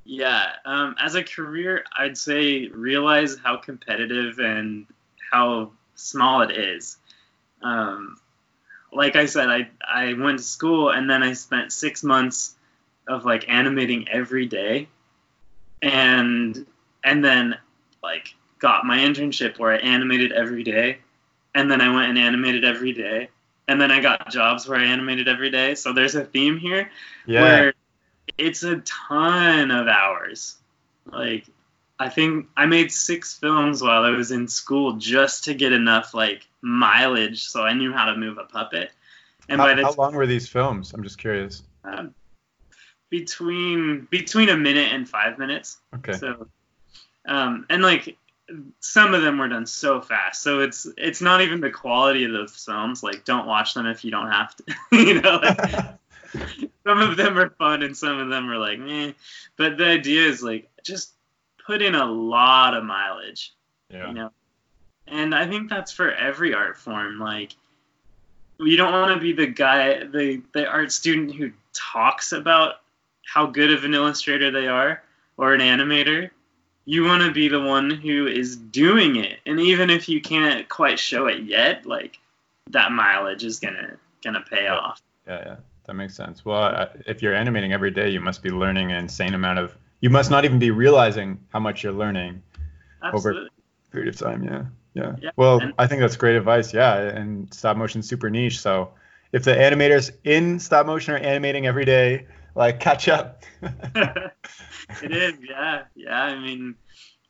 Yeah, 0.06 0.54
um, 0.66 0.96
as 1.00 1.16
a 1.16 1.24
career, 1.24 1.84
I'd 1.98 2.18
say 2.18 2.68
realize 2.68 3.38
how 3.44 3.58
competitive 3.58 4.40
and 4.40 4.88
how 5.32 5.72
small 5.96 6.42
it 6.42 6.52
is. 6.52 6.98
Um, 7.62 8.20
like 8.92 9.16
I 9.16 9.26
said, 9.26 9.50
I 9.50 9.70
I 9.88 10.14
went 10.14 10.40
to 10.40 10.44
school 10.44 10.90
and 10.90 11.10
then 11.10 11.24
I 11.24 11.34
spent 11.34 11.72
six 11.72 12.04
months 12.04 12.56
of 13.08 13.26
like 13.26 13.50
animating 13.50 14.08
every 14.10 14.46
day, 14.46 14.88
and 15.82 16.66
and 17.04 17.24
then 17.24 17.58
like 18.04 18.36
got 18.60 18.86
my 18.86 18.98
internship 19.00 19.58
where 19.58 19.72
I 19.72 19.78
animated 19.78 20.32
every 20.32 20.64
day, 20.64 21.00
and 21.56 21.70
then 21.70 21.82
I 21.82 21.94
went 21.94 22.10
and 22.10 22.18
animated 22.18 22.66
every 22.66 22.94
day, 22.94 23.30
and 23.68 23.80
then 23.80 23.92
I 23.92 24.00
got 24.02 24.30
jobs 24.32 24.68
where 24.68 24.80
I 24.80 24.86
animated 24.86 25.28
every 25.28 25.50
day. 25.52 25.76
So 25.76 25.94
there's 25.94 26.16
a 26.16 26.26
theme 26.26 26.58
here 26.58 26.90
Yeah. 27.26 27.42
where 27.42 27.74
it's 28.38 28.64
a 28.64 28.78
ton 28.78 29.72
of 29.72 29.88
hours. 29.88 30.56
Like 31.06 31.46
I 32.00 32.10
think 32.10 32.48
I 32.56 32.66
made 32.66 32.92
six 32.92 33.38
films 33.38 33.82
while 33.82 34.04
I 34.04 34.12
was 34.12 34.32
in 34.32 34.48
school 34.48 34.94
just 34.94 35.44
to 35.46 35.54
get 35.54 35.74
enough 35.74 36.14
like 36.14 36.48
mileage 36.62 37.44
so 37.44 37.64
I 37.64 37.74
knew 37.74 37.92
how 37.92 38.06
to 38.06 38.16
move 38.16 38.38
a 38.38 38.46
puppet. 38.46 38.92
And 39.50 39.60
how, 39.60 39.68
by 39.68 39.74
the 39.74 39.84
how 39.84 39.94
long 39.94 40.14
were 40.14 40.28
these 40.28 40.48
films? 40.48 40.94
I'm 40.94 41.04
just 41.04 41.18
curious. 41.18 41.64
time 41.84 42.14
between 43.10 44.08
between 44.10 44.50
a 44.50 44.58
minute 44.58 44.94
and 44.94 45.08
five 45.08 45.38
minutes. 45.38 45.78
Okay. 45.96 46.14
So, 46.14 46.48
um, 47.28 47.66
and 47.70 47.82
like 47.82 48.18
some 48.80 49.14
of 49.14 49.22
them 49.22 49.38
were 49.38 49.48
done 49.48 49.66
so 49.66 50.02
fast, 50.02 50.42
so 50.42 50.62
it's 50.62 50.88
it's 50.98 51.22
not 51.22 51.42
even 51.42 51.62
the 51.62 51.72
quality 51.72 52.24
of 52.24 52.32
those 52.32 52.56
films. 52.56 53.04
Like, 53.04 53.26
don't 53.26 53.48
watch 53.48 53.74
them 53.74 53.86
if 53.86 54.04
you 54.04 54.12
don't 54.12 54.32
have 54.32 54.56
to. 54.56 54.64
you 54.92 55.22
know, 55.22 55.38
like, 55.38 55.60
some 56.88 57.00
of 57.00 57.18
them 57.18 57.38
are 57.38 57.50
fun 57.52 57.84
and 57.84 57.96
some 57.96 58.20
of 58.20 58.30
them 58.30 58.50
are 58.50 58.58
like, 58.58 58.80
meh. 58.80 59.14
But 59.58 59.78
the 59.78 59.88
idea 59.88 60.28
is 60.28 60.44
like 60.44 60.70
just 60.84 61.14
put 61.70 61.84
in 61.84 61.94
a 61.94 62.06
lot 62.06 62.74
of 62.74 62.84
mileage, 62.84 63.54
yeah. 63.92 64.08
you 64.08 64.14
know. 64.14 64.32
And 65.06 65.36
I 65.36 65.46
think 65.46 65.70
that's 65.70 65.92
for 65.92 66.12
every 66.12 66.52
art 66.56 66.80
form. 66.80 67.20
Like, 67.20 67.56
you 68.60 68.76
don't 68.76 68.92
want 68.92 69.14
to 69.14 69.20
be 69.20 69.34
the 69.34 69.46
guy, 69.46 70.04
the 70.04 70.42
the 70.54 70.68
art 70.68 70.92
student 70.92 71.36
who 71.36 71.52
talks 71.74 72.32
about 72.32 72.82
how 73.24 73.46
good 73.46 73.72
of 73.72 73.84
an 73.84 73.94
illustrator 73.94 74.50
they 74.50 74.68
are 74.68 75.04
or 75.38 75.54
an 75.54 75.62
animator. 75.62 76.32
You 76.86 77.04
want 77.04 77.22
to 77.22 77.32
be 77.32 77.48
the 77.48 77.62
one 77.62 77.92
who 77.92 78.26
is 78.26 78.56
doing 78.56 79.18
it, 79.18 79.38
and 79.46 79.60
even 79.60 79.92
if 79.92 80.10
you 80.10 80.22
can't 80.22 80.68
quite 80.70 80.98
show 80.98 81.28
it 81.28 81.44
yet, 81.44 81.86
like 81.86 82.18
that 82.72 82.92
mileage 82.92 83.44
is 83.44 83.60
gonna 83.60 83.96
gonna 84.24 84.44
pay 84.50 84.64
Yeah. 84.64 84.76
off. 84.76 85.02
Yeah, 85.28 85.42
yeah, 85.46 85.56
that 85.86 85.94
makes 85.94 86.16
sense. 86.16 86.44
Well, 86.44 86.90
if 87.06 87.22
you're 87.22 87.36
animating 87.36 87.74
every 87.74 87.92
day, 87.92 88.10
you 88.10 88.20
must 88.20 88.42
be 88.42 88.50
learning 88.50 88.92
an 88.92 88.98
insane 88.98 89.36
amount 89.36 89.60
of. 89.60 89.78
You 90.02 90.10
must 90.10 90.32
not 90.32 90.46
even 90.46 90.60
be 90.60 90.72
realizing 90.72 91.40
how 91.50 91.60
much 91.60 91.84
you're 91.84 91.94
learning 91.94 92.42
Absolutely. 93.04 93.50
period 93.92 94.14
of 94.14 94.20
time. 94.20 94.44
Yeah, 94.44 94.66
yeah. 94.94 95.16
Yeah, 95.22 95.32
Well, 95.36 95.60
and- 95.60 95.74
I 95.78 95.88
think 95.88 96.02
that's 96.02 96.16
great 96.16 96.36
advice. 96.36 96.74
Yeah, 96.74 96.96
and 96.98 97.54
stop 97.54 97.76
motion 97.78 98.02
super 98.02 98.30
niche. 98.30 98.60
So 98.60 98.92
if 99.32 99.44
the 99.44 99.52
animators 99.52 100.12
in 100.24 100.60
stop 100.60 100.86
motion 100.86 101.14
are 101.14 101.18
animating 101.18 101.68
every 101.68 101.86
day, 101.86 102.28
like 102.56 102.80
catch 102.80 103.08
up. 103.08 103.44
it 103.62 105.12
is, 105.12 105.34
yeah, 105.48 105.84
yeah. 105.96 106.24
I 106.24 106.40
mean, 106.40 106.76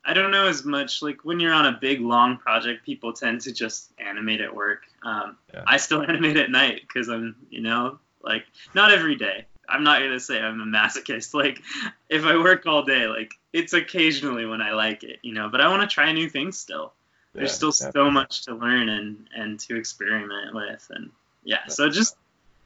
I 0.05 0.13
don't 0.13 0.31
know 0.31 0.47
as 0.47 0.63
much. 0.65 1.01
Like 1.01 1.25
when 1.25 1.39
you're 1.39 1.53
on 1.53 1.65
a 1.65 1.77
big 1.79 2.01
long 2.01 2.37
project, 2.37 2.85
people 2.85 3.13
tend 3.13 3.41
to 3.41 3.51
just 3.51 3.91
animate 3.99 4.41
at 4.41 4.53
work. 4.55 4.83
Um, 5.03 5.37
Yeah. 5.53 5.63
I 5.67 5.77
still 5.77 6.01
animate 6.07 6.37
at 6.37 6.49
night 6.51 6.81
because 6.87 7.09
I'm, 7.09 7.35
you 7.49 7.61
know, 7.61 7.99
like 8.21 8.45
not 8.73 8.91
every 8.91 9.15
day. 9.15 9.45
I'm 9.69 9.83
not 9.83 9.99
gonna 9.99 10.19
say 10.19 10.39
I'm 10.39 10.61
a 10.61 10.65
masochist. 10.65 11.33
Like 11.39 11.61
if 12.09 12.25
I 12.25 12.37
work 12.37 12.65
all 12.65 12.83
day, 12.83 13.07
like 13.07 13.33
it's 13.53 13.73
occasionally 13.73 14.45
when 14.45 14.61
I 14.61 14.71
like 14.71 15.03
it, 15.03 15.19
you 15.21 15.33
know. 15.33 15.49
But 15.49 15.61
I 15.61 15.69
want 15.69 15.81
to 15.87 15.93
try 15.93 16.11
new 16.11 16.29
things 16.29 16.57
still. 16.57 16.93
There's 17.33 17.51
Yeah, 17.51 17.69
still 17.71 17.87
yeah. 17.87 17.91
so 17.91 18.11
much 18.11 18.45
to 18.45 18.55
learn 18.55 18.89
and 18.89 19.27
and 19.35 19.59
to 19.61 19.77
experiment 19.77 20.53
with, 20.55 20.87
and 20.89 21.11
yeah. 21.43 21.67
So 21.67 21.89
just 21.89 22.15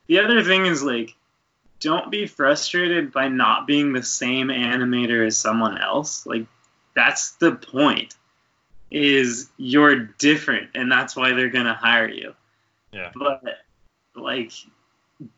the 0.07 0.19
other 0.19 0.43
thing 0.43 0.65
is 0.65 0.83
like 0.83 1.15
don't 1.79 2.09
be 2.09 2.25
frustrated 2.25 3.11
by 3.11 3.27
not 3.27 3.67
being 3.67 3.91
the 3.91 4.01
same 4.03 4.47
animator 4.47 5.27
as 5.27 5.37
someone 5.37 5.77
else. 5.77 6.25
Like 6.25 6.45
that's 6.95 7.31
the 7.33 7.53
point. 7.53 8.15
Is 8.89 9.49
you're 9.57 9.95
different 9.95 10.69
and 10.75 10.91
that's 10.91 11.15
why 11.15 11.33
they're 11.33 11.49
going 11.49 11.65
to 11.65 11.73
hire 11.73 12.07
you. 12.07 12.35
Yeah. 12.91 13.11
But 13.15 13.43
like 14.15 14.51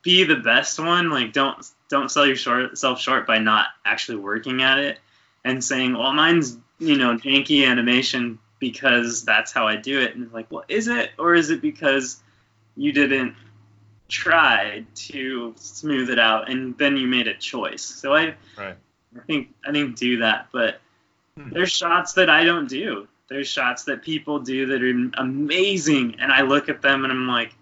be 0.02 0.24
the 0.24 0.36
best 0.36 0.80
one, 0.80 1.10
like 1.10 1.34
don't 1.34 1.58
don't 1.90 2.10
sell 2.10 2.26
yourself 2.26 3.00
short 3.00 3.28
by 3.28 3.40
not 3.40 3.68
actually 3.86 4.18
working 4.18 4.62
at 4.62 4.80
it 4.80 5.00
and 5.44 5.64
saying, 5.64 5.98
"Well, 5.98 6.14
mine's, 6.14 6.58
you 6.80 6.98
know, 6.98 7.16
janky 7.16 7.68
animation 7.68 8.40
because 8.60 9.24
that's 9.24 9.52
how 9.52 9.68
I 9.68 9.76
do 9.76 10.02
it." 10.02 10.16
And 10.16 10.24
it's 10.26 10.34
like, 10.34 10.52
"Well, 10.52 10.64
is 10.68 10.88
it 10.88 11.12
or 11.18 11.36
is 11.36 11.50
it 11.50 11.62
because 11.62 12.22
you 12.76 12.92
didn't 12.92 13.36
try 14.08 14.86
to 14.94 15.54
smooth 15.58 16.10
it 16.10 16.20
out 16.20 16.50
and 16.50 16.78
then 16.78 16.98
you 16.98 17.08
made 17.08 17.28
a 17.28 17.34
choice. 17.34 17.84
So 17.84 18.14
I, 18.14 18.36
Right. 18.58 18.76
I 19.16 19.20
think 19.28 19.50
I 19.66 19.72
think 19.72 19.96
do 19.96 20.18
that. 20.18 20.48
But 20.52 20.80
Hmm. 21.38 21.50
there's 21.50 21.72
shots 21.72 22.14
that 22.14 22.30
I 22.30 22.44
don't 22.46 22.70
do. 22.70 23.08
There's 23.28 23.48
shots 23.48 23.86
that 23.86 24.04
people 24.04 24.40
do 24.40 24.68
that 24.68 24.84
are 24.84 25.22
amazing, 25.22 26.16
and 26.20 26.32
I 26.32 26.42
look 26.42 26.70
at 26.70 26.82
them 26.82 27.04
and 27.04 27.12
I'm 27.12 27.28
like, 27.28 27.54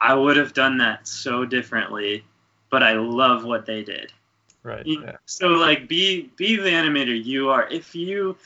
I 0.00 0.14
would 0.14 0.36
have 0.36 0.54
done 0.54 0.78
that 0.78 1.06
so 1.06 1.44
differently, 1.44 2.24
but 2.70 2.82
I 2.82 2.94
love 2.94 3.44
what 3.44 3.66
they 3.66 3.82
did. 3.82 4.12
Right. 4.62 4.86
Yeah. 4.86 5.16
So 5.26 5.48
like 5.48 5.88
be 5.88 6.30
be 6.36 6.56
the 6.56 6.68
animator 6.68 7.24
you 7.24 7.50
are. 7.50 7.66
If 7.68 7.94
you 7.94 8.36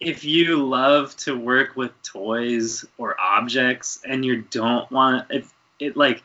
if 0.00 0.24
you 0.24 0.64
love 0.64 1.16
to 1.16 1.36
work 1.36 1.76
with 1.76 1.90
toys 2.02 2.84
or 2.96 3.16
objects 3.20 4.00
and 4.04 4.24
you 4.24 4.42
don't 4.42 4.90
want 4.90 5.30
it, 5.30 5.44
it 5.78 5.96
like 5.96 6.22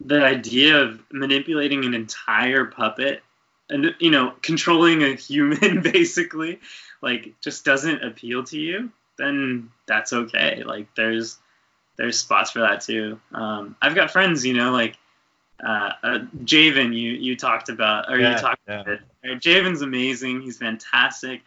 the 0.00 0.24
idea 0.24 0.82
of 0.82 1.02
manipulating 1.10 1.84
an 1.84 1.94
entire 1.94 2.66
puppet 2.66 3.22
and 3.70 3.94
you 3.98 4.10
know 4.10 4.32
controlling 4.42 5.02
a 5.02 5.14
human 5.14 5.80
basically 5.92 6.60
like 7.02 7.34
just 7.40 7.64
doesn't 7.64 8.04
appeal 8.04 8.44
to 8.44 8.58
you 8.58 8.90
then 9.16 9.70
that's 9.86 10.12
okay 10.12 10.62
like 10.64 10.94
there's 10.94 11.38
there's 11.98 12.18
spots 12.18 12.52
for 12.52 12.60
that 12.60 12.80
too 12.80 13.20
um, 13.34 13.76
i've 13.82 13.94
got 13.94 14.10
friends 14.10 14.46
you 14.46 14.54
know 14.54 14.70
like 14.70 14.96
uh, 15.64 15.90
uh, 16.02 16.18
Javen, 16.44 16.94
you 16.94 17.12
you 17.12 17.36
talked 17.36 17.68
about, 17.68 18.10
or 18.10 18.18
Yeah, 18.18 18.32
you 18.34 18.38
talked 18.38 18.60
yeah. 18.68 18.80
about 18.80 18.92
it. 18.92 19.00
Uh, 19.24 19.34
Javen's 19.34 19.82
amazing. 19.82 20.40
He's 20.40 20.58
fantastic. 20.58 21.42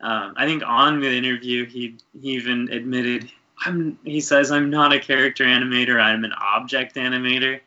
Um, 0.00 0.34
I 0.36 0.46
think 0.46 0.62
on 0.66 1.00
the 1.00 1.16
interview, 1.16 1.64
he 1.64 1.96
he 2.20 2.30
even 2.30 2.68
admitted, 2.70 3.30
I'm. 3.64 3.98
He 4.04 4.20
says, 4.20 4.50
I'm 4.50 4.70
not 4.70 4.92
a 4.92 4.98
character 4.98 5.44
animator. 5.44 6.00
I'm 6.00 6.24
an 6.24 6.32
object 6.32 6.96
animator. 6.96 7.60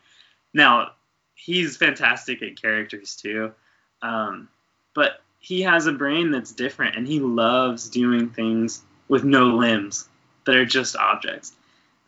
Now, 0.53 0.91
he's 1.35 1.77
fantastic 1.77 2.41
at 2.41 2.61
characters 2.61 3.15
too, 3.15 3.53
um, 4.01 4.49
but 4.93 5.21
he 5.39 5.61
has 5.61 5.87
a 5.87 5.93
brain 5.93 6.31
that's 6.31 6.51
different, 6.51 6.97
and 6.97 7.07
he 7.07 7.21
loves 7.21 7.89
doing 7.89 8.29
things 8.29 8.81
with 9.07 9.23
no 9.23 9.55
limbs 9.55 10.09
that 10.45 10.55
are 10.55 10.65
just 10.65 10.97
objects. 10.97 11.53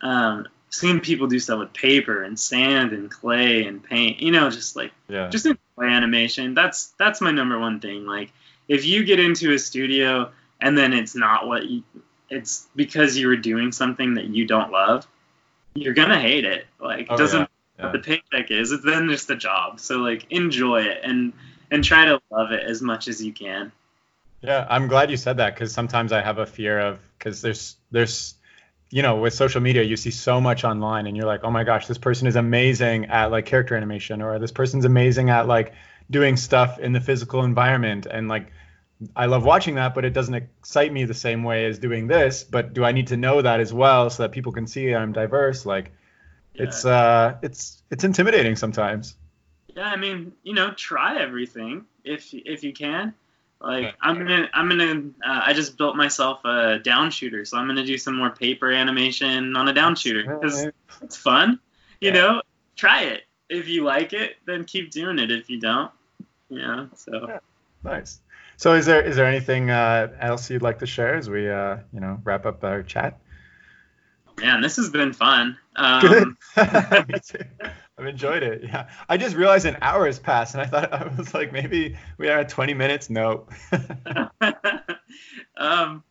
Um, 0.02 0.48
seeing 0.70 1.00
people 1.00 1.28
do 1.28 1.40
stuff 1.40 1.60
with 1.60 1.74
paper 1.74 2.24
and 2.24 2.40
sand 2.40 2.92
and 2.94 3.10
clay 3.10 3.66
and 3.66 3.84
paint, 3.84 4.22
you 4.22 4.32
know, 4.32 4.50
just 4.50 4.76
like 4.76 4.92
Yeah. 5.08 5.30
just 5.30 5.46
enjoy 5.46 5.60
animation. 5.80 6.54
That's 6.54 6.94
that's 7.00 7.22
my 7.22 7.32
number 7.32 7.60
one 7.60 7.80
thing. 7.80 8.06
Like 8.06 8.32
if 8.68 8.86
you 8.86 9.04
get 9.04 9.20
into 9.20 9.54
a 9.54 9.60
studio 9.60 10.32
and 10.62 10.78
then 10.78 10.94
it's 10.94 11.16
not 11.16 11.48
what 11.48 11.66
you 11.66 11.84
it's 12.30 12.68
because 12.76 13.18
you 13.18 13.28
were 13.28 13.36
doing 13.38 13.72
something 13.72 14.14
that 14.16 14.26
you 14.26 14.46
don't 14.46 14.72
love, 14.72 15.08
you're 15.74 15.96
gonna 15.96 16.20
hate 16.20 16.46
it. 16.46 16.68
Like 16.80 17.08
Oh, 17.10 17.16
it 17.16 17.18
doesn't 17.18 17.40
yeah, 17.40 17.48
yeah. 17.80 17.84
what 17.86 17.94
the 17.94 18.00
paycheck 18.00 18.52
is, 18.52 18.72
it's 18.72 18.86
then 18.86 19.10
just 19.10 19.30
a 19.32 19.36
job. 19.36 19.80
So 19.80 19.98
like 19.98 20.28
enjoy 20.32 20.84
it 20.84 21.00
and 21.04 21.34
and 21.72 21.84
try 21.84 22.06
to 22.06 22.22
love 22.32 22.52
it 22.52 22.64
as 22.64 22.82
much 22.82 23.08
as 23.08 23.24
you 23.24 23.34
can. 23.34 23.72
Yeah, 24.42 24.66
I'm 24.70 24.88
glad 24.88 25.12
you 25.12 25.18
said 25.18 25.38
that 25.38 25.54
because 25.54 25.74
sometimes 25.74 26.12
I 26.14 26.22
have 26.22 26.38
a 26.38 26.46
fear 26.46 26.80
of 26.80 27.00
because 27.18 27.42
there's 27.42 27.76
there's 27.92 28.36
you 28.92 29.02
know 29.02 29.18
with 29.18 29.34
social 29.34 29.62
media 29.62 29.84
you 29.84 29.96
see 29.96 30.12
so 30.12 30.42
much 30.42 30.64
online 30.64 31.06
and 31.06 31.16
you're 31.16 31.26
like 31.26 31.42
oh 31.44 31.52
my 31.52 31.64
gosh 31.64 31.88
this 31.88 31.98
person 31.98 32.28
is 32.28 32.36
amazing 32.36 33.06
at 33.06 33.32
like 33.32 33.46
character 33.46 33.76
animation 33.76 34.22
or 34.22 34.40
this 34.40 34.52
person's 34.52 34.86
amazing 34.86 35.30
at 35.30 35.48
like 35.48 35.74
doing 36.10 36.38
stuff 36.38 36.80
in 36.80 36.94
the 36.94 37.00
physical 37.00 37.44
environment. 37.44 38.08
And 38.10 38.28
like 38.28 38.52
I 39.16 39.28
love 39.28 39.46
watching 39.46 39.76
that 39.76 39.96
but 39.96 40.06
it 40.06 40.14
doesn't 40.14 40.34
excite 40.34 40.92
me 40.92 41.06
the 41.06 41.14
same 41.14 41.44
way 41.44 41.66
as 41.66 41.80
doing 41.80 42.08
this. 42.08 42.44
But 42.44 42.74
do 42.74 42.84
I 42.84 42.92
need 42.92 43.08
to 43.08 43.18
know 43.18 43.42
that 43.42 43.60
as 43.60 43.74
well 43.74 44.10
so 44.10 44.24
that 44.24 44.32
people 44.32 44.52
can 44.52 44.68
see 44.68 44.94
I'm 44.94 45.14
diverse? 45.14 45.66
Like 45.66 45.92
it's 46.56 46.84
uh 46.84 47.38
it's 47.42 47.82
it's 47.92 48.04
intimidating 48.04 48.56
sometimes. 48.56 49.16
Yeah, 49.76 49.88
I 49.88 49.96
mean, 49.96 50.34
you 50.44 50.54
know, 50.54 50.72
try 50.72 51.22
everything 51.22 51.86
if 52.04 52.34
if 52.34 52.64
you 52.64 52.74
can. 52.74 53.14
Like 53.62 53.94
I'm 54.02 54.18
gonna 54.18 54.50
I'm 54.54 54.70
gonna 54.70 55.10
uh, 55.26 55.42
I 55.46 55.54
just 55.54 55.78
built 55.78 55.96
myself 55.98 56.44
a 56.46 56.80
down 56.80 57.12
shooter, 57.12 57.44
so 57.44 57.58
I'm 57.58 57.68
gonna 57.68 57.86
do 57.86 57.98
some 57.98 58.16
more 58.16 58.30
paper 58.30 58.72
animation 58.72 59.56
on 59.56 59.68
a 59.68 59.74
down 59.74 59.96
shooter 59.96 60.24
because 60.24 60.68
it's 61.02 61.18
fun. 61.18 61.60
You 62.00 62.12
Yeah. 62.12 62.22
know, 62.22 62.42
try 62.78 63.04
it. 63.04 63.24
If 63.50 63.68
you 63.68 63.84
like 63.84 64.14
it, 64.14 64.38
then 64.46 64.64
keep 64.64 64.92
doing 64.92 65.20
it. 65.20 65.30
If 65.30 65.50
you 65.50 65.60
don't, 65.60 65.92
know. 66.50 66.90
So 66.96 67.40
Nice. 67.84 68.20
So 68.58 68.74
is 68.74 68.86
there 68.86 69.02
is 69.02 69.16
there 69.18 69.26
anything 69.26 69.70
uh, 69.72 70.16
else 70.20 70.50
you'd 70.50 70.62
like 70.62 70.80
to 70.80 70.86
share 70.86 71.16
as 71.16 71.30
we 71.30 71.50
uh, 71.50 71.78
you 71.92 72.00
know 72.00 72.20
wrap 72.24 72.46
up 72.46 72.64
our 72.64 72.84
chat? 72.84 73.20
man, 74.40 74.62
this 74.62 74.78
has 74.78 74.90
been 74.90 75.14
fun. 75.14 75.58
Good. 76.00 76.36
Um, 76.58 77.06
Me 77.08 77.20
too. 77.26 77.40
I've 78.00 78.08
enjoyed 78.08 78.44
it. 78.44 78.64
Yeah. 78.64 78.88
I 79.10 79.18
just 79.18 79.36
realized 79.36 79.66
an 79.66 79.78
hour 79.82 80.06
has 80.06 80.20
passed, 80.20 80.54
and 80.54 80.62
I 80.62 80.66
thought 80.66 80.94
I 81.02 81.08
was 81.18 81.34
like 81.34 81.52
maybe 81.52 81.98
we 82.18 82.30
are 82.30 82.40
at 82.40 82.50
20 82.50 82.74
minutes. 82.74 83.10
No. 83.10 83.46
um, 85.58 86.04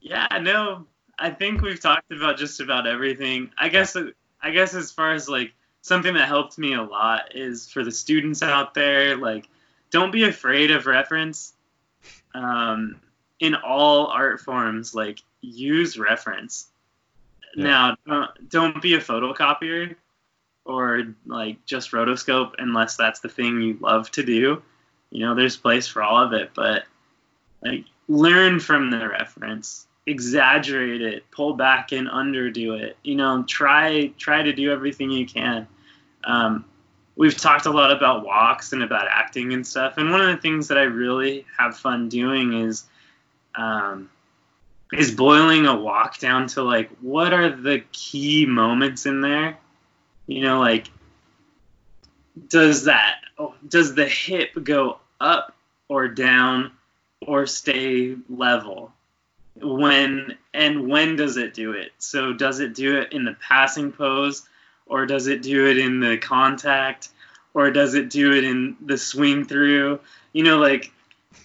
yeah, 0.00 0.26
no, 0.40 0.86
I 1.18 1.30
think 1.30 1.60
we've 1.60 1.80
talked 1.80 2.10
about 2.10 2.38
just 2.38 2.60
about 2.60 2.86
everything. 2.86 3.50
I 3.58 3.68
guess, 3.68 3.96
I 4.42 4.50
guess 4.50 4.74
as 4.74 4.90
far 4.90 5.12
as 5.12 5.28
like 5.28 5.52
something 5.82 6.14
that 6.14 6.28
helped 6.28 6.58
me 6.58 6.74
a 6.74 6.82
lot 6.82 7.34
is 7.34 7.68
for 7.68 7.84
the 7.84 7.92
students 7.92 8.42
out 8.42 8.74
there, 8.74 9.16
like, 9.16 9.48
don't 9.90 10.12
be 10.12 10.24
afraid 10.24 10.70
of 10.70 10.86
reference. 10.86 11.52
Um, 12.34 13.00
in 13.40 13.54
all 13.54 14.06
art 14.06 14.40
forms, 14.40 14.94
like, 14.94 15.20
use 15.40 15.98
reference. 15.98 16.68
Yeah. 17.56 17.64
Now, 17.64 17.96
don't, 18.06 18.48
don't 18.48 18.82
be 18.82 18.94
a 18.94 19.00
photocopier 19.00 19.96
or 20.64 21.14
like 21.26 21.64
just 21.66 21.92
rotoscope 21.92 22.52
unless 22.58 22.96
that's 22.96 23.20
the 23.20 23.28
thing 23.28 23.60
you 23.60 23.78
love 23.80 24.10
to 24.12 24.22
do. 24.22 24.62
You 25.10 25.20
know, 25.20 25.34
there's 25.34 25.56
place 25.56 25.86
for 25.86 26.02
all 26.02 26.22
of 26.22 26.32
it, 26.32 26.50
but 26.54 26.84
like 27.62 27.84
learn 28.08 28.60
from 28.60 28.90
the 28.90 29.08
reference. 29.08 29.86
Exaggerate 30.06 31.00
it. 31.00 31.30
Pull 31.30 31.54
back 31.54 31.92
and 31.92 32.08
underdo 32.08 32.78
it. 32.78 32.96
You 33.02 33.14
know 33.16 33.42
try 33.44 34.12
try 34.18 34.42
to 34.42 34.52
do 34.52 34.72
everything 34.72 35.10
you 35.10 35.26
can. 35.26 35.66
Um, 36.24 36.64
we've 37.16 37.36
talked 37.36 37.66
a 37.66 37.70
lot 37.70 37.90
about 37.90 38.24
walks 38.24 38.72
and 38.72 38.82
about 38.82 39.06
acting 39.08 39.52
and 39.52 39.66
stuff 39.66 39.98
and 39.98 40.10
one 40.10 40.20
of 40.20 40.28
the 40.28 40.36
things 40.36 40.68
that 40.68 40.78
i 40.78 40.82
really 40.82 41.46
have 41.58 41.76
fun 41.76 42.08
doing 42.08 42.52
is 42.52 42.84
um, 43.56 44.10
is 44.92 45.12
boiling 45.12 45.66
a 45.66 45.76
walk 45.76 46.18
down 46.18 46.48
to 46.48 46.62
like 46.62 46.90
what 47.00 47.32
are 47.32 47.50
the 47.50 47.82
key 47.92 48.46
moments 48.46 49.06
in 49.06 49.20
there 49.20 49.56
you 50.26 50.42
know 50.42 50.60
like 50.60 50.88
does 52.48 52.84
that 52.84 53.16
does 53.66 53.94
the 53.94 54.06
hip 54.06 54.50
go 54.62 54.98
up 55.20 55.54
or 55.88 56.08
down 56.08 56.72
or 57.20 57.46
stay 57.46 58.16
level? 58.28 58.92
When 59.60 60.36
and 60.52 60.88
when 60.88 61.16
does 61.16 61.36
it 61.36 61.54
do 61.54 61.72
it? 61.72 61.92
So 61.98 62.32
does 62.32 62.60
it 62.60 62.74
do 62.74 62.98
it 62.98 63.12
in 63.12 63.24
the 63.24 63.36
passing 63.40 63.92
pose 63.92 64.42
or 64.86 65.06
does 65.06 65.26
it 65.26 65.42
do 65.42 65.68
it 65.68 65.78
in 65.78 66.00
the 66.00 66.18
contact 66.18 67.08
or 67.54 67.70
does 67.70 67.94
it 67.94 68.10
do 68.10 68.32
it 68.32 68.44
in 68.44 68.76
the 68.84 68.98
swing 68.98 69.44
through? 69.44 70.00
You 70.32 70.44
know 70.44 70.58
like 70.58 70.92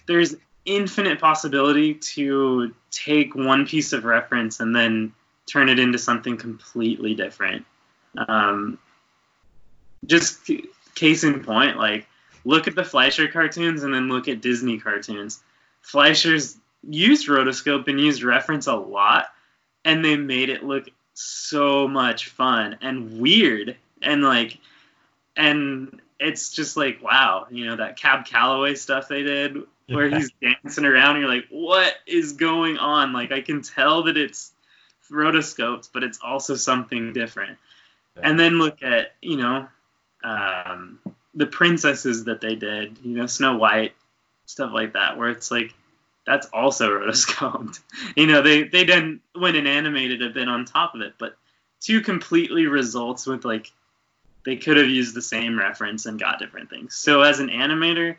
there's 0.06 0.34
infinite 0.64 1.20
possibility 1.20 1.94
to 1.94 2.74
take 2.90 3.34
one 3.34 3.66
piece 3.66 3.92
of 3.92 4.04
reference 4.04 4.60
and 4.60 4.74
then 4.74 5.12
turn 5.46 5.68
it 5.68 5.78
into 5.78 5.98
something 5.98 6.36
completely 6.36 7.14
different 7.14 7.64
um, 8.16 8.78
just 10.04 10.50
case 10.94 11.24
in 11.24 11.42
point 11.44 11.76
like 11.76 12.06
look 12.44 12.66
at 12.66 12.74
the 12.74 12.84
fleischer 12.84 13.28
cartoons 13.28 13.82
and 13.82 13.92
then 13.92 14.08
look 14.08 14.28
at 14.28 14.40
disney 14.40 14.78
cartoons. 14.78 15.42
Fleischer's 15.82 16.56
used 16.88 17.28
rotoscope 17.28 17.88
and 17.88 18.00
used 18.00 18.22
reference 18.22 18.66
a 18.66 18.74
lot 18.74 19.26
and 19.84 20.04
they 20.04 20.16
made 20.16 20.48
it 20.48 20.62
look 20.64 20.88
so 21.14 21.86
much 21.86 22.28
fun 22.28 22.78
and 22.80 23.20
weird 23.20 23.76
and 24.02 24.22
like 24.22 24.58
and 25.36 26.00
it's 26.18 26.50
just 26.50 26.76
like 26.76 27.02
wow 27.02 27.46
you 27.50 27.66
know 27.66 27.76
that 27.76 27.98
cab 27.98 28.24
calloway 28.26 28.74
stuff 28.74 29.08
they 29.08 29.22
did 29.22 29.58
where 29.88 30.06
Yeah. 30.06 30.18
he's 30.18 30.30
dancing 30.40 30.84
around 30.84 31.16
and 31.16 31.20
you're 31.20 31.34
like 31.34 31.46
what 31.50 31.94
is 32.06 32.32
going 32.32 32.78
on? 32.78 33.12
Like 33.12 33.32
i 33.32 33.40
can 33.40 33.60
tell 33.62 34.04
that 34.04 34.16
it's 34.16 34.52
rotoscoped 35.10 35.90
but 35.92 36.02
it's 36.04 36.20
also 36.22 36.54
something 36.54 37.12
different 37.12 37.58
and 38.16 38.38
then 38.38 38.58
look 38.58 38.82
at 38.82 39.12
you 39.20 39.36
know 39.36 39.68
um, 40.24 40.98
the 41.34 41.46
princesses 41.46 42.24
that 42.24 42.40
they 42.40 42.54
did 42.54 42.98
you 43.02 43.16
know 43.16 43.26
snow 43.26 43.56
white 43.56 43.94
stuff 44.46 44.70
like 44.72 44.94
that 44.94 45.16
where 45.16 45.30
it's 45.30 45.50
like 45.50 45.74
that's 46.26 46.46
also 46.48 46.90
rotoscoped. 47.00 47.80
You 48.16 48.26
know 48.26 48.42
they 48.42 48.64
they 48.64 48.84
then 48.84 49.20
went 49.34 49.56
and 49.56 49.68
animated 49.68 50.22
a 50.22 50.30
bit 50.30 50.48
on 50.48 50.64
top 50.64 50.94
of 50.94 51.00
it 51.00 51.14
but 51.18 51.36
two 51.80 52.00
completely 52.00 52.66
results 52.66 53.26
with 53.26 53.44
like 53.44 53.70
they 54.44 54.56
could 54.56 54.76
have 54.76 54.88
used 54.88 55.14
the 55.14 55.22
same 55.22 55.58
reference 55.58 56.06
and 56.06 56.18
got 56.18 56.38
different 56.38 56.70
things. 56.70 56.94
So 56.94 57.20
as 57.22 57.40
an 57.40 57.48
animator 57.48 58.16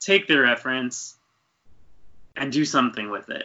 take 0.00 0.26
the 0.26 0.38
reference 0.38 1.16
and 2.36 2.52
do 2.52 2.64
something 2.64 3.10
with 3.10 3.28
it. 3.30 3.44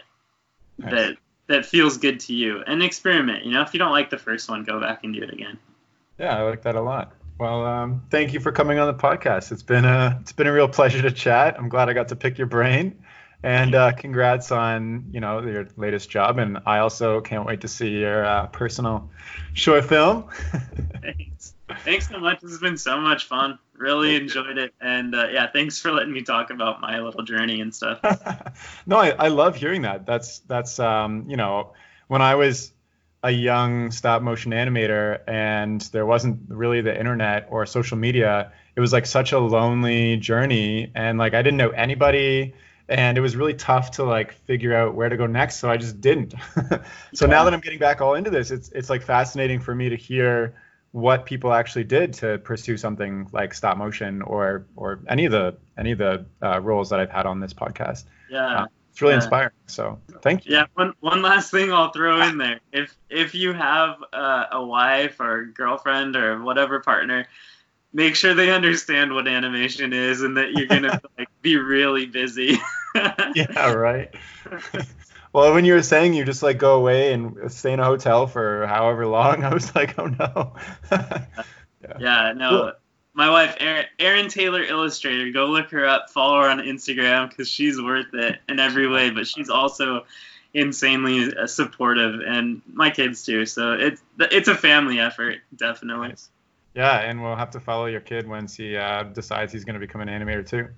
Nice. 0.78 0.92
that 0.92 1.18
that 1.48 1.66
feels 1.66 1.98
good 1.98 2.20
to 2.20 2.34
you 2.34 2.64
and 2.68 2.82
experiment 2.82 3.46
you 3.46 3.52
know 3.52 3.62
if 3.62 3.74
you 3.74 3.80
don't 3.80 3.92
like 3.92 4.10
the 4.10 4.18
first 4.18 4.50
one 4.50 4.64
go 4.64 4.80
back 4.80 5.04
and 5.04 5.14
do 5.14 5.22
it 5.22 5.32
again 5.34 5.58
Yeah, 6.20 6.38
I 6.38 6.44
like 6.44 6.62
that 6.64 6.76
a 6.76 6.82
lot. 6.82 7.14
Well, 7.40 7.66
um, 7.66 8.04
thank 8.12 8.34
you 8.34 8.40
for 8.40 8.52
coming 8.52 8.78
on 8.78 8.88
the 8.88 8.94
podcast. 8.94 9.52
It's 9.52 9.64
been 9.64 9.86
a 9.86 10.18
it's 10.22 10.32
been 10.32 10.48
a 10.48 10.54
real 10.54 10.68
pleasure 10.68 11.02
to 11.02 11.12
chat. 11.12 11.56
I'm 11.58 11.68
glad 11.68 11.90
I 11.90 11.94
got 11.94 12.08
to 12.10 12.16
pick 12.16 12.38
your 12.38 12.48
brain, 12.48 13.04
and 13.44 13.76
uh, 13.76 13.92
congrats 13.92 14.52
on 14.52 15.06
you 15.12 15.20
know 15.20 15.42
your 15.42 15.68
latest 15.76 16.10
job. 16.10 16.40
And 16.40 16.60
I 16.66 16.80
also 16.80 17.22
can't 17.22 17.46
wait 17.46 17.62
to 17.62 17.68
see 17.68 17.90
your 17.90 18.26
uh, 18.26 18.48
personal 18.48 19.10
short 19.54 19.86
film. 19.86 20.30
thanks. 21.02 21.54
Thanks 21.84 22.08
so 22.08 22.20
much. 22.20 22.40
This 22.42 22.52
has 22.52 22.60
been 22.60 22.78
so 22.78 23.00
much 23.00 23.26
fun. 23.26 23.60
Really 23.76 24.16
enjoyed 24.16 24.58
it. 24.58 24.74
And 24.80 25.14
uh, 25.14 25.28
yeah 25.32 25.48
thanks 25.52 25.80
for 25.80 25.92
letting 25.92 26.14
me 26.14 26.22
talk 26.22 26.50
about 26.50 26.80
my 26.82 27.00
little 27.00 27.24
journey 27.24 27.62
and 27.62 27.76
stuff. 27.76 28.00
No, 28.86 28.98
I, 28.98 29.10
I 29.12 29.28
love 29.30 29.56
hearing 29.56 29.82
that. 29.84 30.06
That's 30.06 30.40
that's 30.40 30.80
um, 30.80 31.26
you 31.30 31.38
know, 31.38 31.74
when 32.08 32.22
I 32.22 32.36
was 32.36 32.72
a 33.24 33.32
young 33.32 33.92
stop 33.92 34.22
motion 34.22 34.52
animator 34.52 35.22
and 35.28 35.82
there 35.94 36.06
wasn't 36.06 36.42
really 36.50 36.82
the 36.82 36.98
internet 36.98 37.48
or 37.50 37.66
social 37.66 37.98
media, 37.98 38.52
it 38.76 38.82
was 38.82 38.92
like 38.92 39.06
such 39.06 39.32
a 39.32 39.40
lonely 39.40 40.18
journey. 40.18 40.92
And 40.96 41.18
like 41.18 41.34
I 41.34 41.42
didn't 41.42 41.58
know 41.58 41.70
anybody 41.70 42.54
and 42.90 43.18
it 43.18 43.22
was 43.22 43.36
really 43.36 43.54
tough 43.54 43.92
to 43.92 44.04
like 44.04 44.34
figure 44.46 44.76
out 44.76 44.94
where 44.96 45.10
to 45.10 45.18
go 45.18 45.26
next, 45.26 45.58
so 45.58 45.70
I 45.70 45.78
just 45.78 46.02
didn't. 46.02 46.34
so 47.14 47.26
now 47.26 47.44
that 47.44 47.54
I'm 47.54 47.60
getting 47.62 47.80
back 47.80 48.02
all 48.02 48.16
into 48.16 48.30
this, 48.30 48.52
it's 48.52 48.70
it's 48.70 48.90
like 48.90 49.02
fascinating 49.04 49.60
for 49.60 49.74
me 49.74 49.90
to 49.90 49.96
hear 49.96 50.56
what 50.92 51.26
people 51.26 51.52
actually 51.54 51.86
did 51.86 52.14
to 52.14 52.38
pursue 52.40 52.78
something 52.78 53.28
like 53.32 53.54
stop 53.54 53.78
motion 53.78 54.22
or 54.22 54.68
or 54.76 55.00
any 55.08 55.26
of 55.26 55.32
the 55.32 55.58
any 55.78 55.92
of 55.92 55.98
the 55.98 56.26
uh, 56.44 56.60
roles 56.62 56.90
that 56.90 57.00
I've 57.00 57.10
had 57.10 57.26
on 57.26 57.40
this 57.40 57.54
podcast. 57.54 58.04
yeah 58.30 58.66
It's 58.92 59.02
really 59.02 59.14
Yeah. 59.14 59.18
inspiring. 59.24 59.52
So 59.66 60.00
thank 60.22 60.46
you. 60.46 60.54
yeah 60.54 60.66
one, 60.76 60.94
one 61.00 61.22
last 61.24 61.50
thing 61.50 61.72
i'll 61.74 61.92
throw 61.92 62.22
in 62.22 62.38
there 62.38 62.60
if 62.72 62.96
if 63.10 63.34
you 63.34 63.54
have 63.54 63.96
uh, 64.14 64.46
a 64.52 64.64
wife 64.64 65.20
or 65.20 65.46
girlfriend 65.46 66.16
or 66.16 66.44
whatever 66.44 66.80
partner 66.80 67.26
make 67.94 68.16
sure 68.16 68.34
they 68.34 68.52
understand 68.52 69.14
what 69.14 69.28
animation 69.28 69.94
is 69.94 70.22
and 70.22 70.38
that 70.38 70.52
you're 70.54 70.68
gonna 70.68 71.00
like 71.18 71.30
be 71.42 71.58
really 71.58 72.06
busy 72.06 72.58
Yeah, 73.36 73.74
right. 73.74 74.14
well, 75.34 75.54
when 75.54 75.66
you 75.66 75.74
were 75.74 75.82
saying 75.82 76.14
you 76.14 76.26
just 76.26 76.44
like 76.44 76.58
go 76.58 76.76
away 76.76 77.14
and 77.14 77.52
stay 77.52 77.74
in 77.74 77.80
a 77.80 77.86
hotel 77.86 78.28
for 78.28 78.68
however 78.68 79.08
long, 79.08 79.44
I 79.44 79.54
was 79.54 79.74
like, 79.76 79.98
oh 79.98 80.08
no. 80.08 80.54
yeah. 80.92 81.98
yeah, 82.00 82.34
no. 82.36 82.50
Cool. 82.50 82.72
My 83.16 83.30
wife, 83.30 83.56
Erin, 83.60 83.86
Erin 84.00 84.28
Taylor 84.28 84.64
Illustrator, 84.64 85.32
go 85.32 85.46
look 85.46 85.70
her 85.70 85.86
up, 85.86 86.10
follow 86.10 86.42
her 86.42 86.50
on 86.50 86.58
Instagram 86.60 87.30
because 87.30 87.48
she's 87.48 87.80
worth 87.80 88.14
it 88.14 88.40
in 88.50 88.60
every 88.60 88.88
way. 88.88 89.12
But 89.12 89.28
she's 89.28 89.50
also 89.50 90.06
insanely 90.54 91.36
uh, 91.36 91.46
supportive, 91.46 92.22
and 92.26 92.62
my 92.72 92.90
kids 92.90 93.24
too. 93.24 93.46
So 93.46 93.74
it's 93.74 94.02
it's 94.20 94.48
a 94.48 94.56
family 94.56 95.00
effort, 95.00 95.40
definitely. 95.56 96.10
Nice. 96.10 96.30
Yeah, 96.76 97.00
and 97.00 97.22
we'll 97.22 97.36
have 97.36 97.52
to 97.52 97.60
follow 97.60 97.86
your 97.86 98.02
kid 98.02 98.28
once 98.28 98.56
he 98.56 98.76
uh, 98.76 99.04
decides 99.04 99.54
he's 99.54 99.64
going 99.64 99.76
to 99.76 99.80
become 99.80 100.02
an 100.02 100.08
animator 100.08 100.48
too. 100.48 100.70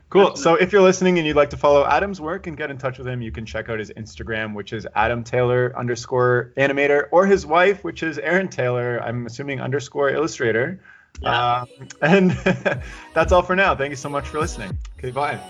cool. 0.10 0.36
So 0.36 0.54
if 0.54 0.72
you're 0.72 0.82
listening 0.82 1.18
and 1.18 1.26
you'd 1.26 1.34
like 1.34 1.50
to 1.50 1.56
follow 1.56 1.84
Adam's 1.84 2.20
work 2.20 2.46
and 2.46 2.56
get 2.56 2.70
in 2.70 2.78
touch 2.78 2.98
with 2.98 3.08
him, 3.08 3.20
you 3.20 3.32
can 3.32 3.44
check 3.44 3.68
out 3.68 3.80
his 3.80 3.90
Instagram, 3.90 4.54
which 4.54 4.72
is 4.72 4.86
Adam 4.94 5.24
Taylor 5.24 5.74
underscore 5.76 6.52
animator, 6.56 7.08
or 7.10 7.26
his 7.26 7.44
wife, 7.44 7.82
which 7.82 8.04
is 8.04 8.18
Erin 8.18 8.48
Taylor. 8.48 9.02
I'm 9.02 9.26
assuming 9.26 9.60
underscore 9.60 10.10
illustrator. 10.10 10.80
Yeah. 11.20 11.62
Um, 11.62 11.68
and 12.02 12.30
that's 13.14 13.32
all 13.32 13.42
for 13.42 13.56
now. 13.56 13.74
Thank 13.74 13.90
you 13.90 13.96
so 13.96 14.08
much 14.08 14.28
for 14.28 14.38
listening. 14.38 14.78
Okay, 14.98 15.10
bye. 15.10 15.40